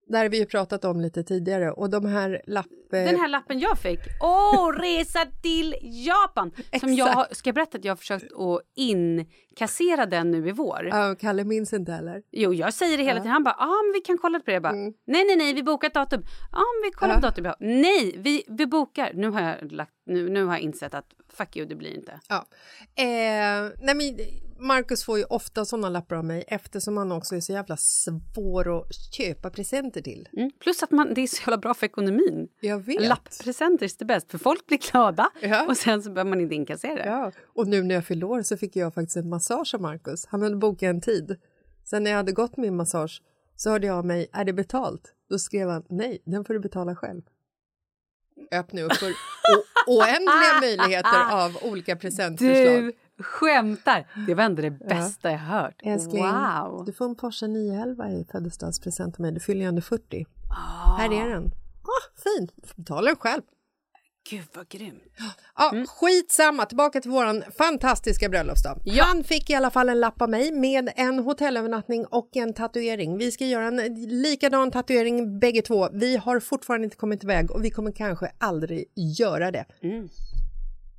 Det 0.08 0.16
här 0.16 0.24
har 0.24 0.30
vi 0.30 0.38
ju 0.38 0.46
pratat 0.46 0.84
om 0.84 1.00
lite 1.00 1.22
tidigare 1.22 1.70
och 1.72 1.90
de 1.90 2.06
här 2.06 2.42
lapp... 2.46 2.66
eh, 2.92 3.04
Den 3.04 3.20
här 3.20 3.28
lappen 3.28 3.60
jag 3.60 3.78
fick. 3.78 4.00
Åh, 4.22 4.72
resa 4.80 5.18
till 5.42 5.74
Japan! 5.82 6.52
Som 6.80 6.94
jag 6.94 7.06
har, 7.06 7.26
ska 7.30 7.48
jag 7.48 7.54
berätta 7.54 7.78
att 7.78 7.84
jag 7.84 7.90
har 7.92 7.96
försökt 7.96 8.24
att 8.32 8.60
inkassera 8.76 10.06
den 10.06 10.30
nu 10.30 10.48
i 10.48 10.52
vår? 10.52 10.88
Ja, 10.90 11.14
Kalle 11.20 11.44
minns 11.44 11.72
inte 11.72 11.92
heller. 11.92 12.22
Jo, 12.32 12.54
jag 12.54 12.74
säger 12.74 12.98
det 12.98 13.04
hela 13.04 13.20
tiden. 13.20 13.32
Han 13.32 13.44
bara, 13.44 13.56
ja 13.58 13.64
ah, 13.64 13.82
men 13.86 13.92
vi 13.94 14.00
kan 14.00 14.18
kolla 14.18 14.38
på 14.38 14.44
det. 14.46 14.52
Jag 14.52 14.62
bara, 14.62 14.72
Mm. 14.72 14.92
nej, 15.06 15.24
nej, 15.24 15.36
nej, 15.36 15.54
vi 15.54 15.62
bokar 15.62 15.88
ett 15.88 15.94
datum. 15.94 16.22
Ja, 16.52 16.58
men 16.58 16.90
vi 16.90 16.92
kollar 16.92 17.14
Ja. 17.14 17.20
på 17.20 17.26
datum. 17.26 17.44
Bara, 17.44 17.56
Nej, 17.60 18.14
vi, 18.18 18.42
vi 18.48 18.66
bokar. 18.66 19.12
Nu 19.14 19.30
har, 19.30 19.40
jag 19.42 19.72
lagt, 19.72 19.92
nu, 20.04 20.28
nu 20.28 20.44
har 20.44 20.52
jag 20.52 20.60
insett 20.60 20.94
att 20.94 21.06
fuck 21.28 21.56
you, 21.56 21.66
det 21.68 21.74
blir 21.74 21.94
inte. 21.94 22.20
Ja. 22.28 22.46
Eh, 22.94 23.70
nej 23.80 23.94
men 23.94 24.18
Marcus 24.66 25.04
får 25.04 25.18
ju 25.18 25.24
ofta 25.24 25.64
såna 25.64 25.88
lappar 25.88 26.16
av 26.16 26.24
mig 26.24 26.44
eftersom 26.48 26.96
han 26.96 27.12
också 27.12 27.36
är 27.36 27.40
så 27.40 27.52
jävla 27.52 27.76
svår 27.76 28.78
att 28.80 28.86
köpa 29.16 29.50
presenter 29.50 30.02
till. 30.02 30.28
Mm. 30.32 30.50
Plus 30.60 30.82
att 30.82 30.90
man, 30.90 31.14
det 31.14 31.20
är 31.20 31.26
så 31.26 31.40
jävla 31.40 31.58
bra 31.58 31.74
för 31.74 31.86
ekonomin. 31.86 32.48
Jag 32.60 32.78
vet. 32.78 33.02
Lapppresenter 33.02 33.86
är 33.86 33.90
det 33.98 34.04
bäst, 34.04 34.30
för 34.30 34.38
folk 34.38 34.66
blir 34.66 34.78
glada 34.90 35.30
Ja. 35.40 35.66
och 35.68 35.76
sen 35.76 36.02
så 36.02 36.10
behöver 36.10 36.30
man 36.30 36.40
inte 36.40 36.54
inkassera 36.54 36.94
det. 36.94 37.06
Ja, 37.06 37.32
och 37.46 37.68
nu 37.68 37.82
när 37.82 37.94
jag 37.94 38.06
fyllde 38.06 38.26
år 38.26 38.42
så 38.42 38.56
fick 38.56 38.76
jag 38.76 38.94
faktiskt 38.94 39.16
en 39.16 39.28
massage 39.28 39.74
av 39.74 39.80
Marcus. 39.80 40.26
Han 40.26 40.42
hade 40.42 40.56
bokat 40.56 40.82
en 40.82 41.00
tid. 41.00 41.36
Sen 41.84 42.02
när 42.02 42.10
jag 42.10 42.18
hade 42.18 42.32
gått 42.32 42.56
min 42.56 42.76
massage 42.76 43.22
så 43.56 43.70
hörde 43.70 43.86
jag 43.86 43.96
av 43.98 44.06
mig, 44.06 44.28
är 44.32 44.44
det 44.44 44.52
betalt? 44.52 45.14
Då 45.30 45.38
skrev 45.38 45.68
han, 45.68 45.84
nej, 45.88 46.22
den 46.24 46.44
får 46.44 46.54
du 46.54 46.60
betala 46.60 46.96
själv. 46.96 47.22
Öppna 48.50 48.82
upp 48.82 48.92
för 48.92 49.12
oändliga 49.86 50.60
möjligheter 50.60 51.32
av 51.44 51.58
olika 51.62 51.96
presentförslag. 51.96 52.82
Du 52.82 52.92
Skämtar! 53.18 54.06
Det 54.26 54.34
var 54.34 54.44
ändå 54.44 54.62
det 54.62 54.70
bästa 54.70 55.30
jag 55.30 55.38
hört. 55.38 55.74
Älskling, 55.82 56.24
wow! 56.24 56.84
du 56.86 56.92
får 56.92 57.04
en 57.04 57.14
Porsche 57.14 57.46
911 57.46 58.10
i 58.10 58.26
födelsedagspresent 58.32 59.14
av 59.14 59.20
mig. 59.20 59.32
Du 59.32 59.40
fyller 59.40 59.60
ju 59.60 59.66
ändå 59.66 59.80
40. 59.82 60.26
Ah, 60.50 60.96
Här 60.96 61.12
är 61.12 61.30
den. 61.30 61.44
Ah, 61.82 62.20
fin! 62.22 62.48
Du 62.56 62.68
får 62.68 62.74
betala 62.82 63.06
den 63.06 63.16
själv. 63.16 63.42
Gud 64.30 64.44
vad 64.54 64.68
grymt. 64.68 65.02
Ja, 65.56 65.84
Skitsamma, 65.88 66.66
tillbaka 66.66 67.00
till 67.00 67.10
våran 67.10 67.44
fantastiska 67.58 68.28
bröllopsdag. 68.28 68.80
Ja. 68.84 69.04
Han 69.04 69.24
fick 69.24 69.50
i 69.50 69.54
alla 69.54 69.70
fall 69.70 69.88
en 69.88 70.00
lapp 70.00 70.22
av 70.22 70.30
mig 70.30 70.52
med 70.52 70.92
en 70.96 71.18
hotellövernattning 71.18 72.06
och 72.06 72.36
en 72.36 72.54
tatuering. 72.54 73.18
Vi 73.18 73.30
ska 73.30 73.46
göra 73.46 73.66
en 73.66 73.94
likadan 74.22 74.70
tatuering 74.70 75.38
bägge 75.38 75.62
två. 75.62 75.88
Vi 75.92 76.16
har 76.16 76.40
fortfarande 76.40 76.84
inte 76.84 76.96
kommit 76.96 77.24
iväg 77.24 77.50
och 77.50 77.64
vi 77.64 77.70
kommer 77.70 77.92
kanske 77.92 78.32
aldrig 78.38 78.84
göra 78.94 79.50
det. 79.50 79.64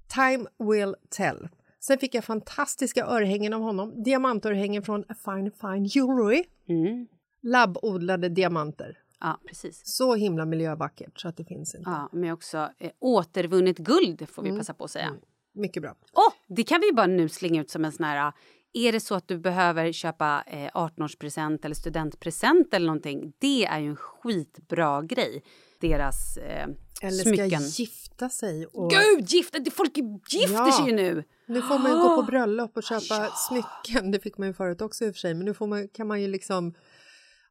Time 0.07 0.45
will 0.59 0.95
tell. 1.09 1.49
Sen 1.80 1.97
fick 1.97 2.15
jag 2.15 2.24
fantastiska 2.24 3.05
örhängen 3.05 3.53
av 3.53 3.61
honom. 3.61 4.03
Diamantörhängen 4.03 4.84
från 4.84 5.01
A 5.09 5.15
Fine 5.26 5.51
Fine 5.61 5.86
Jewelry. 5.86 6.43
Mm. 6.69 7.07
Labbodlade 7.41 8.30
diamanter. 8.30 8.97
Ja, 9.20 9.39
precis. 9.47 9.82
Så 9.86 10.16
himla 10.16 10.45
miljövackert 10.45 11.20
så 11.20 11.28
att 11.28 11.38
det 11.38 11.45
finns 11.45 11.76
inte. 11.76 11.89
Ja, 11.89 12.09
men 12.11 12.32
också 12.32 12.70
eh, 12.80 12.91
återvunnet 12.99 13.78
guld 13.78 14.30
får 14.30 14.41
vi 14.43 14.49
Mm. 14.49 14.59
passa 14.59 14.74
på 14.74 14.84
att 14.84 14.91
säga. 14.91 15.14
Mycket 15.55 15.82
bra. 15.84 15.95
Åh, 16.14 16.34
det 16.47 16.64
kan 16.64 16.82
vi 16.82 16.91
bara 16.93 17.07
nu 17.07 17.30
slänga 17.30 17.61
ut 17.61 17.70
som 17.70 17.86
en 17.86 17.91
sån 17.91 18.03
här... 18.05 18.34
Är 18.76 18.91
det 18.91 18.99
så 18.99 19.16
att 19.16 19.28
du 19.28 19.38
behöver 19.38 19.91
köpa 19.91 20.43
eh, 20.47 20.70
18-årspresent 20.74 21.66
eller 21.66 21.76
studentpresent 21.76 22.74
eller 22.74 22.86
någonting, 22.88 23.34
det 23.39 23.66
är 23.66 23.80
ju 23.80 23.88
en 23.88 23.95
skitbra 23.95 25.01
grej. 25.01 25.43
Deras 25.80 26.38
eh, 26.38 26.68
Eller 27.01 27.24
smycken. 27.24 27.61
ska 27.61 27.82
gifta 27.82 28.30
sig. 28.30 28.66
Och... 28.66 28.91
Gud, 28.91 29.30
gifta, 29.30 29.59
folk 29.72 29.97
gifter 29.97 30.53
Ja. 30.53 30.72
sig 30.72 30.86
ju 30.89 30.95
nu! 30.95 31.24
Nu 31.45 31.61
får 31.61 31.80
man 31.80 31.91
ju 31.91 31.97
gå 31.97 32.16
på 32.16 32.22
bröllop 32.32 32.78
och 32.78 32.84
köpa 32.84 33.28
smycken. 33.36 34.11
Det 34.11 34.20
fick 34.20 34.38
man 34.38 34.47
ju 34.47 34.53
förut 34.53 34.82
också 34.82 35.05
i 35.05 35.09
och 35.09 35.14
för 35.14 35.20
sig. 35.20 35.34
Men 35.34 35.45
nu 35.45 35.53
får 35.53 35.68
man, 35.68 35.88
kan 35.88 36.07
man 36.07 36.22
ju 36.22 36.28
liksom 36.28 36.74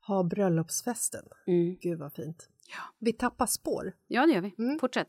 ha 0.06 0.24
bröllopsfesten. 0.24 1.24
Mm. 1.46 1.76
Gud 1.80 1.98
vad 1.98 2.12
fint. 2.12 2.48
Vi 2.98 3.12
tappar 3.12 3.46
spår. 3.46 3.92
Ja, 4.06 4.26
det 4.26 4.32
gör 4.32 4.40
vi. 4.40 4.54
Mm. 4.58 4.78
Fortsätt. 4.78 5.08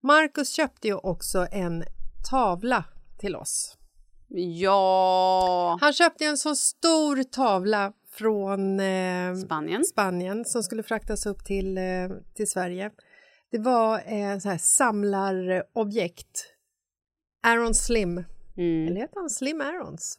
Marcus 0.00 0.54
köpte 0.54 0.88
ju 0.88 0.94
också 0.94 1.46
en 1.52 1.84
tavla 2.30 2.84
till 3.18 3.36
oss. 3.36 3.78
Ja... 4.58 5.78
Han 5.80 5.92
köpte 5.92 6.24
en 6.24 6.38
så 6.38 6.54
stor 6.54 7.22
tavla 7.22 7.92
från 8.10 8.80
eh, 8.80 9.34
Spanien. 9.34 9.84
Spanien 9.84 10.44
som 10.44 10.62
skulle 10.62 10.82
fraktas 10.82 11.26
upp 11.26 11.44
till, 11.44 11.78
eh, 11.78 11.84
till 12.34 12.50
Sverige. 12.50 12.90
Det 13.50 13.58
var 13.58 13.96
eh, 13.96 14.38
så 14.38 14.48
här 14.48 14.58
samlarobjekt. 14.58 16.46
Aaron 17.42 17.74
Slim. 17.74 18.24
Mm. 18.56 18.88
Eller 18.88 19.00
heter 19.00 19.20
han 19.20 19.30
Slim 19.30 19.60
Aarons? 19.60 20.18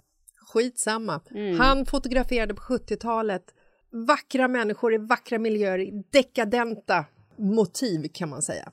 Skitsamma. 0.53 1.21
Han 1.59 1.85
fotograferade 1.85 2.53
på 2.53 2.61
70-talet 2.61 3.43
vackra 4.07 4.47
människor 4.47 4.93
i 4.93 4.97
vackra 4.97 5.39
miljöer, 5.39 5.79
i 5.79 6.03
dekadenta 6.11 7.05
motiv 7.37 8.07
kan 8.13 8.29
man 8.29 8.41
säga. 8.41 8.71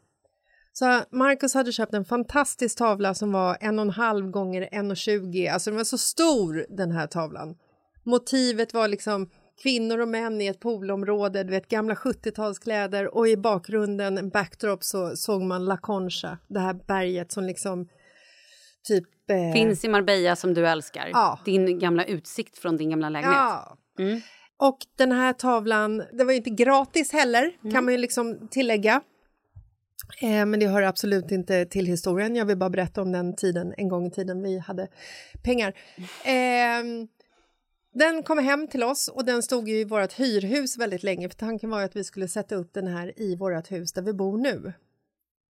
Så 0.72 1.00
Marcus 1.10 1.54
hade 1.54 1.72
köpt 1.72 1.94
en 1.94 2.04
fantastisk 2.04 2.78
tavla 2.78 3.14
som 3.14 3.32
var 3.32 3.56
en 3.60 3.78
och 3.78 3.82
en 3.84 3.90
halv 3.90 4.30
gånger 4.30 4.68
1,20. 4.72 5.52
Alltså 5.52 5.70
den 5.70 5.76
var 5.76 5.84
så 5.84 5.98
stor 5.98 6.66
den 6.68 6.90
här 6.90 7.06
tavlan. 7.06 7.56
Motivet 8.04 8.74
var 8.74 8.88
liksom 8.88 9.30
kvinnor 9.62 9.98
och 9.98 10.08
män 10.08 10.40
i 10.40 10.46
ett 10.46 10.60
poolområde, 10.60 11.44
du 11.44 11.50
vet 11.50 11.68
gamla 11.68 11.94
70-talskläder 11.94 13.04
och 13.06 13.28
i 13.28 13.36
bakgrunden, 13.36 14.18
en 14.18 14.28
backdrop, 14.30 14.84
så 14.84 15.16
såg 15.16 15.42
man 15.42 15.64
La 15.64 15.76
Concha, 15.76 16.38
det 16.48 16.60
här 16.60 16.74
berget 16.74 17.32
som 17.32 17.44
liksom 17.44 17.88
typ... 18.88 19.30
eh, 19.30 19.52
Finns 19.52 19.84
i 19.84 19.88
Marbella 19.88 20.36
som 20.36 20.54
du 20.54 20.66
älskar. 20.68 21.10
Ja. 21.12 21.38
Din 21.44 21.78
gamla 21.78 22.04
utsikt 22.04 22.58
från 22.58 22.76
din 22.76 22.90
gamla 22.90 23.08
lägenhet. 23.08 23.36
Ja. 23.36 23.78
Mm. 23.98 24.20
Och 24.60 24.78
den 24.96 25.12
här 25.12 25.32
tavlan, 25.32 26.02
det 26.12 26.24
var 26.24 26.32
ju 26.32 26.36
inte 26.36 26.50
gratis 26.50 27.12
heller, 27.12 27.42
Mm. 27.60 27.74
kan 27.74 27.84
man 27.84 27.94
ju 27.94 27.98
liksom 27.98 28.48
tillägga. 28.50 29.00
Eh, 30.22 30.46
men 30.46 30.60
det 30.60 30.66
hör 30.66 30.82
absolut 30.82 31.30
inte 31.30 31.64
till 31.66 31.86
historien. 31.86 32.36
Jag 32.36 32.44
vill 32.44 32.56
bara 32.56 32.70
berätta 32.70 33.02
om 33.02 33.12
den 33.12 33.36
tiden, 33.36 33.74
en 33.76 33.88
gång 33.88 34.06
i 34.06 34.10
tiden 34.10 34.42
vi 34.42 34.58
hade 34.58 34.88
pengar. 35.42 35.74
Eh, 36.24 37.06
den 37.94 38.22
kom 38.22 38.38
hem 38.38 38.68
till 38.68 38.82
oss 38.82 39.08
och 39.08 39.24
den 39.24 39.42
stod 39.42 39.68
ju 39.68 39.76
i 39.80 39.84
vårt 39.84 40.12
hyrhus 40.12 40.78
väldigt 40.78 41.02
länge 41.02 41.28
för 41.28 41.36
tanken 41.36 41.70
var 41.70 41.78
ju 41.78 41.84
att 41.84 41.96
vi 41.96 42.04
skulle 42.04 42.28
sätta 42.28 42.54
upp 42.54 42.72
den 42.72 42.86
här 42.86 43.12
i 43.16 43.36
vårt 43.36 43.72
hus 43.72 43.92
där 43.92 44.02
vi 44.02 44.12
bor 44.12 44.38
nu. 44.38 44.72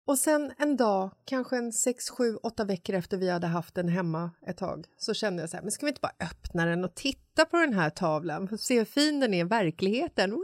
Och 0.09 0.19
sen 0.19 0.53
en 0.59 0.77
dag, 0.77 1.11
kanske 1.25 1.57
en 1.57 1.73
sex, 1.73 2.11
sju, 2.11 2.37
åtta 2.37 2.65
veckor 2.65 2.95
efter 2.95 3.17
vi 3.17 3.31
hade 3.31 3.47
haft 3.47 3.75
den 3.75 3.89
hemma 3.89 4.31
ett 4.47 4.57
tag, 4.57 4.87
så 4.97 5.15
kände 5.15 5.43
jag 5.43 5.51
så 5.51 5.57
här, 5.57 5.63
men 5.63 5.73
ska 5.73 5.87
vi 5.87 5.91
inte 5.91 6.01
bara 6.01 6.15
öppna 6.21 6.67
den 6.67 6.85
och 6.85 6.95
titta 6.95 7.45
på 7.45 7.57
den 7.57 7.73
här 7.73 7.91
tavlan 7.91 8.49
för 8.49 8.55
att 8.55 8.61
se 8.61 8.79
hur 8.79 8.85
fin 8.85 9.21
den 9.21 9.35
är 9.35 9.41
i 9.41 9.49
verkligheten? 9.49 10.37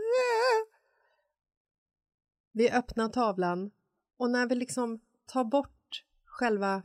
Vi 2.52 2.70
öppnar 2.70 3.08
tavlan 3.08 3.70
och 4.18 4.30
när 4.30 4.46
vi 4.46 4.54
liksom 4.54 5.00
tar 5.26 5.44
bort 5.44 6.04
själva 6.24 6.82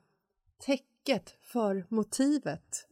täcket 0.65 1.35
för 1.41 1.85
motivet 1.89 2.87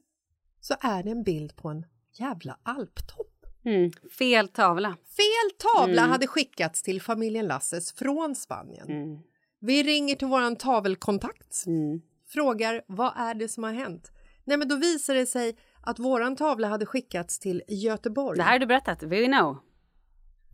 så 0.59 0.75
är 0.79 1.03
det 1.03 1.11
en 1.11 1.23
bild 1.23 1.55
på 1.55 1.69
en 1.69 1.85
jävla 2.11 2.59
alptopp. 2.63 3.45
Mm. 3.65 3.91
Fel 4.17 4.47
tavla. 4.47 4.89
Fel 4.89 5.57
tavla 5.57 6.01
hade 6.01 6.27
skickats 6.27 6.83
till 6.83 7.01
familjen 7.01 7.47
Lasses 7.47 7.91
från 7.91 8.35
Spanien. 8.35 8.89
Mm. 8.89 9.19
Vi 9.67 9.83
ringer 9.83 10.15
till 10.15 10.27
våran 10.27 10.55
tavelkontakt, 10.55 11.63
Mm. 11.67 12.01
frågar 12.27 12.81
vad 12.87 13.13
är 13.15 13.33
det 13.33 13.49
som 13.49 13.63
har 13.63 13.73
hänt? 13.73 14.11
Nej, 14.43 14.57
men 14.57 14.67
då 14.67 14.75
visar 14.75 15.15
det 15.15 15.25
sig 15.25 15.57
att 15.83 15.99
våran 15.99 16.35
tavla 16.35 16.67
hade 16.67 16.85
skickats 16.85 17.39
till 17.39 17.63
Göteborg. 17.67 18.37
Det 18.37 18.43
här 18.43 18.51
har 18.51 18.59
du 18.59 18.65
berättat. 18.65 19.03
We 19.03 19.25
know. 19.25 19.57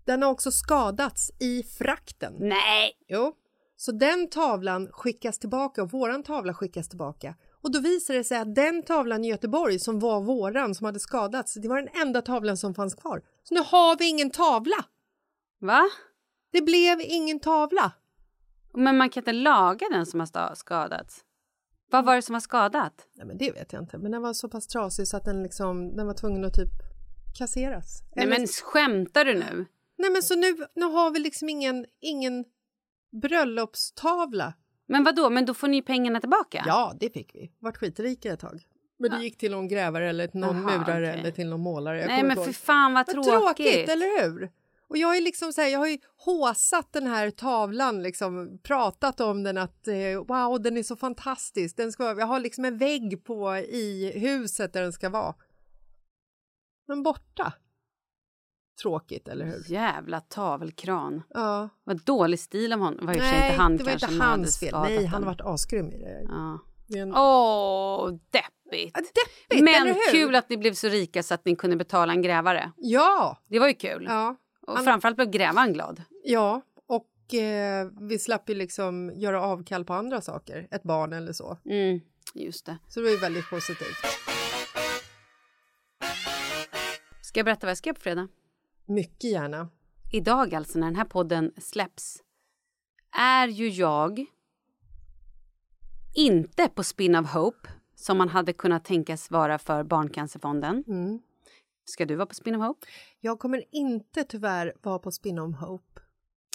Den 0.05 0.21
har 0.21 0.29
också 0.31 0.51
skadats 0.51 1.31
i 1.39 1.63
frakten. 1.63 2.33
Nej! 2.39 2.91
Jo. 3.07 3.33
Så 3.75 3.91
den 3.91 4.29
tavlan 4.29 4.87
skickas 4.91 5.39
tillbaka 5.39 5.83
och 5.83 5.91
våran 5.91 6.23
tavla 6.23 6.53
skickas 6.53 6.89
tillbaka. 6.89 7.35
Och 7.63 7.71
då 7.71 7.79
visar 7.79 8.13
det 8.13 8.23
sig 8.23 8.37
att 8.37 8.55
den 8.55 8.83
tavlan 8.83 9.25
i 9.25 9.29
Göteborg 9.29 9.79
som 9.79 9.99
var 9.99 10.21
våran 10.21 10.75
som 10.75 10.85
hade 10.85 10.99
skadats, 10.99 11.53
det 11.53 11.67
var 11.67 11.77
den 11.81 12.01
enda 12.01 12.21
tavlan 12.21 12.57
som 12.57 12.73
fanns 12.73 12.95
kvar. 12.95 13.21
Så 13.43 13.53
nu 13.53 13.59
har 13.65 13.97
vi 13.97 14.09
ingen 14.09 14.31
tavla! 14.31 14.85
Va? 15.59 15.81
Det 16.51 16.61
blev 16.61 17.01
ingen 17.01 17.39
tavla. 17.39 17.91
Men 18.73 18.97
man 18.97 19.09
kan 19.09 19.21
inte 19.21 19.31
laga 19.31 19.87
den 19.91 20.05
som 20.05 20.19
har 20.19 20.55
skadats. 20.55 21.23
Vad 21.91 22.05
var 22.05 22.15
det 22.15 22.21
som 22.21 22.33
var 22.33 22.39
skadat? 22.39 23.07
Nej, 23.15 23.27
men 23.27 23.37
det 23.37 23.51
vet 23.51 23.73
jag 23.73 23.81
inte, 23.81 23.97
men 23.97 24.11
den 24.11 24.21
var 24.21 24.33
så 24.33 24.49
pass 24.49 24.67
trasig 24.67 25.07
så 25.07 25.17
att 25.17 25.25
den 25.25 25.43
liksom, 25.43 25.95
den 25.95 26.07
var 26.07 26.13
tvungen 26.13 26.45
att 26.45 26.53
typ 26.53 26.69
kasseras. 27.37 28.03
Nej 28.15 28.25
Eller- 28.25 28.37
men 28.37 28.47
skämtar 28.47 29.25
du 29.25 29.33
nu? 29.33 29.65
Nej 29.97 30.09
men 30.11 30.23
så 30.23 30.35
nu, 30.35 30.55
nu 30.75 30.85
har 30.85 31.11
vi 31.11 31.19
liksom 31.19 31.49
ingen, 31.49 31.85
ingen 31.99 32.45
bröllopstavla. 33.21 34.53
Men 34.87 35.03
vad 35.03 35.15
då? 35.15 35.29
Men 35.29 35.45
då 35.45 35.53
får 35.53 35.67
ni 35.67 35.81
pengarna 35.81 36.19
tillbaka? 36.19 36.63
Ja, 36.67 36.93
det 36.99 37.09
fick 37.09 37.35
vi. 37.35 37.51
Vart 37.59 37.77
skitrika 37.77 38.33
ett 38.33 38.39
tag. 38.39 38.63
Men 38.99 39.11
det 39.11 39.23
gick 39.23 39.37
till 39.37 39.51
någon 39.51 39.67
grävare 39.67 40.09
eller 40.09 40.27
till 40.27 40.39
någon 40.39 40.55
Aha, 40.67 40.77
murare 40.77 41.09
okej. 41.09 41.19
eller 41.19 41.31
till 41.31 41.47
någon 41.49 41.59
målare. 41.61 41.99
Jag 41.99 42.07
Nej 42.07 42.23
men 42.23 42.37
för 42.37 42.51
fan 42.53 42.93
vad 42.93 43.05
Vad 43.15 43.25
tråkigt. 43.25 43.31
tråkigt, 43.31 43.89
eller 43.89 44.23
hur? 44.23 44.51
Och 44.93 44.97
jag 44.97 45.17
är 45.17 45.21
liksom 45.21 45.53
så 45.53 45.61
här, 45.61 45.67
jag 45.67 45.79
har 45.79 45.87
ju 45.87 45.97
håsat 46.17 46.93
den 46.93 47.07
här 47.07 47.31
tavlan, 47.31 48.03
liksom 48.03 48.59
pratat 48.63 49.19
om 49.19 49.43
den 49.43 49.57
att 49.57 49.87
eh, 49.87 50.23
wow, 50.27 50.61
den 50.61 50.77
är 50.77 50.83
så 50.83 50.95
fantastisk. 50.95 51.77
Den 51.77 51.91
ska, 51.91 52.03
jag 52.03 52.25
har 52.25 52.39
liksom 52.39 52.65
en 52.65 52.77
vägg 52.77 53.23
på 53.23 53.55
i 53.55 54.19
huset 54.19 54.73
där 54.73 54.81
den 54.81 54.93
ska 54.93 55.09
vara. 55.09 55.35
Men 56.87 57.03
borta. 57.03 57.53
Tråkigt, 58.81 59.27
eller 59.27 59.45
hur? 59.45 59.71
Jävla 59.71 60.19
tavelkran. 60.19 61.21
Ja. 61.29 61.69
Vad 61.83 62.05
dålig 62.05 62.39
stil 62.39 62.73
av 62.73 62.79
honom. 62.79 63.05
Var 63.05 63.13
Nej, 63.13 63.45
inte 63.45 63.61
han 63.61 63.77
det 63.77 63.83
var 63.83 63.91
inte 63.91 64.23
hans 64.23 64.59
fel. 64.59 64.73
Nej, 64.73 65.05
han 65.05 65.23
har 65.23 65.31
varit 65.31 65.41
asgrym 65.41 65.91
i 65.91 65.97
det. 65.97 66.25
Ja. 66.29 66.59
en... 66.95 67.15
Åh, 67.15 68.09
deppigt. 68.09 68.91
Ja, 68.93 69.01
Deppigt, 69.01 69.49
eller 69.49 69.63
Men 69.63 69.95
kul 70.11 70.35
att 70.35 70.49
ni 70.49 70.57
blev 70.57 70.73
så 70.73 70.87
rika 70.87 71.23
så 71.23 71.33
att 71.33 71.45
ni 71.45 71.55
kunde 71.55 71.75
betala 71.75 72.13
en 72.13 72.21
grävare. 72.21 72.71
Ja! 72.77 73.37
Det 73.49 73.59
var 73.59 73.67
ju 73.67 73.73
kul. 73.73 74.05
Ja, 74.09 74.35
Och 74.67 74.75
Han- 74.75 74.83
framförallt 74.83 75.15
blev 75.17 75.29
grävaren 75.29 75.73
glad. 75.73 76.03
ja. 76.23 76.61
och 76.85 77.33
eh, 77.33 77.87
vi 78.01 78.19
slapp 78.19 78.49
ju 78.49 78.55
liksom 78.55 79.11
göra 79.15 79.41
avkall 79.41 79.85
på 79.85 79.93
andra 79.93 80.21
saker, 80.21 80.67
ett 80.71 80.83
barn 80.83 81.13
eller 81.13 81.33
så. 81.33 81.57
Mm, 81.65 81.99
just 82.33 82.65
det. 82.65 82.77
Så 82.87 82.99
det 82.99 83.03
var 83.03 83.11
ju 83.11 83.17
väldigt 83.17 83.49
positivt. 83.49 83.97
Ska 87.21 87.39
jag 87.39 87.45
berätta 87.45 87.65
vad 87.67 87.71
jag 87.71 87.77
ska 87.77 87.89
göra 87.89 87.95
på 87.95 88.01
fredag? 88.01 88.27
Mycket 88.85 89.31
gärna. 89.31 89.69
Idag 90.11 90.55
alltså, 90.55 90.79
när 90.79 90.87
den 90.87 90.95
här 90.95 91.05
podden 91.05 91.51
släpps, 91.57 92.17
är 93.19 93.47
ju 93.47 93.69
jag 93.69 94.25
inte 96.15 96.67
på 96.69 96.83
Spin 96.83 97.15
of 97.15 97.33
Hope, 97.33 97.69
som 97.95 98.17
man 98.17 98.29
hade 98.29 98.53
kunnat 98.53 98.85
tänkas 98.85 99.31
vara 99.31 99.57
för 99.59 99.83
Barncancerfonden. 99.83 100.83
Mm. 100.87 101.19
Ska 101.85 102.05
du 102.05 102.15
vara 102.15 102.25
på 102.25 102.35
Spin 102.35 102.55
of 102.55 102.61
Hope? 102.67 102.87
Jag 103.19 103.39
kommer 103.39 103.63
inte 103.71 104.23
tyvärr 104.23 104.73
vara 104.81 104.99
på 104.99 105.11
Spin 105.11 105.39
on 105.39 105.53
Hope. 105.53 105.83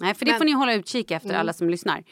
Nej, 0.00 0.14
för 0.14 0.24
det 0.24 0.30
Men- 0.32 0.38
får 0.38 0.44
ni 0.44 0.52
hålla 0.52 0.74
utkik 0.74 1.10
efter 1.10 1.34
alla 1.34 1.52
som 1.52 1.70
lyssnar. 1.70 1.98
Eh, 1.98 2.02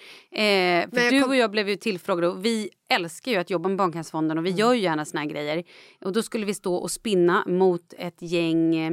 för 0.91 1.11
du 1.11 1.21
kom- 1.23 1.31
och 1.31 1.37
jag 1.37 1.51
blev 1.51 1.69
ju 1.69 1.77
tillfrågade 1.77 2.29
och 2.29 2.45
vi 2.45 2.71
älskar 2.89 3.33
ju 3.33 3.39
att 3.39 3.51
jobba 3.51 3.69
med 3.69 3.79
Barncancerfonden 3.79 4.39
och 4.39 4.47
vi 4.47 4.51
gör 4.51 4.73
ju 4.75 4.81
gärna 4.81 5.05
såna 5.05 5.21
här 5.21 5.29
grejer. 5.29 5.65
Och 6.01 6.13
då 6.13 6.23
skulle 6.23 6.47
vi 6.47 6.55
stå 6.55 6.75
och 6.75 6.91
spinna 6.91 7.45
mot 7.47 7.95
ett 7.99 8.23
gäng 8.23 8.77
eh, 8.77 8.93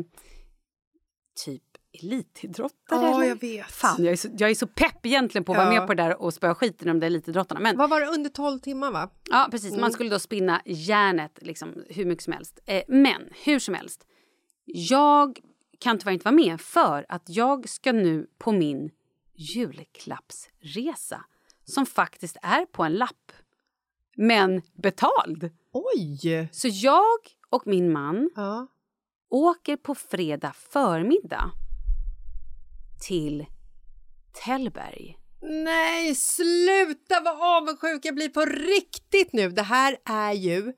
typ 1.45 1.61
elitidrottare. 2.03 3.01
Ja, 3.01 3.15
eller? 3.15 3.27
jag 3.29 3.41
vet. 3.41 3.65
Fan, 3.71 4.03
jag 4.03 4.11
är, 4.11 4.15
så, 4.15 4.29
jag 4.37 4.49
är 4.49 4.55
så 4.55 4.67
pepp 4.67 5.05
egentligen 5.05 5.45
på 5.45 5.51
att 5.51 5.57
vara 5.57 5.73
Ja. 5.73 5.79
med 5.79 5.87
på 5.87 5.93
det 5.93 6.03
där 6.03 6.21
och 6.21 6.33
spöa 6.33 6.55
skiten 6.55 6.87
i 6.87 6.91
de 6.91 6.99
där 6.99 7.07
elitidrottarna. 7.07 7.59
Men 7.59 7.77
Vad 7.77 7.89
var 7.89 8.01
det, 8.01 8.07
under 8.07 8.29
12 8.29 8.59
timmar 8.59 8.91
va? 8.91 9.09
Ja, 9.29 9.47
precis. 9.51 9.69
Mm. 9.69 9.81
Man 9.81 9.91
skulle 9.91 10.09
då 10.09 10.19
spinna 10.19 10.61
järnet 10.65 11.39
liksom, 11.41 11.83
hur 11.89 12.05
mycket 12.05 12.23
som 12.23 12.33
helst. 12.33 12.59
Eh, 12.65 12.83
men 12.87 13.21
hur 13.45 13.59
som 13.59 13.73
helst, 13.73 14.07
jag 14.65 15.39
kan 15.79 15.99
tyvärr 15.99 16.11
inte 16.13 16.25
vara 16.25 16.35
med 16.35 16.61
för 16.61 17.05
att 17.09 17.23
jag 17.29 17.69
ska 17.69 17.91
nu 17.91 18.27
på 18.37 18.51
min 18.51 18.91
julklappsresa 19.33 21.25
som 21.65 21.85
faktiskt 21.85 22.37
är 22.41 22.65
på 22.65 22.83
en 22.83 22.93
lapp, 22.93 23.31
men 24.15 24.61
betald. 24.73 25.51
Oj! 25.71 26.49
Så 26.51 26.67
jag 26.71 27.17
och 27.49 27.67
min 27.67 27.91
man 27.91 28.29
Ja. 28.35 28.67
åker 29.29 29.77
på 29.77 29.95
fredag 29.95 30.53
förmiddag 30.55 31.51
till 33.07 33.45
Tällberg. 34.45 35.17
Nej, 35.41 36.15
sluta 36.15 37.21
vad 37.25 37.57
avundsjuk 37.57 38.05
jag 38.05 38.15
blir 38.15 38.29
på 38.29 38.45
riktigt 38.45 39.33
nu. 39.33 39.49
Det 39.49 39.61
här 39.61 39.97
är 40.05 40.31
ju 40.31 40.73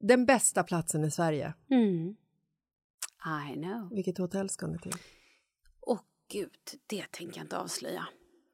den 0.00 0.26
bästa 0.26 0.62
platsen 0.64 1.04
i 1.04 1.10
Sverige. 1.10 1.54
Mm. 1.70 2.16
I 3.26 3.54
know. 3.54 3.88
Vilket 3.94 4.18
hotell 4.18 4.50
ska 4.50 4.66
ni 4.66 4.78
till? 4.78 4.94
Åh 5.80 6.00
gud, 6.32 6.50
det 6.86 7.04
tänker 7.10 7.36
jag 7.36 7.44
inte 7.44 7.58
avslöja. 7.58 8.00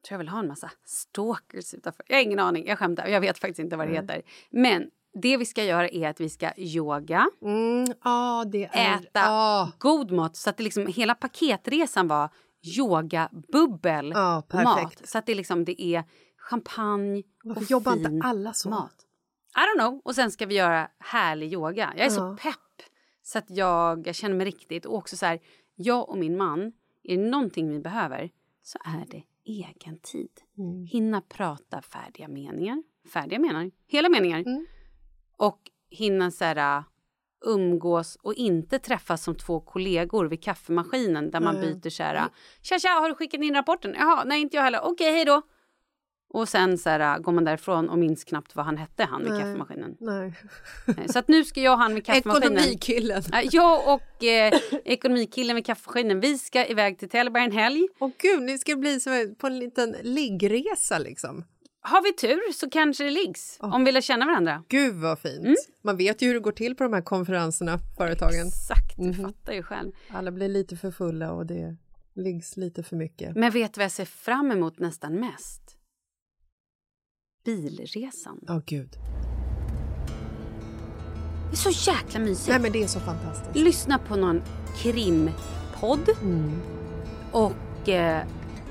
Tror 0.07 0.13
jag 0.13 0.17
vill 0.17 0.29
ha 0.29 0.39
en 0.39 0.47
massa 0.47 0.71
stalkers 0.85 1.73
utanför. 1.73 2.05
Jag 2.07 2.15
har 2.17 2.23
ingen 2.23 2.39
aning, 2.39 2.67
jag 2.67 2.79
skämtar. 2.79 3.07
Jag 3.07 3.21
vet 3.21 3.37
faktiskt 3.37 3.59
inte 3.59 3.77
vad 3.77 3.87
det 3.87 3.93
heter. 3.93 4.21
Men 4.49 4.89
det 5.21 5.37
vi 5.37 5.45
ska 5.45 5.63
göra 5.63 5.89
är 5.89 6.09
att 6.09 6.19
vi 6.19 6.29
ska 6.29 6.51
yoga, 6.57 7.29
Mm, 7.41 7.93
ja, 8.03 8.45
det 8.51 8.65
är... 8.65 8.95
äta 8.95 9.09
Ja, 9.13 9.71
god 9.77 10.11
mat. 10.11 10.35
Så 10.35 10.49
att 10.49 10.57
det 10.57 10.63
liksom, 10.63 10.87
hela 10.87 11.15
paketresan 11.15 12.07
var 12.07 12.29
yoga, 12.77 13.29
bubbel, 13.51 14.13
perfekt. 14.49 14.63
mat. 14.63 15.01
Så 15.09 15.17
att 15.17 15.25
det, 15.25 15.35
liksom, 15.35 15.65
det 15.65 15.81
är 15.81 16.03
champagne 16.37 17.23
Varför 17.43 17.61
och 17.61 17.71
jobbar 17.71 17.93
fin 17.93 18.05
inte 18.13 18.27
alla 18.27 18.53
så? 18.53 18.69
mat. 18.69 18.95
I 19.55 19.59
don't 19.59 19.79
know. 19.89 20.01
Och 20.05 20.15
sen 20.15 20.31
ska 20.31 20.45
vi 20.45 20.55
göra 20.55 20.87
härlig 20.99 21.53
yoga. 21.53 21.93
Jag 21.97 22.05
är 22.05 22.09
så 22.09 22.21
Ja. 22.21 22.37
pepp 22.41 22.55
så 23.25 23.37
att 23.37 23.49
jag, 23.49 24.07
jag 24.07 24.15
känner 24.15 24.35
mig 24.35 24.45
riktigt. 24.45 24.85
Och 24.85 24.95
också 24.95 25.17
så 25.17 25.25
här, 25.25 25.39
jag 25.75 26.09
och 26.09 26.17
min 26.17 26.37
man, 26.37 26.73
är 27.03 27.17
det 27.17 27.29
någonting 27.29 27.69
vi 27.69 27.79
behöver 27.79 28.29
så 28.61 28.79
är 28.85 29.05
det 29.11 29.23
egen 29.45 29.99
tid. 29.99 30.29
Mm. 30.57 30.85
Hinna 30.85 31.21
prata 31.21 31.81
färdiga 31.81 32.27
meningar. 32.27 32.83
Färdiga 33.13 33.39
meningar, 33.39 33.71
hela 33.87 34.09
meningar. 34.09 34.39
Mm. 34.39 34.65
Och 35.37 35.59
hinna 35.89 36.31
så 36.31 36.45
här, 36.45 36.83
umgås 37.45 38.15
och 38.15 38.33
inte 38.33 38.79
träffas 38.79 39.23
som 39.23 39.35
två 39.35 39.59
kollegor 39.59 40.25
vid 40.25 40.43
kaffemaskinen 40.43 41.31
där 41.31 41.39
man 41.39 41.55
Nej. 41.55 41.73
byter 41.73 41.89
så 41.89 42.03
här, 42.03 42.29
tja 42.61 42.79
tja, 42.79 42.89
har 42.89 43.09
du 43.09 43.15
skickat 43.15 43.41
in 43.41 43.55
rapporten? 43.55 43.95
Jaha, 43.97 44.23
nej 44.23 44.41
inte 44.41 44.57
jag 44.57 44.63
heller. 44.63 44.79
Okej, 44.83 45.11
hej 45.11 45.25
då. 45.25 45.41
Och 46.35 46.49
sen 46.49 46.77
så 46.77 46.89
här, 46.89 47.19
går 47.19 47.31
man 47.31 47.43
därifrån 47.43 47.89
och 47.89 47.97
minns 47.99 48.23
knappt 48.23 48.55
vad 48.55 48.65
han 48.65 48.77
hette, 48.77 49.03
han 49.03 49.23
vid 49.23 49.31
Nej. 49.31 49.41
kaffemaskinen. 49.41 49.95
Nej. 49.99 50.33
Så 51.09 51.19
att 51.19 51.27
nu 51.27 51.43
ska 51.45 51.61
jag 51.61 51.73
och 51.73 51.79
han 51.79 51.95
vid 51.95 52.05
kaffemaskinen... 52.05 52.57
Ekonomikillen. 52.57 53.23
Ja, 53.31 53.41
Jag 53.51 53.93
och 53.93 54.23
eh, 54.23 54.53
ekonomikillen 54.85 55.55
vid 55.55 55.65
kaffemaskinen, 55.65 56.19
vi 56.19 56.37
ska 56.37 56.65
iväg 56.65 56.99
till 56.99 57.09
Tällberg 57.09 57.43
en 57.43 57.51
helg. 57.51 57.87
Och 57.99 58.11
gud, 58.21 58.41
ni 58.43 58.57
ska 58.59 58.75
bli 58.75 58.99
så 58.99 59.09
på 59.37 59.47
en 59.47 59.59
liten 59.59 59.95
liggresa 60.01 60.99
liksom. 60.99 61.43
Har 61.81 62.03
vi 62.03 62.13
tur 62.13 62.53
så 62.53 62.69
kanske 62.69 63.03
det 63.03 63.11
liggs, 63.11 63.57
om 63.59 63.83
vi 63.85 63.91
lär 63.91 64.01
känna 64.01 64.25
varandra. 64.25 64.63
Gud 64.69 64.95
vad 64.95 65.19
fint. 65.19 65.45
Mm. 65.45 65.55
Man 65.83 65.97
vet 65.97 66.21
ju 66.21 66.27
hur 66.27 66.33
det 66.33 66.39
går 66.39 66.51
till 66.51 66.75
på 66.75 66.83
de 66.83 66.93
här 66.93 67.01
konferenserna, 67.01 67.79
företagen. 67.97 68.47
Exakt, 68.47 68.97
du 68.97 69.03
Mhm. 69.03 69.13
fattar 69.23 69.53
ju 69.53 69.63
själv. 69.63 69.91
Alla 70.09 70.31
blir 70.31 70.47
lite 70.49 70.75
för 70.77 70.91
fulla 70.91 71.31
och 71.31 71.45
det 71.45 71.75
liggs 72.15 72.57
lite 72.57 72.83
för 72.83 72.95
mycket. 72.95 73.35
Men 73.35 73.51
vet 73.51 73.73
du 73.73 73.79
vad 73.79 73.85
jag 73.85 73.91
ser 73.91 74.05
fram 74.05 74.51
emot 74.51 74.79
nästan 74.79 75.13
mest? 75.19 75.74
Bilresan. 77.45 78.39
Ja, 78.47 78.61
gud. 78.65 78.89
Det 81.49 81.51
är 81.51 81.71
så 81.73 81.91
jäkla 81.91 82.19
mysigt. 82.19 82.49
Nej 82.49 82.59
men 82.59 82.71
det 82.71 82.83
är 82.83 82.87
så 82.87 82.99
fantastiskt. 82.99 83.55
Lyssna 83.55 83.97
på 83.97 84.15
någon 84.15 84.41
krimpodd 84.77 86.09
Mm. 86.21 86.61
och 87.31 87.89
eh, 87.89 88.23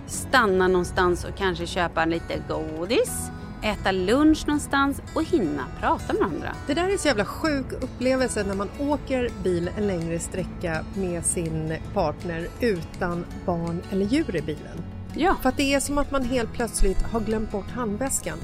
stanna 0.06 0.68
någonstans 0.68 1.24
och 1.24 1.36
kanske 1.36 1.66
köpa 1.66 2.04
lite 2.04 2.42
godis, 2.48 3.28
äta 3.62 3.92
lunch 3.92 4.44
någonstans 4.46 5.02
och 5.14 5.24
hinna 5.24 5.66
prata 5.80 6.12
med 6.12 6.22
andra. 6.22 6.52
Det 6.66 6.74
där 6.74 6.88
är 6.88 6.96
så 6.96 7.08
jävla 7.08 7.24
sjuk 7.24 7.72
upplevelse 7.72 8.44
när 8.44 8.54
man 8.54 8.68
åker 8.80 9.30
bil 9.44 9.70
en 9.76 9.86
längre 9.86 10.18
sträcka 10.18 10.84
med 10.96 11.26
sin 11.26 11.76
partner 11.94 12.48
utan 12.60 13.24
barn 13.46 13.82
eller 13.90 14.06
djur 14.06 14.36
i 14.36 14.42
bilen. 14.42 14.78
Ja, 15.16 15.36
För 15.42 15.48
att 15.48 15.56
det 15.56 15.74
är 15.74 15.80
som 15.80 15.98
att 15.98 16.10
man 16.10 16.24
helt 16.24 16.52
plötsligt 16.52 17.02
har 17.02 17.20
glömt 17.20 17.50
bort 17.52 17.70
handväskan. 17.70 18.38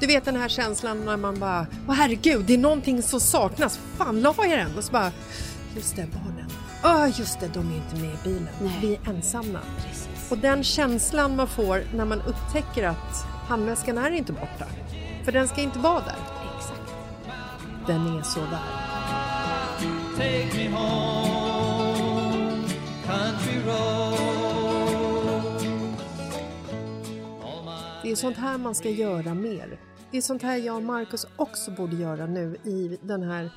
Du 0.00 0.06
vet 0.06 0.24
den 0.24 0.36
här 0.36 0.48
känslan 0.48 1.04
när 1.04 1.16
man 1.16 1.40
bara, 1.40 1.66
åh 1.88 1.94
herregud, 1.94 2.44
det 2.44 2.54
är 2.54 2.58
någonting 2.58 3.02
som 3.02 3.20
saknas. 3.20 3.78
Fan, 3.96 4.20
la 4.20 4.34
jag 4.38 4.58
den? 4.58 4.76
Och 4.76 4.84
så 4.84 4.92
bara, 4.92 5.12
just 5.76 5.96
det, 5.96 6.06
barnen. 6.12 6.50
Åh, 6.84 7.18
just 7.18 7.40
det, 7.40 7.48
de 7.54 7.72
är 7.72 7.76
inte 7.76 7.96
med 7.96 8.14
i 8.14 8.18
bilen. 8.24 8.48
Nej. 8.60 8.78
Vi 8.82 8.94
är 8.94 9.10
ensamma. 9.10 9.58
precis. 9.76 10.30
Och 10.30 10.38
den 10.38 10.64
känslan 10.64 11.36
man 11.36 11.48
får 11.48 11.82
när 11.94 12.04
man 12.04 12.22
upptäcker 12.22 12.88
att 12.88 13.26
handväskan 13.48 13.98
är 13.98 14.10
inte 14.10 14.32
borta. 14.32 14.66
För 15.24 15.32
den 15.32 15.48
ska 15.48 15.60
inte 15.60 15.78
vara 15.78 16.00
där. 16.00 16.16
Exakt. 16.56 16.94
Den 17.86 18.18
är 18.18 18.22
så 18.22 18.40
där. 18.40 18.86
Take 20.16 20.56
me 20.56 20.68
home, 20.68 22.64
country 23.06 23.60
road. 23.66 24.05
Det 28.06 28.12
är 28.12 28.16
sånt 28.16 28.36
här 28.36 28.58
man 28.58 28.74
ska 28.74 28.90
göra 28.90 29.34
mer. 29.34 29.80
Det 30.10 30.16
är 30.16 30.22
sånt 30.22 30.42
här 30.42 30.56
jag 30.56 30.76
och 30.76 30.82
Marcus 30.82 31.26
också 31.36 31.70
borde 31.70 31.96
göra 31.96 32.26
nu 32.26 32.56
i 32.64 32.98
den 33.02 33.22
här 33.22 33.50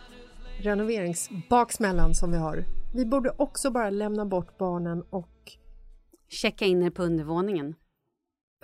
renoveringsbaksmällan 0.61 2.15
som 2.15 2.31
vi 2.31 2.37
har. 2.37 2.65
Vi 2.95 3.05
borde 3.05 3.33
också 3.37 3.71
bara 3.71 3.89
lämna 3.89 4.25
bort 4.25 4.57
barnen 4.57 5.01
och 5.09 5.51
Checka 6.29 6.65
in 6.65 6.83
er 6.83 6.89
på 6.89 7.03
undervåningen. 7.03 7.69
I 7.69 7.75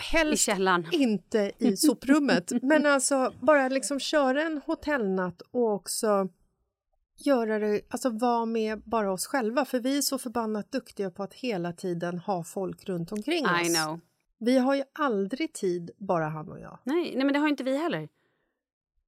helst 0.01 0.43
källaren. 0.43 0.85
inte 0.91 1.51
i 1.57 1.77
soprummet, 1.77 2.51
men 2.61 2.85
alltså 2.85 3.33
bara 3.41 3.69
liksom 3.69 3.99
köra 3.99 4.41
en 4.41 4.61
hotellnatt 4.65 5.41
och 5.51 5.73
också 5.73 6.29
göra 7.17 7.59
det, 7.59 7.81
alltså 7.89 8.09
vara 8.09 8.45
med 8.45 8.81
bara 8.85 9.11
oss 9.11 9.25
själva, 9.25 9.65
för 9.65 9.79
vi 9.79 9.97
är 9.97 10.01
så 10.01 10.17
förbannat 10.17 10.71
duktiga 10.71 11.11
på 11.11 11.23
att 11.23 11.33
hela 11.33 11.73
tiden 11.73 12.19
ha 12.19 12.43
folk 12.43 12.89
runt 12.89 13.11
omkring 13.11 13.45
oss. 13.45 13.69
I 13.69 13.73
know. 13.73 13.99
Vi 14.39 14.57
har 14.57 14.75
ju 14.75 14.83
aldrig 14.93 15.53
tid, 15.53 15.91
bara 15.97 16.29
han 16.29 16.51
och 16.51 16.59
jag. 16.59 16.79
Nej, 16.83 17.13
nej, 17.15 17.25
men 17.25 17.33
det 17.33 17.39
har 17.39 17.47
inte 17.47 17.63
vi 17.63 17.77
heller. 17.77 18.09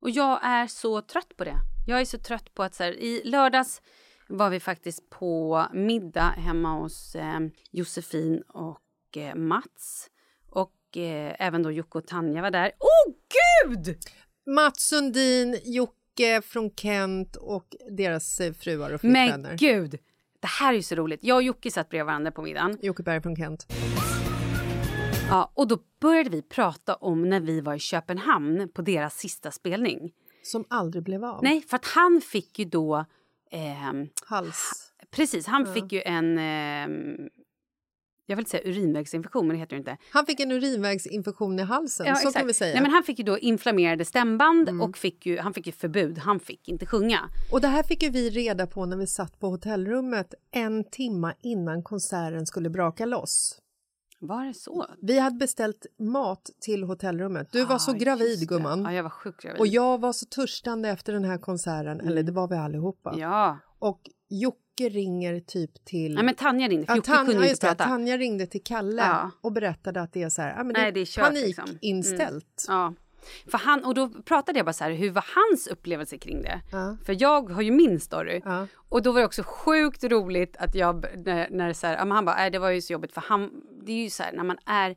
Och 0.01 0.09
jag 0.09 0.39
är 0.43 0.67
så 0.67 1.01
trött 1.01 1.37
på 1.37 1.43
det. 1.43 1.55
Jag 1.87 2.01
är 2.01 2.05
så 2.05 2.17
trött 2.17 2.53
på 2.53 2.63
att 2.63 2.75
så 2.75 2.83
här, 2.83 2.91
i 2.91 3.21
lördags 3.25 3.81
var 4.29 4.49
vi 4.49 4.59
faktiskt 4.59 5.09
på 5.09 5.65
middag 5.73 6.33
hemma 6.37 6.79
hos 6.79 7.15
eh, 7.15 7.39
Josefin 7.71 8.41
och 8.41 9.17
eh, 9.17 9.35
Mats. 9.35 10.09
Och 10.49 10.97
eh, 10.97 11.35
även 11.39 11.63
då 11.63 11.71
Jocke 11.71 11.97
och 11.97 12.07
Tanja 12.07 12.41
var 12.41 12.51
där. 12.51 12.71
Åh 12.79 13.13
gud! 13.65 13.97
Mats 14.45 14.79
Sundin, 14.79 15.59
Jocke 15.63 16.41
från 16.43 16.71
Kent 16.75 17.35
och 17.35 17.75
deras 17.89 18.39
eh, 18.39 18.53
fruar 18.53 18.93
och 18.93 19.01
flickvänner. 19.01 19.49
Men 19.49 19.57
gud! 19.57 19.99
Det 20.39 20.47
här 20.47 20.73
är 20.73 20.77
ju 20.77 20.83
så 20.83 20.95
roligt. 20.95 21.23
Jag 21.23 21.35
och 21.35 21.43
Jocke 21.43 21.71
satt 21.71 21.89
bredvid 21.89 22.05
varandra 22.05 22.31
på 22.31 22.41
middagen. 22.41 22.77
Jocke 22.81 23.03
Berg 23.03 23.21
från 23.21 23.35
Kent. 23.35 23.67
Ja, 25.29 25.51
och 25.53 25.67
då 25.67 25.77
började 25.99 26.29
vi 26.29 26.41
prata 26.41 26.95
om 26.95 27.29
när 27.29 27.39
vi 27.39 27.61
var 27.61 27.73
i 27.75 27.79
Köpenhamn 27.79 28.69
på 28.73 28.81
deras 28.81 29.17
sista 29.17 29.51
spelning. 29.51 30.11
Som 30.43 30.65
aldrig 30.69 31.03
blev 31.03 31.25
av. 31.25 31.43
Nej, 31.43 31.61
för 31.61 31.75
att 31.75 31.85
han 31.85 32.21
fick 32.21 32.59
ju 32.59 32.65
då... 32.65 33.05
ehm, 33.51 34.07
Hals. 34.25 34.91
Precis, 35.11 35.47
han 35.47 35.73
fick 35.73 35.91
ju 35.91 36.01
en... 36.01 36.37
ehm, 36.37 37.29
jag 38.25 38.35
vill 38.35 38.41
inte 38.41 38.51
säga 38.51 38.69
urinvägsinfektion, 38.69 39.47
men 39.47 39.55
det 39.55 39.59
heter 39.59 39.75
det 39.75 39.79
inte. 39.79 39.97
Han 40.11 40.25
fick 40.25 40.39
en 40.39 40.51
urinvägsinfektion 40.51 41.59
i 41.59 41.63
halsen, 41.63 42.05
så 42.05 42.11
exakt. 42.11 42.37
kan 42.37 42.47
vi 42.47 42.53
säga. 42.53 42.73
Nej, 42.73 42.81
men 42.83 42.91
han 42.91 43.03
fick 43.03 43.19
ju 43.19 43.25
då 43.25 43.37
inflammerade 43.37 44.05
stämband 44.05 44.81
och 44.81 44.97
fick 44.97 45.25
ju, 45.25 45.37
han 45.39 45.53
fick 45.53 45.65
ju 45.67 45.71
förbud. 45.71 46.17
Han 46.17 46.39
fick 46.39 46.69
inte 46.69 46.85
sjunga. 46.85 47.29
Och 47.51 47.61
det 47.61 47.67
här 47.67 47.83
fick 47.83 48.03
ju 48.03 48.09
vi 48.09 48.29
reda 48.29 48.67
på 48.67 48.85
när 48.85 48.97
vi 48.97 49.07
satt 49.07 49.39
på 49.39 49.49
hotellrummet 49.49 50.33
en 50.51 50.83
timma 50.83 51.33
innan 51.41 51.83
konserten 51.83 52.45
skulle 52.45 52.69
braka 52.69 53.05
loss. 53.05 53.61
Var 54.19 54.45
det 54.45 54.53
så? 54.53 54.85
Vi 55.01 55.19
hade 55.19 55.35
beställt 55.35 55.85
mat 55.99 56.49
till 56.61 56.83
hotellrummet. 56.83 57.51
Du 57.51 57.65
var 57.65 57.77
så 57.77 57.91
Ah, 57.91 57.93
gravid 57.93 58.39
det. 58.39 58.45
gumman. 58.45 58.83
Ja, 58.83 58.93
jag 58.93 59.03
var 59.03 59.09
sjukt 59.09 59.41
gravid. 59.41 59.59
Och 59.59 59.67
jag 59.67 60.01
var 60.01 60.13
så 60.13 60.25
törstande 60.25 60.89
efter 60.89 61.13
den 61.13 61.23
här 61.25 61.37
konserten, 61.37 61.99
eller 61.99 62.23
det 62.23 62.31
var 62.31 62.47
vi 62.47 62.55
allihopa. 62.55 63.13
Ja, 63.17 63.57
Och 63.79 64.01
Jocke 64.29 64.89
ringer 64.89 65.39
typ 65.39 65.85
till... 65.85 66.15
Nej, 66.15 66.23
men 66.23 66.35
Tanja 66.35 66.67
ringde, 66.67 66.85
för 66.85 66.93
Ja, 66.93 66.97
Jocke 66.97 67.11
Tan- 67.11 67.25
kunde 67.25 67.49
inte 67.49 67.65
prata. 67.67 67.83
Tanja 67.83 68.17
ringde 68.17 68.45
till 68.47 68.63
Kalle 68.63 69.01
Ja. 69.01 69.31
och 69.41 69.51
berättade 69.51 70.01
att 70.01 70.13
det 70.13 70.23
är 70.23 70.29
så 70.29 70.41
här, 70.41 70.49
ja, 70.57 70.63
men 70.63 70.73
Nej, 70.77 70.91
det 70.91 70.99
är, 70.99 71.05
kört, 71.05 71.33
liksom. 71.33 71.65
panikinställt. 71.65 72.65
Ja. 72.67 72.93
För 73.51 73.57
han, 73.57 73.85
och 73.85 73.93
då 73.93 74.09
pratade 74.09 74.59
jag 74.59 74.65
bara 74.65 74.73
så 74.73 74.83
här, 74.83 74.91
hur 74.91 75.11
var 75.11 75.25
hans 75.35 75.67
upplevelse 75.67 76.17
kring 76.17 76.41
det? 76.41 76.61
Ja. 76.71 76.97
För 77.05 77.21
jag 77.21 77.49
har 77.49 77.61
ju 77.61 77.71
min 77.71 77.99
story. 77.99 78.41
Ja. 78.45 78.67
Och 78.89 79.01
då 79.01 79.11
var 79.11 79.19
det 79.19 79.25
också 79.25 79.43
sjukt 79.45 80.03
roligt 80.03 80.57
att 80.57 80.75
jag, 80.75 81.05
när, 81.15 81.49
när 81.49 81.73
så 81.73 81.87
här, 81.87 81.97
han 81.97 82.25
bara, 82.25 82.35
nej 82.35 82.51
det 82.51 82.59
var 82.59 82.69
ju 82.69 82.81
så 82.81 82.93
jobbigt 82.93 83.13
för 83.13 83.21
han, 83.21 83.61
det 83.85 83.91
är 83.91 84.03
ju 84.03 84.09
så 84.09 84.23
här 84.23 84.31
när 84.31 84.43
man 84.43 84.57
är 84.65 84.95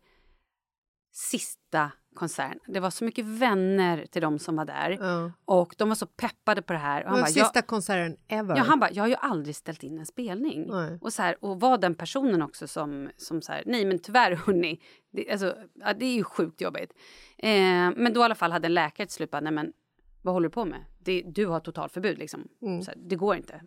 sista 1.13 1.91
konserten, 2.21 2.59
det 2.67 2.81
var 2.81 2.91
så 2.91 3.05
mycket 3.05 3.25
vänner 3.25 4.07
till 4.07 4.23
de 4.23 4.39
som 4.39 4.57
var 4.57 4.65
där 4.65 4.91
Ja. 5.01 5.33
och 5.45 5.75
de 5.79 5.89
var 5.89 5.97
så 5.97 6.07
peppade 6.07 6.63
på 6.63 6.73
det 6.73 6.79
här. 6.79 7.05
Och 7.05 7.11
han 7.11 7.21
bara, 7.21 7.27
sista 7.27 7.51
jag, 7.55 7.67
konserten 7.67 8.17
ever. 8.29 8.57
Ja, 8.57 8.63
han 8.63 8.81
bara, 8.81 8.91
jag 8.93 9.03
har 9.03 9.09
ju 9.09 9.15
aldrig 9.15 9.57
ställt 9.57 9.83
in 9.83 9.99
en 9.99 10.07
spelning. 10.07 10.67
Nej. 10.71 10.99
Och, 11.01 11.13
så 11.13 11.23
här, 11.23 11.45
och 11.45 11.61
var 11.61 11.79
den 11.79 11.95
personen 11.95 12.43
också 12.43 12.69
som, 12.69 13.09
som 13.17 13.43
så 13.43 13.53
här, 13.53 13.63
nej 13.67 13.85
men 13.85 13.99
tyvärr 13.99 14.33
hörni, 14.47 14.81
det, 15.13 15.31
alltså, 15.31 15.57
ja, 15.75 15.93
det 15.95 16.05
är 16.07 16.15
ju 16.15 16.25
sjukt 16.25 16.61
jobbigt. 16.61 16.93
Eh, 17.39 17.51
men 17.97 18.13
då 18.13 18.21
i 18.21 18.25
alla 18.25 18.35
fall 18.35 18.53
hade 18.53 18.67
en 18.67 18.75
läkare 18.75 19.07
till 19.07 19.15
slut 19.15 19.31
bara, 19.31 19.41
nej 19.41 19.53
men 19.53 19.73
vad 20.23 20.35
håller 20.35 20.49
du 20.49 20.53
på 20.53 20.65
med? 20.65 20.85
Det, 20.99 21.23
du 21.27 21.47
har 21.47 21.61
totalförbud 21.61 22.19
liksom. 22.19 22.49
Mm. 22.63 22.83
Så 22.83 22.91
här, 22.91 22.99
det 23.09 23.17
går 23.17 23.37
inte. 23.37 23.61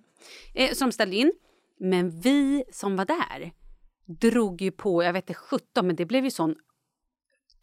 Eh, 0.54 0.74
så 0.74 0.86
de 0.86 0.92
ställde 0.92 1.16
in. 1.16 1.32
Men 1.80 2.20
vi 2.20 2.64
som 2.72 2.96
var 2.96 3.06
där 3.06 3.52
drog 4.06 4.62
ju 4.62 4.72
på, 4.72 5.04
jag 5.04 5.14
vet 5.14 5.30
inte 5.30 5.34
17, 5.40 5.88
men 5.88 5.96
det 5.96 6.06
blev 6.06 6.24
ju 6.24 6.32
sån 6.32 6.56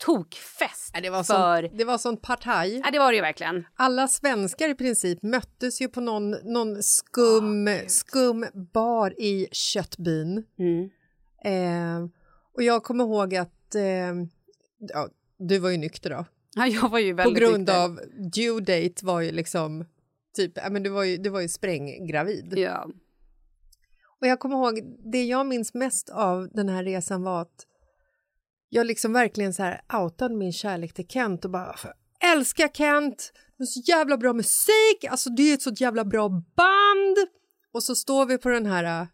tokfest. 0.00 0.90
Ja, 0.94 1.00
det, 1.00 1.10
var 1.10 1.22
för... 1.22 1.62
sån, 1.62 1.76
det 1.78 1.84
var 1.84 1.98
sån 1.98 2.16
partaj. 2.16 2.82
Ja, 2.84 2.90
det 2.90 2.98
var 2.98 3.12
det 3.12 3.16
ju 3.16 3.22
verkligen. 3.22 3.64
Alla 3.74 4.08
svenskar 4.08 4.68
i 4.68 4.74
princip 4.74 5.22
möttes 5.22 5.80
ju 5.80 5.88
på 5.88 6.00
någon, 6.00 6.30
någon 6.30 6.82
skum, 6.82 7.68
skum 7.86 8.46
bar 8.72 9.20
i 9.20 9.48
Köttbyn. 9.52 10.44
Mm. 10.58 10.90
Eh, 11.44 12.10
och 12.54 12.62
jag 12.62 12.82
kommer 12.82 13.04
ihåg 13.04 13.34
att 13.34 13.74
eh, 13.74 14.14
ja, 14.78 15.08
du 15.38 15.58
var 15.58 15.70
ju 15.70 15.76
nykter 15.76 16.10
då. 16.10 16.24
Ja, 16.54 16.66
jag 16.66 16.88
var 16.88 16.98
ju 16.98 17.12
På 17.12 17.16
väldigt 17.16 17.38
grund 17.38 17.58
nykter. 17.58 17.84
av 17.84 18.00
due 18.34 18.60
date 18.60 19.06
var 19.06 19.20
ju 19.20 19.32
liksom 19.32 19.84
typ, 20.36 20.52
ja, 20.54 20.70
men 20.70 20.82
du 20.82 20.90
var 20.90 21.04
ju, 21.04 21.16
du 21.16 21.30
var 21.30 21.40
ju 21.40 21.48
spränggravid. 21.48 22.54
Ja. 22.56 22.88
Och 24.20 24.26
jag 24.26 24.40
kommer 24.40 24.56
ihåg, 24.56 24.80
det 25.12 25.24
jag 25.24 25.46
minns 25.46 25.74
mest 25.74 26.10
av 26.10 26.48
den 26.52 26.68
här 26.68 26.84
resan 26.84 27.22
var 27.22 27.42
att 27.42 27.66
jag 28.70 28.86
liksom 28.86 29.12
verkligen 29.12 29.54
så 29.54 29.62
här 29.62 29.80
outade 29.92 30.34
min 30.34 30.52
kärlek 30.52 30.94
till 30.94 31.08
Kent 31.08 31.44
och 31.44 31.50
bara 31.50 31.76
älskar 32.20 32.68
Kent, 32.68 33.32
det 33.58 33.64
är 33.64 33.66
så 33.66 33.80
jävla 33.80 34.16
bra 34.16 34.32
musik, 34.32 35.04
alltså 35.10 35.30
det 35.30 35.42
är 35.42 35.54
ett 35.54 35.62
så 35.62 35.70
jävla 35.70 36.04
bra 36.04 36.28
band. 36.28 37.16
Och 37.72 37.82
så 37.82 37.94
står 37.94 38.26
vi 38.26 38.38
på 38.38 38.48
den 38.48 38.66
här 38.66 39.00
äh, 39.00 39.06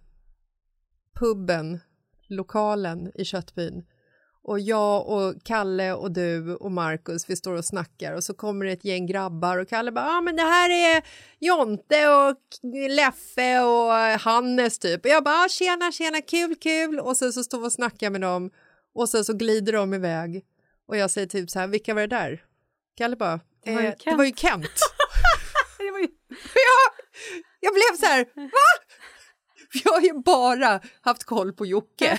puben, 1.20 1.80
lokalen 2.28 3.12
i 3.14 3.24
Köttbyn 3.24 3.84
och 4.46 4.60
jag 4.60 5.08
och 5.08 5.34
Kalle 5.44 5.92
och 5.92 6.12
du 6.12 6.54
och 6.54 6.72
Markus, 6.72 7.30
vi 7.30 7.36
står 7.36 7.52
och 7.52 7.64
snackar 7.64 8.12
och 8.12 8.24
så 8.24 8.34
kommer 8.34 8.64
det 8.64 8.72
ett 8.72 8.84
gäng 8.84 9.06
grabbar 9.06 9.58
och 9.58 9.68
Kalle 9.68 9.92
bara, 9.92 10.04
ja 10.04 10.18
ah, 10.18 10.20
men 10.20 10.36
det 10.36 10.42
här 10.42 10.70
är 10.70 11.02
Jonte 11.38 12.08
och 12.08 12.36
Leffe 12.90 13.60
och 13.60 13.92
Hannes 14.20 14.78
typ. 14.78 15.04
Och 15.04 15.10
jag 15.10 15.24
bara, 15.24 15.34
ah, 15.34 15.48
tjena, 15.48 15.92
tjena, 15.92 16.20
kul, 16.20 16.54
kul. 16.54 17.00
Och 17.00 17.16
sen 17.16 17.32
så 17.32 17.44
står 17.44 17.60
vi 17.60 17.66
och 17.66 17.72
snackar 17.72 18.10
med 18.10 18.20
dem 18.20 18.50
och 18.96 19.08
sen 19.08 19.24
så 19.24 19.32
glider 19.32 19.72
de 19.72 19.94
iväg 19.94 20.44
och 20.88 20.96
jag 20.96 21.10
säger 21.10 21.26
typ 21.26 21.50
så 21.50 21.58
här, 21.58 21.66
vilka 21.66 21.94
var 21.94 22.00
det 22.00 22.06
där? 22.06 22.44
Kalle 22.96 23.16
bara, 23.16 23.40
Det 23.64 23.74
var 23.74 23.80
ju 23.80 23.86
eh, 23.86 23.92
det 23.92 24.02
Kent." 24.02 24.18
var 24.18 24.24
ju 24.24 24.32
Kent. 24.34 24.62
Det 25.78 25.90
var 25.90 25.98
ju... 25.98 26.08
jag, 26.54 26.92
jag 27.60 27.74
blev 27.74 27.98
så 28.00 28.06
här, 28.06 28.24
va? 28.34 28.84
Jag 29.84 29.92
har 29.92 30.00
ju 30.00 30.12
bara 30.22 30.80
haft 31.00 31.24
koll 31.24 31.52
på 31.52 31.66
Jocke. 31.66 32.18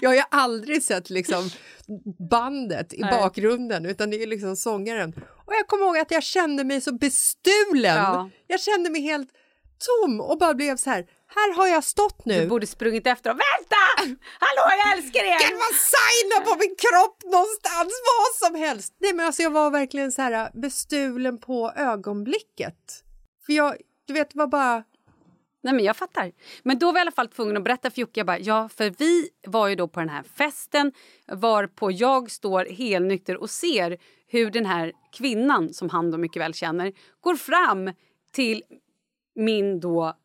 Jag 0.00 0.10
har 0.10 0.14
ju 0.14 0.22
aldrig 0.30 0.82
sett 0.82 1.10
liksom 1.10 1.50
bandet 2.30 2.94
i 2.94 3.00
Nej. 3.00 3.10
bakgrunden 3.10 3.86
utan 3.86 4.10
det 4.10 4.22
är 4.22 4.26
liksom 4.26 4.56
sångaren. 4.56 5.14
Och 5.46 5.54
jag 5.54 5.66
kommer 5.66 5.86
ihåg 5.86 5.98
att 5.98 6.10
jag 6.10 6.22
kände 6.22 6.64
mig 6.64 6.80
så 6.80 6.92
bestulen. 6.92 7.96
Ja. 7.96 8.30
Jag 8.46 8.60
kände 8.60 8.90
mig 8.90 9.00
helt 9.00 9.28
tom 9.78 10.20
och 10.20 10.38
bara 10.38 10.54
blev 10.54 10.76
så 10.76 10.90
här, 10.90 11.06
här 11.34 11.54
har 11.56 11.66
jag 11.66 11.84
stått 11.84 12.24
nu. 12.24 12.40
Du 12.40 12.46
borde 12.46 12.66
sprungit 12.66 13.06
efter 13.06 13.30
och 13.30 13.36
vänta! 13.36 14.16
Hallå, 14.40 14.62
jag 14.78 14.98
älskar 14.98 15.20
Kan 15.20 15.52
er! 15.52 15.58
man 15.64 15.74
signa 15.94 16.50
på 16.50 16.58
min 16.58 16.74
kropp 16.84 17.32
någonstans, 17.32 17.92
vad 18.10 18.48
som 18.48 18.54
helst? 18.60 18.94
Nej 18.98 19.12
men 19.12 19.26
alltså 19.26 19.42
jag 19.42 19.50
var 19.50 19.70
verkligen 19.70 20.12
så 20.12 20.22
här 20.22 20.50
bestulen 20.54 21.38
på 21.38 21.72
ögonblicket. 21.76 23.04
För 23.46 23.52
jag, 23.52 23.76
du 24.06 24.12
vet, 24.12 24.34
var 24.34 24.46
bara 24.46 24.84
Nej, 25.64 25.74
men 25.74 25.84
jag 25.84 25.96
fattar. 25.96 26.32
Men 26.62 26.78
då 26.78 26.86
var 26.86 26.92
jag 26.92 26.98
i 26.98 27.00
alla 27.00 27.10
fall 27.10 27.28
tvungen 27.28 27.56
att 27.56 27.64
berätta 27.64 27.90
för 27.90 28.00
Jocke. 28.00 28.20
Jag 28.20 28.26
bara, 28.26 28.38
ja, 28.38 28.68
för 28.68 28.94
vi 28.98 29.28
var 29.46 29.68
ju 29.68 29.74
då 29.74 29.88
på 29.88 30.00
den 30.00 30.08
här 30.08 30.22
festen 30.22 30.92
varpå 31.26 31.90
jag 31.90 32.30
står 32.30 32.64
helnykter 32.64 33.36
och 33.36 33.50
ser 33.50 33.98
hur 34.26 34.50
den 34.50 34.66
här 34.66 34.92
kvinnan 35.12 35.74
som 35.74 35.90
han 35.90 36.10
då 36.10 36.18
mycket 36.18 36.42
väl 36.42 36.54
känner 36.54 36.92
går 37.20 37.36
fram 37.36 37.90
till 38.32 38.62
min 39.34 39.80
då 39.80 40.16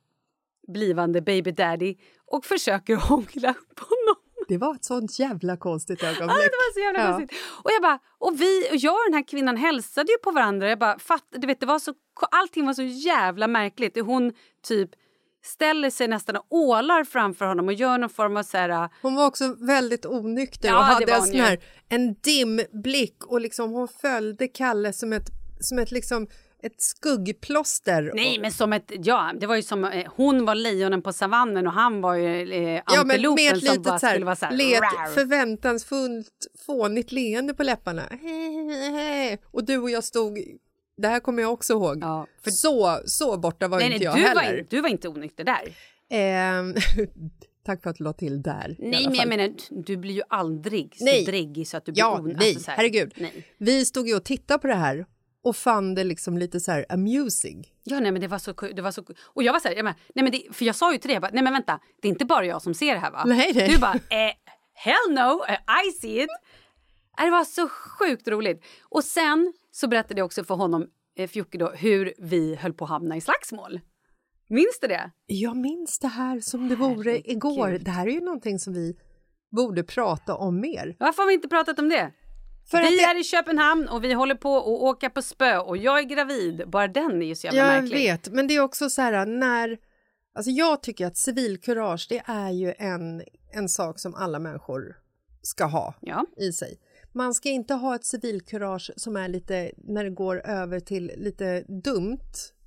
blivande 0.70 1.22
baby 1.22 1.52
daddy 1.52 1.96
och 2.26 2.46
försöker 2.46 2.96
hångla 3.10 3.50
upp 3.52 3.80
honom. 3.80 4.16
Det 4.48 4.58
var 4.58 4.76
ett 4.76 4.86
sånt 4.86 5.20
jävla 5.20 5.58
konstigt 5.58 6.00
Ja, 6.02 6.08
ögonblick. 6.08 6.38
det 6.38 6.58
var 6.58 6.74
så 6.74 6.80
jävla 6.80 7.00
Ja. 7.06 7.18
konstigt. 7.18 7.40
Och 7.64 7.72
jag 7.72 7.82
bara, 7.82 8.00
och 8.18 8.42
vi 8.42 8.70
och 8.72 8.76
jag 8.76 8.94
och 8.94 9.00
den 9.08 9.14
här 9.14 9.28
kvinnan 9.28 9.58
hälsade 9.58 10.12
ju 10.12 10.18
på 10.18 10.32
varandra. 10.32 10.70
Jag 10.70 10.80
bara, 10.80 11.00
fatt, 11.00 11.24
du 11.32 11.48
vet, 11.48 11.60
det 11.60 11.66
var 11.66 11.80
så, 11.80 11.94
allting 12.32 12.66
var 12.66 12.74
så 12.74 12.84
jävla 12.84 13.48
märkligt. 13.48 14.02
Hon 14.02 14.34
typ 14.68 14.90
ställer 15.44 15.90
sig 15.90 16.08
nästan 16.08 16.36
och 16.36 16.46
ålar 16.50 17.04
framför 17.04 17.46
honom 17.46 17.68
och 17.68 17.74
gör 17.74 17.98
någon 17.98 18.10
form 18.10 18.38
av 18.38 18.44
så 18.44 18.58
här... 18.58 18.90
Hon 19.02 19.16
var 19.16 19.26
också 19.26 19.56
väldigt 19.66 20.06
onykter 20.06 20.68
Ja, 20.70 20.78
och 20.78 20.84
hade 20.84 21.12
en 21.14 21.22
sån 21.22 21.36
här 21.40 21.60
en 21.90 22.14
dim 22.14 22.62
blick 22.84 23.26
och 23.26 23.42
liksom 23.42 23.72
hon 23.72 23.88
följde 23.88 24.48
Kalle 24.48 24.94
som 24.94 25.14
ett, 25.14 25.28
som 25.60 25.80
ett 25.80 25.92
liksom 25.92 26.28
ett 26.64 26.82
skuggplåster. 26.82 28.12
Nej, 28.16 28.40
men 28.40 28.52
som 28.52 28.74
ett... 28.74 28.92
Ja, 28.98 29.32
det 29.40 29.48
var 29.48 29.56
ju 29.56 29.62
som... 29.62 29.86
Eh, 29.86 30.08
hon 30.16 30.46
var 30.46 30.56
lejonen 30.56 31.02
på 31.02 31.14
savannen 31.14 31.68
och 31.68 31.74
han 31.74 32.02
var 32.02 32.16
ju 32.16 32.54
eh, 32.54 32.70
Ja, 32.74 32.82
antilopen 33.02 33.46
ett 33.46 33.64
som 33.66 33.68
bara 33.84 33.94
litet 33.94 34.02
så 34.02 34.08
skulle 34.08 34.26
vara 34.26 34.36
så 34.36 34.46
här, 34.46 34.54
let, 34.58 34.82
rar. 34.82 35.14
förväntansfullt 35.14 36.48
fånigt 36.66 37.12
leende 37.12 37.54
på 37.54 37.64
läpparna. 37.64 38.04
Och 39.52 39.66
du 39.66 39.78
och 39.78 39.90
jag 39.90 40.04
stod, 40.04 40.38
det 40.98 41.08
här 41.08 41.20
kommer 41.20 41.42
jag 41.44 41.54
också 41.54 41.74
ihåg, 41.74 41.98
Ja, 42.02 42.28
för- 42.44 42.52
så, 42.52 43.00
så 43.06 43.38
borta 43.38 43.68
var 43.68 43.80
Nej, 43.80 43.86
inte 43.94 43.98
nej, 43.98 44.06
jag 44.06 44.16
du 44.16 44.22
heller. 44.22 44.58
var, 44.58 44.66
du 44.70 44.82
var 44.82 44.90
inte 44.90 45.08
onykter 45.10 45.44
där. 45.44 45.74
Ehm, 46.10 46.76
tack 47.66 47.84
för 47.84 47.90
att 47.90 47.96
du 47.96 48.04
la 48.04 48.14
till 48.14 48.42
där. 48.42 48.76
Nej, 48.80 49.06
men 49.08 49.16
jag 49.16 49.28
menar, 49.30 49.54
du 49.70 49.98
blir 49.98 50.14
ju 50.14 50.22
aldrig 50.30 50.96
så 50.98 51.06
Nej. 51.06 51.26
dräggig 51.26 51.68
så 51.68 51.78
att 51.78 51.86
du 51.86 51.92
blir 51.92 52.04
Ja, 52.04 52.20
on... 52.20 52.26
nej, 52.28 52.36
alltså 52.50 52.60
så 52.64 52.72
här, 52.72 52.78
herregud. 52.78 53.14
Nej. 53.18 53.48
Vi 53.58 53.86
stod 53.86 54.08
ju 54.08 54.16
och 54.16 54.24
tittade 54.24 54.60
på 54.60 54.68
det 54.68 54.76
här 54.76 55.06
och 55.44 55.56
fann 55.56 55.96
det 55.96 56.04
liksom 56.04 56.38
lite 56.38 56.60
så 56.60 56.72
här 56.72 56.86
amusing. 56.90 57.66
Ja, 57.84 58.00
nej, 58.00 58.12
men 58.12 58.22
det 58.22 58.28
var 58.28 58.40
så, 58.40 58.52
det 58.52 58.82
var 58.82 58.92
så 58.92 59.04
Och 59.24 59.44
jag 59.44 59.54
var 59.54 59.60
så 59.60 59.68
här, 59.68 59.76
jag 59.76 59.86
bara, 59.86 59.96
nej, 60.16 60.24
men 60.24 60.32
det, 60.32 60.44
för 60.52 60.66
jag 60.66 60.76
sa 60.76 60.92
ju 60.94 60.98
till 60.98 61.08
dig, 61.08 61.16
jag 61.16 61.22
bara, 61.22 61.32
nej 61.34 61.44
men 61.44 61.54
vänta, 61.54 61.80
det 62.02 62.08
är 62.08 62.10
inte 62.10 62.26
bara 62.26 62.46
jag 62.46 62.62
som 62.62 62.74
ser 62.74 62.94
det 62.94 63.00
här 63.00 63.12
va? 63.12 63.24
Nej, 63.26 63.52
nej. 63.56 63.70
Du 63.70 63.78
bara, 63.80 63.94
eh, 63.94 64.34
hell 64.74 65.10
no, 65.14 65.44
eh, 65.48 65.86
I 65.88 65.92
see 66.02 66.24
it. 66.24 66.30
Eh, 67.20 67.26
Det 67.26 67.32
var 67.32 67.44
så 67.44 67.70
sjukt 67.70 68.28
roligt. 68.28 68.64
Och 68.84 69.04
sen 69.04 69.54
så 69.72 69.88
berättade 69.88 70.20
jag 70.20 70.26
också 70.26 70.44
för 70.44 70.56
honom, 70.56 70.88
eh, 71.18 71.28
för 71.30 71.38
Jocke 71.38 71.58
då, 71.58 71.70
hur 71.70 72.14
vi 72.18 72.56
höll 72.56 72.74
på 72.74 72.84
att 72.86 72.90
hamna 72.90 73.18
i 73.18 73.22
slagsmål. 73.22 73.80
Minns 74.50 74.80
du 74.82 74.88
det? 74.88 75.12
Jag 75.26 75.58
minns 75.58 76.00
det 76.00 76.08
här 76.08 76.40
som 76.40 76.70
det 76.70 76.76
vore 76.76 77.10
Herregud. 77.12 77.32
igår. 77.38 77.78
Det 77.82 77.92
här 77.92 78.08
är 78.08 78.12
ju 78.12 78.22
någonting 78.22 78.60
som 78.60 78.74
vi 78.74 78.96
borde 79.52 79.84
prata 79.84 80.36
om 80.36 80.60
mer. 80.60 80.96
Varför 81.00 81.24
har 81.24 81.28
vi 81.28 81.34
inte 81.34 81.48
pratat 81.48 81.80
om 81.80 81.90
det? 81.90 82.12
För 82.72 82.78
vi 82.82 83.04
är 83.04 83.20
i 83.20 83.24
Köpenhamn 83.24 83.88
och 83.88 84.04
vi 84.04 84.14
håller 84.14 84.36
på 84.36 84.58
att 84.58 84.66
åka 84.68 85.10
på 85.10 85.22
spö 85.22 85.58
och 85.58 85.78
jag 85.78 86.00
är 86.00 86.04
gravid. 86.04 86.64
Bara 86.68 86.88
den 86.88 87.22
är 87.22 87.26
ju 87.28 87.36
så 87.36 87.48
jävla 87.48 87.60
Jag 87.60 87.84
märklig. 87.84 87.98
vet, 87.98 88.30
men 88.32 88.48
det 88.48 88.56
är 88.56 88.62
också 88.62 88.90
så 88.90 89.02
här 89.02 89.26
när... 89.26 89.78
Alltså 90.36 90.52
jag 90.52 90.84
tycker 90.84 91.08
att 91.08 91.18
civilkurage, 91.18 92.06
det 92.10 92.22
är 92.26 92.50
ju 92.50 92.74
en, 92.78 93.24
en 93.54 93.70
sak 93.70 94.00
som 94.00 94.16
alla 94.16 94.40
människor 94.40 94.96
ska 95.42 95.66
ha 95.66 95.94
Ja. 96.02 96.26
i 96.38 96.52
sig. 96.52 96.80
Man 97.14 97.34
ska 97.34 97.50
inte 97.50 97.74
ha 97.74 97.96
ett 97.96 98.06
civilkurage 98.06 98.92
som 98.96 99.16
är 99.16 99.28
lite, 99.28 99.72
när 99.78 100.04
det 100.04 100.10
går 100.10 100.42
över 100.48 100.80
till 100.80 101.12
lite 101.18 101.62
dumt, 101.84 102.20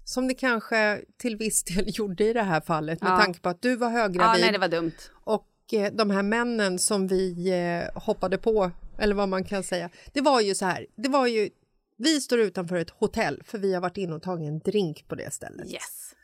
som 0.05 0.29
det 0.29 0.35
kanske 0.35 1.01
till 1.19 1.37
viss 1.37 1.65
del 1.65 1.85
gjorde 1.99 2.25
i 2.25 2.33
det 2.33 2.43
här 2.43 2.61
fallet 2.61 3.03
med 3.03 3.11
Ja. 3.13 3.17
tanke 3.19 3.41
på 3.41 3.49
att 3.49 3.63
du 3.63 3.77
var 3.77 3.91
ja, 3.91 3.99
höggravid 3.99 4.41
nej 4.43 4.53
det 4.53 4.59
var 4.59 4.69
dumt. 4.69 4.93
och 5.25 5.49
eh, 5.73 5.93
de 5.93 6.11
här 6.11 6.23
männen 6.23 6.79
som 6.79 7.07
vi 7.09 7.49
eh, 7.51 8.03
hoppade 8.03 8.39
på, 8.39 8.71
eller 9.03 9.15
vad 9.15 9.29
man 9.29 9.45
kan 9.45 9.63
säga. 9.63 9.91
Det 10.13 10.21
var 10.21 10.41
ju 10.41 10.55
så 10.55 10.65
här, 10.65 10.87
det 10.97 11.09
var 11.09 11.27
ju, 11.27 11.51
vi 11.97 12.21
står 12.21 12.41
utanför 12.41 12.77
ett 12.77 12.91
hotell 12.91 13.43
för 13.45 13.59
vi 13.59 13.75
har 13.75 13.81
varit 13.81 13.97
inne 13.97 14.15
och 14.15 14.23
tagit 14.23 14.49
en 14.49 14.59
drink 14.59 15.09
på 15.09 15.15
det 15.15 15.33
stället. 15.35 15.73
Yes. 15.73 16.15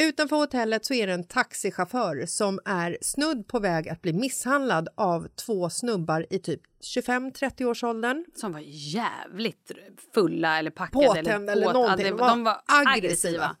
Utanför 0.00 0.36
hotellet 0.36 0.84
så 0.84 0.94
är 0.94 1.06
det 1.06 1.12
en 1.12 1.24
taxichaufför 1.24 2.26
som 2.26 2.60
är 2.64 2.98
snudd 3.00 3.48
på 3.48 3.58
väg 3.58 3.88
att 3.88 4.02
bli 4.02 4.12
misshandlad 4.12 4.88
av 4.94 5.28
två 5.46 5.70
snubbar 5.70 6.26
i 6.30 6.38
typ 6.38 6.60
25-30-årsåldern. 6.96 8.24
Som 8.34 8.52
var 8.52 8.60
jävligt 8.94 9.70
fulla 10.14 10.58
eller 10.58 10.70
packade. 10.70 11.06
Påtända 11.06 11.52
eller 11.52 11.66
påt- 11.66 11.74
någonting. 11.74 12.06
De 12.06 12.16
var 12.16 12.28
de 12.28 12.44
var 12.44 12.60
aggressiva. 12.66 12.96
aggressiva. 13.44 13.56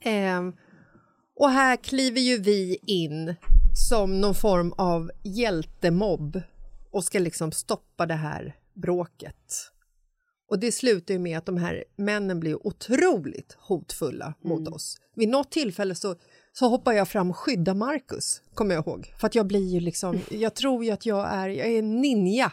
Ehm, 0.00 0.52
Och 1.36 1.50
här 1.50 1.76
kliver 1.76 2.20
ju 2.20 2.38
vi 2.38 2.78
in 2.86 3.34
som 3.88 4.20
någon 4.20 4.34
form 4.34 4.72
av 4.72 5.10
hjältemobb 5.24 6.42
och 6.90 7.04
ska 7.04 7.18
liksom 7.18 7.52
stoppa 7.52 8.06
det 8.06 8.14
här 8.14 8.56
bråket. 8.74 9.72
Och 10.50 10.58
det 10.58 10.72
slutar 10.72 11.14
ju 11.14 11.20
med 11.20 11.38
att 11.38 11.46
de 11.46 11.56
här 11.56 11.84
männen 11.96 12.40
blir 12.40 12.66
otroligt 12.66 13.56
hotfulla 13.58 14.34
mot 14.44 14.68
oss. 14.68 14.96
Vid 15.14 15.28
något 15.28 15.50
tillfälle 15.50 15.94
så, 15.94 16.16
så 16.52 16.68
hoppar 16.68 16.92
jag 16.92 17.08
fram 17.08 17.30
och 17.30 17.36
skyddar 17.36 17.74
Marcus, 17.74 18.42
kommer 18.54 18.74
jag 18.74 18.86
ihåg. 18.86 19.12
För 19.20 19.26
att 19.26 19.34
jag 19.34 19.46
blir 19.46 19.68
ju 19.68 19.80
liksom, 19.80 20.20
jag 20.30 20.54
tror 20.54 20.84
ju 20.84 20.90
att 20.90 21.06
jag 21.06 21.28
är, 21.28 21.48
jag 21.48 21.66
är 21.66 21.78
en 21.78 22.00
ninja 22.00 22.52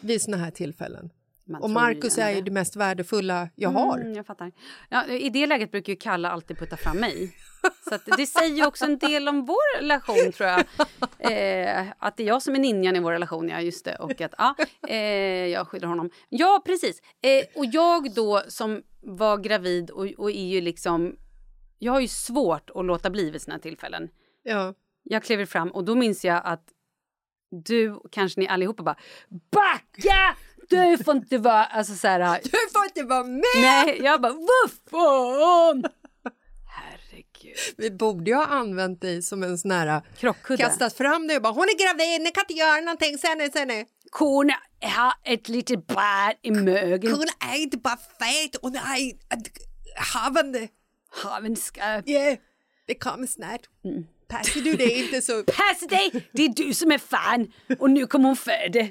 vid 0.00 0.22
såna 0.22 0.36
här 0.36 0.50
tillfällen. 0.50 1.10
Man 1.52 1.62
Och 1.62 1.70
Marcus 1.70 2.18
är 2.18 2.30
ju 2.30 2.40
det. 2.40 2.50
mest 2.50 2.76
värdefulla 2.76 3.48
jag 3.54 3.70
har. 3.70 3.98
Mm, 3.98 4.14
jag 4.14 4.26
fattar. 4.26 4.52
Ja, 4.88 5.06
I 5.06 5.30
det 5.30 5.46
läget 5.46 5.70
brukar 5.70 5.92
ju 5.92 5.96
Kalle 5.96 6.28
alltid 6.28 6.58
putta 6.58 6.76
fram 6.76 6.96
mig. 6.96 7.36
Så 7.88 7.98
det 8.16 8.26
säger 8.26 8.56
ju 8.56 8.66
också 8.66 8.84
en 8.84 8.98
del 8.98 9.28
om 9.28 9.44
vår 9.44 9.78
relation, 9.80 10.32
tror 10.32 10.48
jag. 10.48 10.60
Eh, 11.18 11.86
att 11.98 12.16
det 12.16 12.22
är 12.22 12.26
jag 12.26 12.42
som 12.42 12.54
är 12.54 12.58
ninjan 12.58 12.96
i 12.96 13.00
vår 13.00 13.12
relation, 13.12 13.48
ja. 13.48 13.60
Just 13.60 13.84
det. 13.84 13.96
Och 13.96 14.20
att 14.20 14.34
ja, 14.38 14.54
eh, 14.88 14.96
jag 15.46 15.68
skyddar 15.68 15.88
honom. 15.88 16.10
Ja, 16.28 16.62
precis. 16.66 17.00
Eh, 17.00 17.44
och 17.60 17.64
jag 17.64 18.14
då 18.14 18.42
som 18.48 18.82
var 19.02 19.38
gravid 19.38 19.90
och, 19.90 20.06
och 20.18 20.30
är 20.30 20.46
ju 20.46 20.60
liksom... 20.60 21.16
Jag 21.78 21.92
har 21.92 22.00
ju 22.00 22.08
svårt 22.08 22.70
att 22.74 22.84
låta 22.84 23.10
bli 23.10 23.30
vid 23.30 23.42
såna 23.42 23.58
tillfällen. 23.58 24.08
Ja. 24.42 24.74
Jag 25.02 25.22
kliver 25.22 25.46
fram 25.46 25.68
och 25.68 25.84
då 25.84 25.94
minns 25.94 26.24
jag 26.24 26.42
att 26.44 26.64
du, 27.64 28.00
kanske 28.10 28.40
ni 28.40 28.48
allihopa 28.48 28.82
bara 28.82 28.96
Backa! 29.28 30.36
Du 30.68 31.04
får 31.04 31.16
inte 31.16 31.38
vara... 31.38 31.64
Alltså 31.64 31.94
så 31.94 32.08
här, 32.08 32.40
Du 32.44 32.50
får 32.72 32.84
inte 32.84 33.02
vara 33.02 33.24
med! 33.24 33.42
Nej, 33.56 34.00
jag 34.02 34.20
bara 34.20 34.32
vad 34.32 34.70
fan! 34.90 35.84
Herregud. 36.66 37.56
Vi 37.76 37.90
borde 37.90 38.30
ju 38.30 38.36
ha 38.36 38.46
använt 38.46 39.00
dig 39.00 39.22
som 39.22 39.42
en 39.42 39.58
sån 39.58 39.70
här... 39.70 40.02
Krockkudde. 40.18 40.62
Kastat 40.62 40.96
fram 40.96 41.26
dig 41.26 41.36
och 41.36 41.42
bara 41.42 41.52
hon 41.52 41.64
är 41.64 41.78
gravid, 41.86 42.20
ni 42.22 42.30
kan 42.30 42.42
inte 42.42 42.54
göra 42.54 42.80
någonting, 42.80 43.18
sen 43.18 43.40
är 43.40 43.50
sen 43.50 43.70
är. 43.70 43.84
Kon 44.10 44.50
har 44.82 45.12
ett 45.24 45.48
litet 45.48 45.86
barn 45.86 46.34
i 46.42 46.50
mögen. 46.50 47.12
Hon 47.12 47.26
är 47.52 47.56
inte 47.56 47.76
bara 47.76 47.96
fet, 47.96 48.56
hon 48.62 48.76
är 48.76 49.12
havande. 50.14 50.68
Havandeskap. 51.22 52.08
Yeah. 52.08 52.38
Det 52.86 52.94
kommer 52.94 53.26
snart. 53.26 53.60
Passar 54.28 54.60
du 54.60 54.72
det 54.72 54.98
inte 54.98 55.22
så... 55.22 55.42
Passa 55.42 55.86
dig! 55.88 56.28
Det 56.32 56.44
är 56.44 56.48
du 56.48 56.74
som 56.74 56.92
är 56.92 56.98
fan 56.98 57.52
och 57.78 57.90
nu 57.90 58.06
kommer 58.06 58.26
hon 58.28 58.36
föda. 58.36 58.88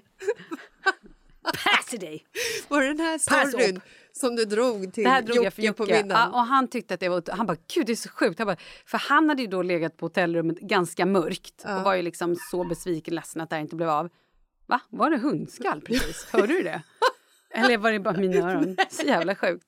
Passa 1.44 1.98
dig! 1.98 2.26
Var 2.68 2.82
det 2.82 2.88
den 2.88 3.00
här 3.00 3.18
storyn 3.18 3.82
som 4.14 4.36
du 4.36 4.46
drog 4.46 4.94
till 4.94 5.04
Det 5.04 5.10
här 5.10 5.22
drog 5.22 5.46
jag 5.46 5.54
för 5.54 5.62
Jocke 5.62 5.78
på 5.78 5.84
Jocke. 5.84 5.96
Ja, 5.96 6.04
middagen? 6.04 6.34
och 6.34 6.40
han 6.40 6.68
tyckte 6.68 6.94
att 6.94 7.00
det 7.00 7.10
var... 7.10 7.24
Han 7.32 7.46
bara, 7.46 7.58
gud 7.74 7.86
det 7.86 7.92
är 7.92 7.96
så 7.96 8.10
sjukt. 8.10 8.40
Han 8.40 8.46
bara, 8.46 8.58
för 8.86 8.98
han 8.98 9.30
hade 9.30 9.42
ju 9.42 9.48
då 9.48 9.62
legat 9.62 9.98
på 9.98 10.06
hotellrummet 10.06 10.60
ganska 10.60 11.06
mörkt 11.06 11.66
och 11.66 11.84
var 11.84 11.96
ju 11.96 12.02
liksom 12.02 12.36
så 12.52 12.64
besviken 12.64 13.16
ledsen 13.16 13.42
att 13.42 13.50
det 13.50 13.56
här 13.56 13.62
inte 13.62 13.76
blev 13.76 13.90
av. 13.90 14.10
Va? 14.66 14.80
Var 14.90 15.10
det 15.10 15.18
hundskall 15.18 15.82
precis? 15.82 16.28
Hörde 16.32 16.48
du 16.48 16.64
det? 16.64 16.82
Eller 17.54 17.78
var 17.78 17.92
det 17.92 18.00
bara 18.00 18.18
mina 18.18 18.52
öron? 18.52 18.78
Så 18.90 19.08
jävla 19.08 19.36
sjukt. 19.36 19.68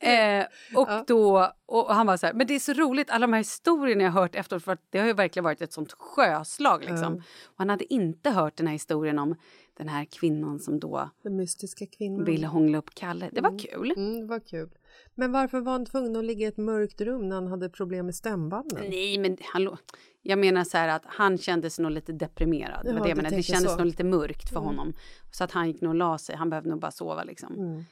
Eh, 0.00 0.44
och 0.74 0.88
då, 1.06 1.52
och 1.66 1.94
han 1.94 2.06
var 2.06 2.16
så 2.16 2.26
här, 2.26 2.32
men 2.32 2.46
det 2.46 2.54
är 2.54 2.58
så 2.58 2.72
roligt 2.72 3.10
alla 3.10 3.26
de 3.26 3.32
här 3.32 3.40
historierna 3.40 4.04
jag 4.04 4.10
har 4.10 4.22
hört 4.22 4.34
efteråt 4.34 4.64
för 4.64 4.78
det 4.90 4.98
har 4.98 5.06
ju 5.06 5.12
verkligen 5.12 5.44
varit 5.44 5.62
ett 5.62 5.72
sånt 5.72 5.92
sjöslag 5.92 6.84
liksom. 6.84 7.14
Och 7.44 7.54
han 7.56 7.70
hade 7.70 7.94
inte 7.94 8.30
hört 8.30 8.56
den 8.56 8.66
här 8.66 8.72
historien 8.72 9.18
om 9.18 9.36
den 9.78 9.88
här 9.88 10.04
kvinnan 10.04 10.60
som 10.60 10.80
då 10.80 11.10
Den 11.22 11.36
mystiska 11.36 11.86
kvinnan. 11.86 12.24
ville 12.24 12.46
hångla 12.46 12.78
upp 12.78 12.94
Kalle. 12.94 13.30
Det 13.32 13.40
var 13.40 13.58
kul. 13.58 13.94
Mm, 13.96 14.20
det 14.20 14.26
var 14.26 14.40
kul. 14.40 14.70
Men 15.14 15.32
varför 15.32 15.60
var 15.60 15.72
han 15.72 15.86
tvungen 15.86 16.16
att 16.16 16.24
ligga 16.24 16.46
i 16.46 16.48
ett 16.48 16.56
mörkt 16.56 17.00
rum 17.00 17.28
när 17.28 17.36
han 17.36 17.46
hade 17.46 17.68
problem 17.68 18.06
med 18.06 18.14
stämbanden? 18.14 18.84
Nej, 18.90 19.18
men 19.18 19.36
hallå. 19.40 19.76
Jag 20.22 20.38
menar 20.38 20.64
så 20.64 20.78
här 20.78 20.88
att 20.88 21.02
han 21.06 21.38
kände 21.38 21.70
sig 21.70 21.82
nog 21.82 21.92
lite 21.92 22.12
deprimerad. 22.12 22.86
Jaha, 22.86 23.02
det, 23.02 23.08
jag 23.08 23.16
menar. 23.16 23.30
det 23.30 23.42
kändes 23.42 23.72
så. 23.72 23.78
nog 23.78 23.86
lite 23.86 24.04
mörkt 24.04 24.48
för 24.52 24.60
honom. 24.60 24.92
Så 25.32 25.44
att 25.44 25.52
han 25.52 25.66
gick 25.66 25.80
nog 25.80 25.90
och 25.90 25.94
la 25.94 26.18
sig. 26.18 26.36
Han 26.36 26.50
behövde 26.50 26.70
nog 26.70 26.80
bara 26.80 26.90
sova 26.90 27.24
liksom. 27.24 27.54
Mm. 27.54 27.84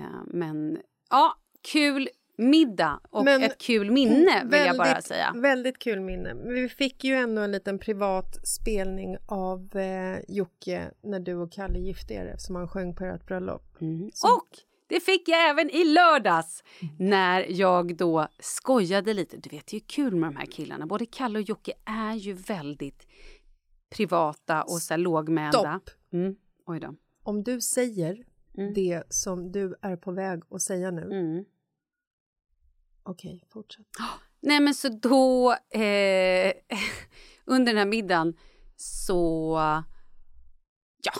Eh, 0.00 0.10
men 0.26 0.78
ja, 1.10 1.34
kul 1.72 2.08
middag 2.38 3.00
och 3.10 3.24
Men- 3.24 3.42
ett 3.42 3.58
kul 3.58 3.90
minne 3.90 4.44
vill 4.44 4.60
jag 4.66 4.76
bara 4.76 5.00
säga. 5.02 5.32
Väldigt 5.36 5.78
kul 5.78 6.00
minne. 6.00 6.34
Men 6.34 6.54
Vi 6.54 6.68
fick 6.68 7.04
ju 7.04 7.14
ändå 7.14 7.42
en 7.42 7.50
liten 7.52 7.78
privat 7.78 8.48
spelning 8.48 9.16
av 9.26 9.76
eh, 9.76 10.18
Jocke 10.28 10.90
när 11.02 11.20
du 11.20 11.34
och 11.34 11.52
Kalle 11.52 11.78
gifte 11.78 12.14
er 12.14 12.26
eftersom 12.26 12.56
han 12.56 12.68
sjöng 12.68 12.94
på 12.94 13.04
ert 13.04 13.26
bröllop. 13.26 13.62
Och 14.24 14.58
det 14.88 15.00
fick 15.00 15.28
jag 15.28 15.50
även 15.50 15.70
i 15.70 15.84
lördags 15.84 16.64
när 16.98 17.46
jag 17.48 17.96
då 17.96 18.28
skojade 18.40 19.14
lite. 19.14 19.36
Du 19.36 19.48
vet, 19.50 19.66
det 19.66 19.76
är 19.76 19.78
ju 19.80 19.84
kul 19.86 20.14
med 20.16 20.28
de 20.30 20.36
här 20.36 20.46
killarna. 20.46 20.86
Både 20.86 21.06
Kalle 21.06 21.38
och 21.38 21.44
Jocke 21.48 21.72
är 21.84 22.14
ju 22.14 22.32
väldigt 22.32 23.06
privata 23.96 24.62
och 24.62 24.82
så 24.82 24.92
här 24.94 24.98
lågmälda. 24.98 25.58
Stopp! 25.58 25.90
Mm. 26.12 26.36
Oj 26.66 26.80
då. 26.80 26.94
Om 27.22 27.42
du 27.42 27.60
säger 27.60 28.24
Mm. 28.58 28.74
det 28.74 29.02
som 29.08 29.52
du 29.52 29.74
är 29.82 29.96
på 29.96 30.12
väg 30.12 30.42
att 30.50 30.62
säga 30.62 30.90
nu. 30.90 31.02
Mm. 33.08 33.14
Okej, 33.14 33.44
fortsätt. 33.52 33.86
Nej, 34.40 34.60
men 34.60 34.74
så 34.74 34.88
då... 34.88 35.52
Eh, 35.70 36.52
under 37.44 37.72
den 37.72 37.76
här 37.78 37.86
middagen 37.86 38.34
så... 38.76 39.58
Ja, 41.02 41.12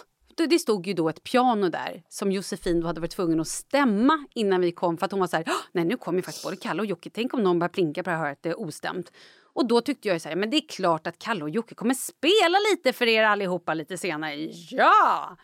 det, 0.47 0.59
stod 0.59 0.86
ju 0.86 0.95
då 0.95 1.09
ett 1.09 1.22
piano 1.22 1.68
där 1.68 2.03
som 2.09 2.32
Josefin 2.32 2.82
hade 2.82 3.01
varit 3.01 3.11
tvungen 3.11 3.41
att 3.41 3.49
stämma 3.49 4.26
innan 4.34 4.61
vi 4.61 4.72
kom 4.72 4.99
för 4.99 5.07
att 5.07 5.11
hon 5.11 5.20
var 5.20 5.26
så 5.26 5.36
här, 5.36 5.45
"Åh, 5.49 5.55
nej 5.72 5.84
nu 5.84 5.97
kommer 5.97 6.18
ju 6.18 6.22
faktiskt 6.22 6.45
både 6.45 6.57
Kalle 6.57 6.82
och 6.82 6.86
Jocke, 6.86 7.11
tänk 7.11 7.34
om 7.34 7.43
någon 7.43 7.59
börjar 7.59 7.68
plinka 7.68 8.03
på 8.03 8.11
det 8.11 8.16
här 8.16 8.32
att 8.32 8.43
det 8.43 8.49
är 8.49 8.61
ostämt. 8.61 9.12
Och 9.53 9.68
då 9.68 9.80
tyckte 9.80 10.09
jag 10.09 10.20
så 10.20 10.28
här, 10.28 10.36
men 10.36 10.51
det 10.51 10.57
är 10.57 10.68
klart 10.68 11.07
att 11.07 11.18
Kalle 11.18 11.43
och 11.43 11.51
Jocke 11.51 11.74
kommer 11.74 11.95
spela 11.95 12.59
lite 12.72 12.93
för 12.93 13.07
er 13.07 13.22
allihopa 13.24 13.74
lite 13.74 13.99
senare. 13.99 14.34
Ja! 14.70 15.36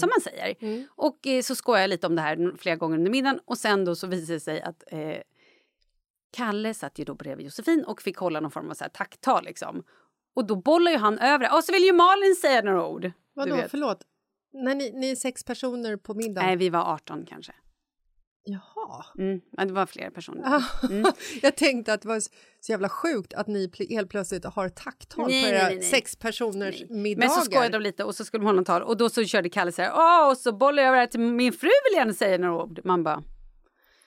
Som 0.00 0.08
man 0.08 0.20
säger. 0.22 0.56
Och 0.88 1.26
eh, 1.26 1.42
så 1.42 1.54
skojade 1.54 1.82
jag 1.82 1.88
lite 1.88 2.06
om 2.06 2.14
det 2.16 2.22
här 2.22 2.54
flera 2.58 2.76
gånger 2.76 2.98
under 2.98 3.10
middagen 3.10 3.40
och 3.44 3.58
sen 3.58 3.84
då 3.84 3.94
så 3.94 4.06
visade 4.06 4.32
det 4.36 4.40
sig 4.40 4.60
att 4.62 4.82
eh, 4.86 5.16
Kalle 6.36 6.74
satt 6.74 6.98
ju 6.98 7.04
då 7.04 7.14
bredvid 7.14 7.46
Josefin 7.46 7.84
och 7.84 8.02
fick 8.02 8.16
hålla 8.16 8.40
någon 8.40 8.50
form 8.50 8.70
av 8.70 8.74
så 8.74 8.84
här 8.84 8.88
tacktal. 8.88 9.44
Liksom. 9.44 9.82
Och 10.34 10.46
då 10.46 10.56
bollar 10.56 10.92
ju 10.92 10.98
han 10.98 11.18
över. 11.18 11.54
Och 11.54 11.64
så 11.64 11.72
vill 11.72 11.84
ju 11.84 11.92
Malin 11.92 12.36
säga 12.36 12.62
några 12.62 12.86
ord. 12.86 13.10
Vadå, 13.34 13.62
förlåt? 13.68 14.02
När 14.52 14.74
ni, 14.74 14.92
ni 14.92 15.10
är 15.10 15.16
sex 15.16 15.44
personer 15.44 15.96
på 15.96 16.14
middagen? 16.14 16.46
Nej, 16.46 16.56
vi 16.56 16.68
var 16.68 16.94
18 16.94 17.26
kanske. 17.26 17.52
Jaha. 18.44 19.04
Mm. 19.18 19.40
Ja, 19.50 19.64
det 19.64 19.72
var 19.72 19.86
flera 19.86 20.10
personer. 20.10 20.42
Ah, 20.44 20.62
Jag 21.42 21.56
tänkte 21.56 21.92
att 21.92 22.02
det 22.02 22.08
var 22.08 22.20
så 22.60 22.72
jävla 22.72 22.88
sjukt 22.88 23.34
att 23.34 23.46
ni 23.46 23.70
helt 23.90 24.10
plötsligt 24.10 24.44
har 24.44 24.68
tacktal 24.68 25.28
Nej, 25.28 25.42
på 25.42 25.48
era 25.48 25.62
nej, 25.62 25.76
nej. 25.76 25.84
sex 25.84 26.16
personers 26.16 26.80
Nej. 26.80 27.00
middagar. 27.00 27.28
Men 27.28 27.36
så 27.36 27.50
skojade 27.50 27.78
de 27.78 27.82
lite 27.82 28.04
och 28.04 28.14
så 28.14 28.24
skulle 28.24 28.42
de 28.42 28.46
hålla 28.46 28.64
tal. 28.64 28.82
Och 28.82 28.96
då 28.96 29.08
så 29.08 29.24
körde 29.24 29.48
Kalle 29.48 29.72
så 29.72 29.82
här. 29.82 29.92
Åh, 29.94 30.30
och 30.30 30.38
så 30.38 30.52
bollar 30.52 30.82
jag 30.82 30.88
över 30.88 31.00
det 31.00 31.06
till 31.06 31.20
min 31.20 31.52
fru 31.52 31.70
vill 31.90 31.98
gärna 31.98 32.12
säga 32.12 32.38
några 32.38 32.62
ord. 32.62 32.80
Man 32.84 33.04
bara, 33.04 33.22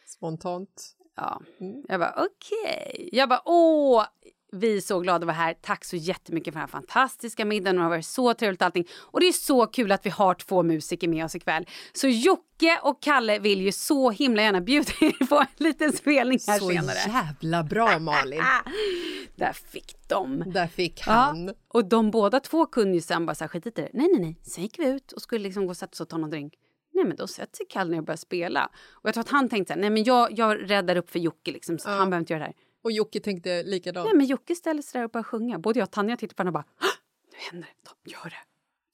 Spontant. 0.07 0.95
Ja. 1.15 1.41
Mm. 1.59 1.83
Jag 1.87 1.99
bara 1.99 2.13
okej. 2.17 3.09
Jag 3.11 3.29
bara 3.29 3.41
åh. 3.45 4.05
Vi 4.51 4.77
är 4.77 4.81
så 4.81 4.99
glada 4.99 5.17
att 5.17 5.23
vara 5.23 5.35
här. 5.35 5.53
Tack 5.61 5.85
så 5.85 5.95
jättemycket 5.95 6.53
för 6.53 6.59
den 6.59 6.61
här 6.61 6.67
fantastiska 6.67 7.45
middagen. 7.45 7.75
Det 7.75 7.81
har 7.81 7.89
varit 7.89 8.05
så 8.05 8.33
trevligt 8.33 8.61
allting. 8.61 8.87
Och 8.97 9.19
det 9.19 9.27
är 9.27 9.31
så 9.31 9.67
kul 9.67 9.91
att 9.91 10.05
vi 10.05 10.09
har 10.09 10.33
två 10.33 10.63
musiker 10.63 11.07
med 11.07 11.25
oss 11.25 11.35
ikväll. 11.35 11.65
Så 11.93 12.07
Jocke 12.07 12.79
och 12.83 13.01
Kalle 13.01 13.39
vill 13.39 13.61
ju 13.61 13.71
så 13.71 14.11
himla 14.11 14.41
gärna 14.41 14.61
bjuda 14.61 14.91
er 15.01 15.25
på 15.25 15.35
en 15.39 15.45
liten 15.57 15.93
spelning 15.93 16.39
här 16.47 16.59
Så 16.59 16.69
senare. 16.69 16.97
jävla 17.07 17.63
bra, 17.63 17.99
Malin. 17.99 18.41
Där 19.35 19.53
fick 19.53 19.95
de. 20.07 20.43
Där 20.53 20.67
fick 20.67 21.01
han. 21.01 21.47
Ja, 21.47 21.53
och 21.67 21.85
de 21.85 22.11
båda 22.11 22.39
två 22.39 22.65
kunde 22.65 22.93
ju 22.95 23.01
sen 23.01 23.25
bara 23.25 23.35
så 23.35 23.43
här, 23.43 23.49
skit 23.49 23.67
i 23.67 23.69
det. 23.69 23.89
Nej, 23.93 24.07
nej, 24.11 24.21
nej. 24.21 24.39
Sen 24.43 24.63
gick 24.63 24.79
vi 24.79 24.85
ut 24.89 25.11
och 25.11 25.21
skulle 25.21 25.43
liksom 25.43 25.65
gå 25.65 25.69
och 25.69 25.77
sätta 25.77 25.91
oss 25.91 26.01
och 26.01 26.09
ta 26.09 26.17
någon 26.17 26.29
drink. 26.29 26.53
Nej, 26.91 27.05
men 27.05 27.15
då 27.17 27.27
sätter 27.27 27.57
sig 27.57 27.65
Kalle 27.69 27.91
ner 27.91 27.97
och 27.97 28.03
börjar 28.03 28.17
spela. 28.17 28.69
Och 28.91 29.07
jag 29.07 29.13
tror 29.13 29.21
att 29.21 29.29
han 29.29 29.49
tänkte 29.49 29.75
nej 29.75 29.89
men 29.89 30.03
jag, 30.03 30.39
jag 30.39 30.71
räddar 30.71 30.95
upp 30.95 31.09
för 31.09 31.19
Jocke 31.19 31.51
liksom, 31.51 31.77
så 31.79 31.89
han 31.89 31.97
behöver 32.09 32.19
inte 32.19 32.33
göra 32.33 32.39
det 32.39 32.45
här. 32.45 32.55
Och 32.83 32.91
Jocke 32.91 33.19
tänkte 33.19 33.63
likadant. 33.63 34.05
Nej, 34.05 34.15
men 34.17 34.25
Jocke 34.25 34.55
ställer 34.55 34.81
sig 34.81 34.99
där 34.99 35.05
och 35.05 35.11
börjar 35.11 35.23
sjunga. 35.23 35.59
Både 35.59 35.79
jag 35.79 35.85
och 35.85 35.91
Tanja 35.91 36.17
tittade 36.17 36.35
på 36.35 36.41
honom 36.43 36.55
och 36.55 36.63
bara, 36.63 36.65
"Hå! 36.87 36.91
nu 37.31 37.37
händer 37.51 37.67
det. 37.83 37.89
De 38.03 38.11
gör 38.11 38.23
det. 38.29 38.35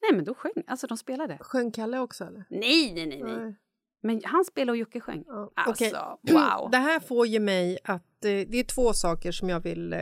Nej, 0.02 0.16
men 0.16 0.26
då 0.26 0.34
sjöng, 0.34 0.64
alltså 0.68 0.88
de 0.88 0.98
spelade. 0.98 1.38
Sjöng 1.42 1.72
Kalle 1.72 2.00
också 2.00 2.24
eller? 2.24 2.44
Nej, 2.50 2.94
nej, 2.94 3.06
nej, 3.06 3.24
nej. 3.24 3.56
Men 4.04 4.22
han 4.24 4.46
spelade 4.46 4.72
och 4.72 4.78
Jocke 4.78 5.00
sjöng. 5.00 5.24
Ja, 5.28 5.52
Alltså, 5.56 6.18
okej. 6.24 6.34
wow. 6.36 6.68
Det 6.72 6.78
här 6.78 7.00
får 7.00 7.28
ju 7.28 7.40
mig 7.40 7.78
att... 7.84 8.26
Eh, 8.26 8.30
det 8.48 8.60
är 8.60 8.64
två 8.64 8.94
saker 8.94 9.32
som 9.32 9.50
jag 9.50 9.60
vill 9.60 9.94
eh, 9.94 10.00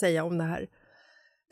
säga 0.00 0.24
om 0.24 0.38
det 0.38 0.44
här. 0.44 0.68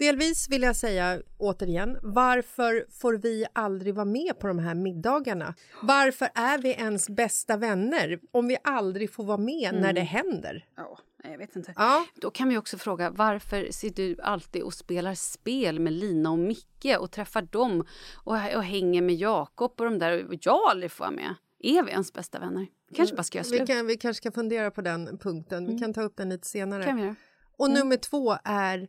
Delvis 0.00 0.48
vill 0.48 0.62
jag 0.62 0.76
säga 0.76 1.22
återigen, 1.38 1.98
varför 2.02 2.86
får 3.00 3.14
vi 3.14 3.46
aldrig 3.52 3.94
vara 3.94 4.04
med 4.04 4.38
på 4.38 4.46
de 4.46 4.58
här 4.58 4.74
middagarna? 4.74 5.54
Varför 5.82 6.28
är 6.34 6.58
vi 6.58 6.68
ens 6.68 7.10
bästa 7.10 7.56
vänner 7.56 8.20
om 8.30 8.48
vi 8.48 8.56
aldrig 8.64 9.12
får 9.12 9.24
vara 9.24 9.36
med 9.36 9.74
när 9.74 9.92
det 9.92 10.00
händer? 10.00 10.66
Ja, 10.76 10.98
jag 11.24 11.38
vet 11.38 11.56
inte. 11.56 11.74
Ja, 11.76 12.06
Då 12.14 12.30
kan 12.30 12.50
ju 12.50 12.58
också 12.58 12.78
fråga 12.78 13.10
varför 13.10 13.68
ser 13.70 13.90
du 13.90 14.16
alltid 14.22 14.62
och 14.62 14.74
spelar 14.74 15.14
spel 15.14 15.80
med 15.80 15.92
Lina 15.92 16.30
och 16.30 16.38
Micke 16.38 16.96
och 16.98 17.10
träffar 17.10 17.42
dem 17.42 17.84
och, 18.24 18.34
och 18.34 18.64
hänger 18.64 19.02
med 19.02 19.14
Jakob 19.14 19.72
och 19.78 19.84
de 19.84 19.98
där 19.98 20.26
och 20.26 20.34
jag 20.40 20.70
aldrig 20.70 20.90
får 20.90 21.04
vara 21.04 21.14
med? 21.14 21.34
Är 21.58 21.82
vi 21.82 21.90
ens 21.90 22.12
bästa 22.12 22.38
vänner? 22.38 22.66
Kanske 22.94 23.16
bara 23.16 23.22
ska 23.22 23.38
göra 23.38 23.48
vi, 23.50 23.66
kan, 23.66 23.86
vi 23.86 23.96
kanske 23.96 24.20
ska 24.20 24.32
fundera 24.32 24.70
på 24.70 24.80
den 24.80 25.18
punkten. 25.18 25.64
Mm. 25.64 25.74
Vi 25.74 25.78
kan 25.78 25.94
ta 25.94 26.02
upp 26.02 26.16
den 26.16 26.28
lite 26.28 26.48
senare. 26.48 26.92
Vi. 26.92 27.14
Och 27.56 27.70
nummer 27.70 27.96
två 27.96 28.36
är 28.44 28.88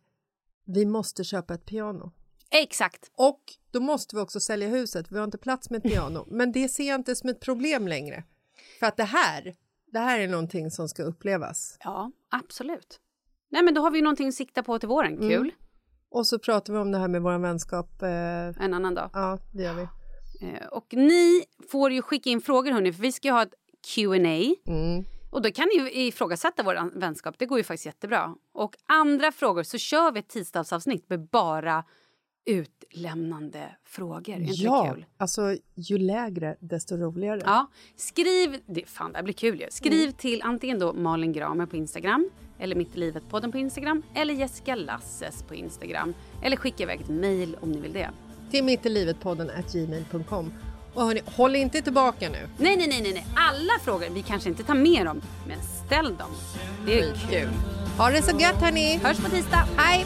vi 0.65 0.85
måste 0.85 1.23
köpa 1.23 1.53
ett 1.53 1.65
piano. 1.65 2.11
Exakt. 2.51 3.11
Och 3.15 3.41
då 3.71 3.79
måste 3.79 4.15
vi 4.15 4.21
också 4.21 4.39
sälja 4.39 4.67
huset. 4.67 5.11
Vi 5.11 5.17
har 5.17 5.23
inte 5.23 5.37
plats 5.37 5.69
med 5.69 5.77
ett 5.85 5.91
piano. 5.91 6.25
Men 6.31 6.51
det 6.51 6.69
ser 6.69 6.87
jag 6.87 6.95
inte 6.99 7.15
som 7.15 7.29
ett 7.29 7.39
problem 7.39 7.87
längre. 7.87 8.23
För 8.79 8.85
att 8.87 8.97
det 8.97 9.03
här, 9.03 9.55
det 9.91 9.99
här 9.99 10.19
är 10.19 10.27
någonting 10.27 10.71
som 10.71 10.89
ska 10.89 11.03
upplevas. 11.03 11.77
Ja, 11.83 12.11
absolut. 12.29 12.99
Nej, 13.49 13.63
men 13.63 13.73
då 13.73 13.81
har 13.81 13.91
vi 13.91 13.97
ju 13.97 14.03
någonting 14.03 14.27
att 14.27 14.33
sikta 14.33 14.63
på 14.63 14.79
till 14.79 14.89
våren. 14.89 15.17
Kul. 15.17 15.33
Mm. 15.33 15.51
Och 16.09 16.27
så 16.27 16.39
pratar 16.39 16.73
vi 16.73 16.79
om 16.79 16.91
det 16.91 16.97
här 16.97 17.07
med 17.07 17.21
vår 17.21 17.37
vänskap. 17.39 18.01
Eh, 18.01 18.09
En 18.65 18.73
annan 18.73 18.95
dag. 18.95 19.09
ja, 19.13 19.37
det 19.53 19.63
gör 19.63 19.73
vi. 19.73 19.81
Eh, 20.47 20.67
Och 20.71 20.93
ni 20.93 21.43
får 21.71 21.91
ju 21.91 22.01
skicka 22.01 22.29
in 22.29 22.41
frågor 22.41 22.71
hörni, 22.71 22.93
för 22.93 23.01
vi 23.01 23.11
ska 23.11 23.27
ju 23.27 23.31
ha 23.33 23.43
ett 23.43 23.53
Q&A. 23.95 24.55
Mm. 24.67 25.05
Och 25.31 25.41
då 25.41 25.51
kan 25.51 25.67
ni 25.67 25.83
ju 25.83 25.91
ifrågasätta 26.07 26.63
vår 26.63 26.99
vänskap, 26.99 27.35
det 27.37 27.45
går 27.45 27.57
ju 27.57 27.63
faktiskt 27.63 27.85
jättebra. 27.85 28.35
Och 28.53 28.75
andra 28.85 29.31
frågor 29.31 29.63
så 29.63 29.77
kör 29.77 30.11
vi 30.11 30.19
ett 30.19 30.27
tisdagsavsnitt 30.27 31.09
med 31.09 31.19
bara 31.29 31.83
utlämnande 32.45 33.75
frågor. 33.85 34.33
Är 34.33 34.39
inte 34.39 34.53
Ja, 34.53 34.91
kul? 34.93 35.05
alltså 35.17 35.55
ju 35.75 35.97
lägre 35.97 36.55
desto 36.59 36.97
roligare. 36.97 37.41
Ja, 37.45 37.67
skriv, 37.95 38.57
det, 38.65 38.85
fan 38.89 39.11
det 39.11 39.17
här 39.17 39.23
blir 39.23 39.33
kul 39.33 39.59
ju. 39.61 39.67
Skriv 39.69 40.01
Mm. 40.03 40.13
till 40.13 40.41
antingen 40.41 40.79
då 40.79 40.93
Malin 40.93 41.33
Gramer 41.33 41.65
på 41.65 41.75
Instagram, 41.75 42.29
eller 42.59 42.75
Mitt 42.75 42.95
i 42.95 42.99
livet-podden 42.99 43.51
på 43.51 43.57
Instagram, 43.57 44.03
eller 44.15 44.33
Jessica 44.33 44.75
Lasses 44.75 45.43
på 45.43 45.55
Instagram. 45.55 46.13
Eller 46.43 46.57
skicka 46.57 46.83
iväg 46.83 47.01
ett 47.01 47.09
mejl 47.09 47.57
om 47.61 47.71
ni 47.71 47.79
vill 47.81 47.93
det. 47.93 48.09
Till 48.51 48.63
mittilivetpodden 48.63 49.49
at 49.49 49.73
gmail.com. 49.73 50.51
Och 50.93 51.03
hörni, 51.03 51.21
håll 51.25 51.55
inte 51.55 51.81
tillbaka 51.81 52.29
nu. 52.29 52.49
Nej, 52.57 52.77
nej, 52.77 52.87
nej, 52.87 53.13
nej, 53.13 53.25
alla 53.35 53.73
frågor, 53.83 54.07
vi 54.13 54.21
kanske 54.21 54.49
inte 54.49 54.63
tar 54.63 54.75
med 54.75 55.05
dem, 55.05 55.21
men 55.47 55.57
ställ 55.85 56.15
dem. 56.17 56.31
Det 56.85 56.99
är 56.99 57.13
kul. 57.29 57.49
Ha 57.97 58.09
det 58.09 58.21
så 58.21 58.37
gött 58.39 58.61
hörni! 58.61 58.99
Hörs 59.03 59.17
på 59.17 59.29
tisdag. 59.29 59.67
Hej! 59.77 60.05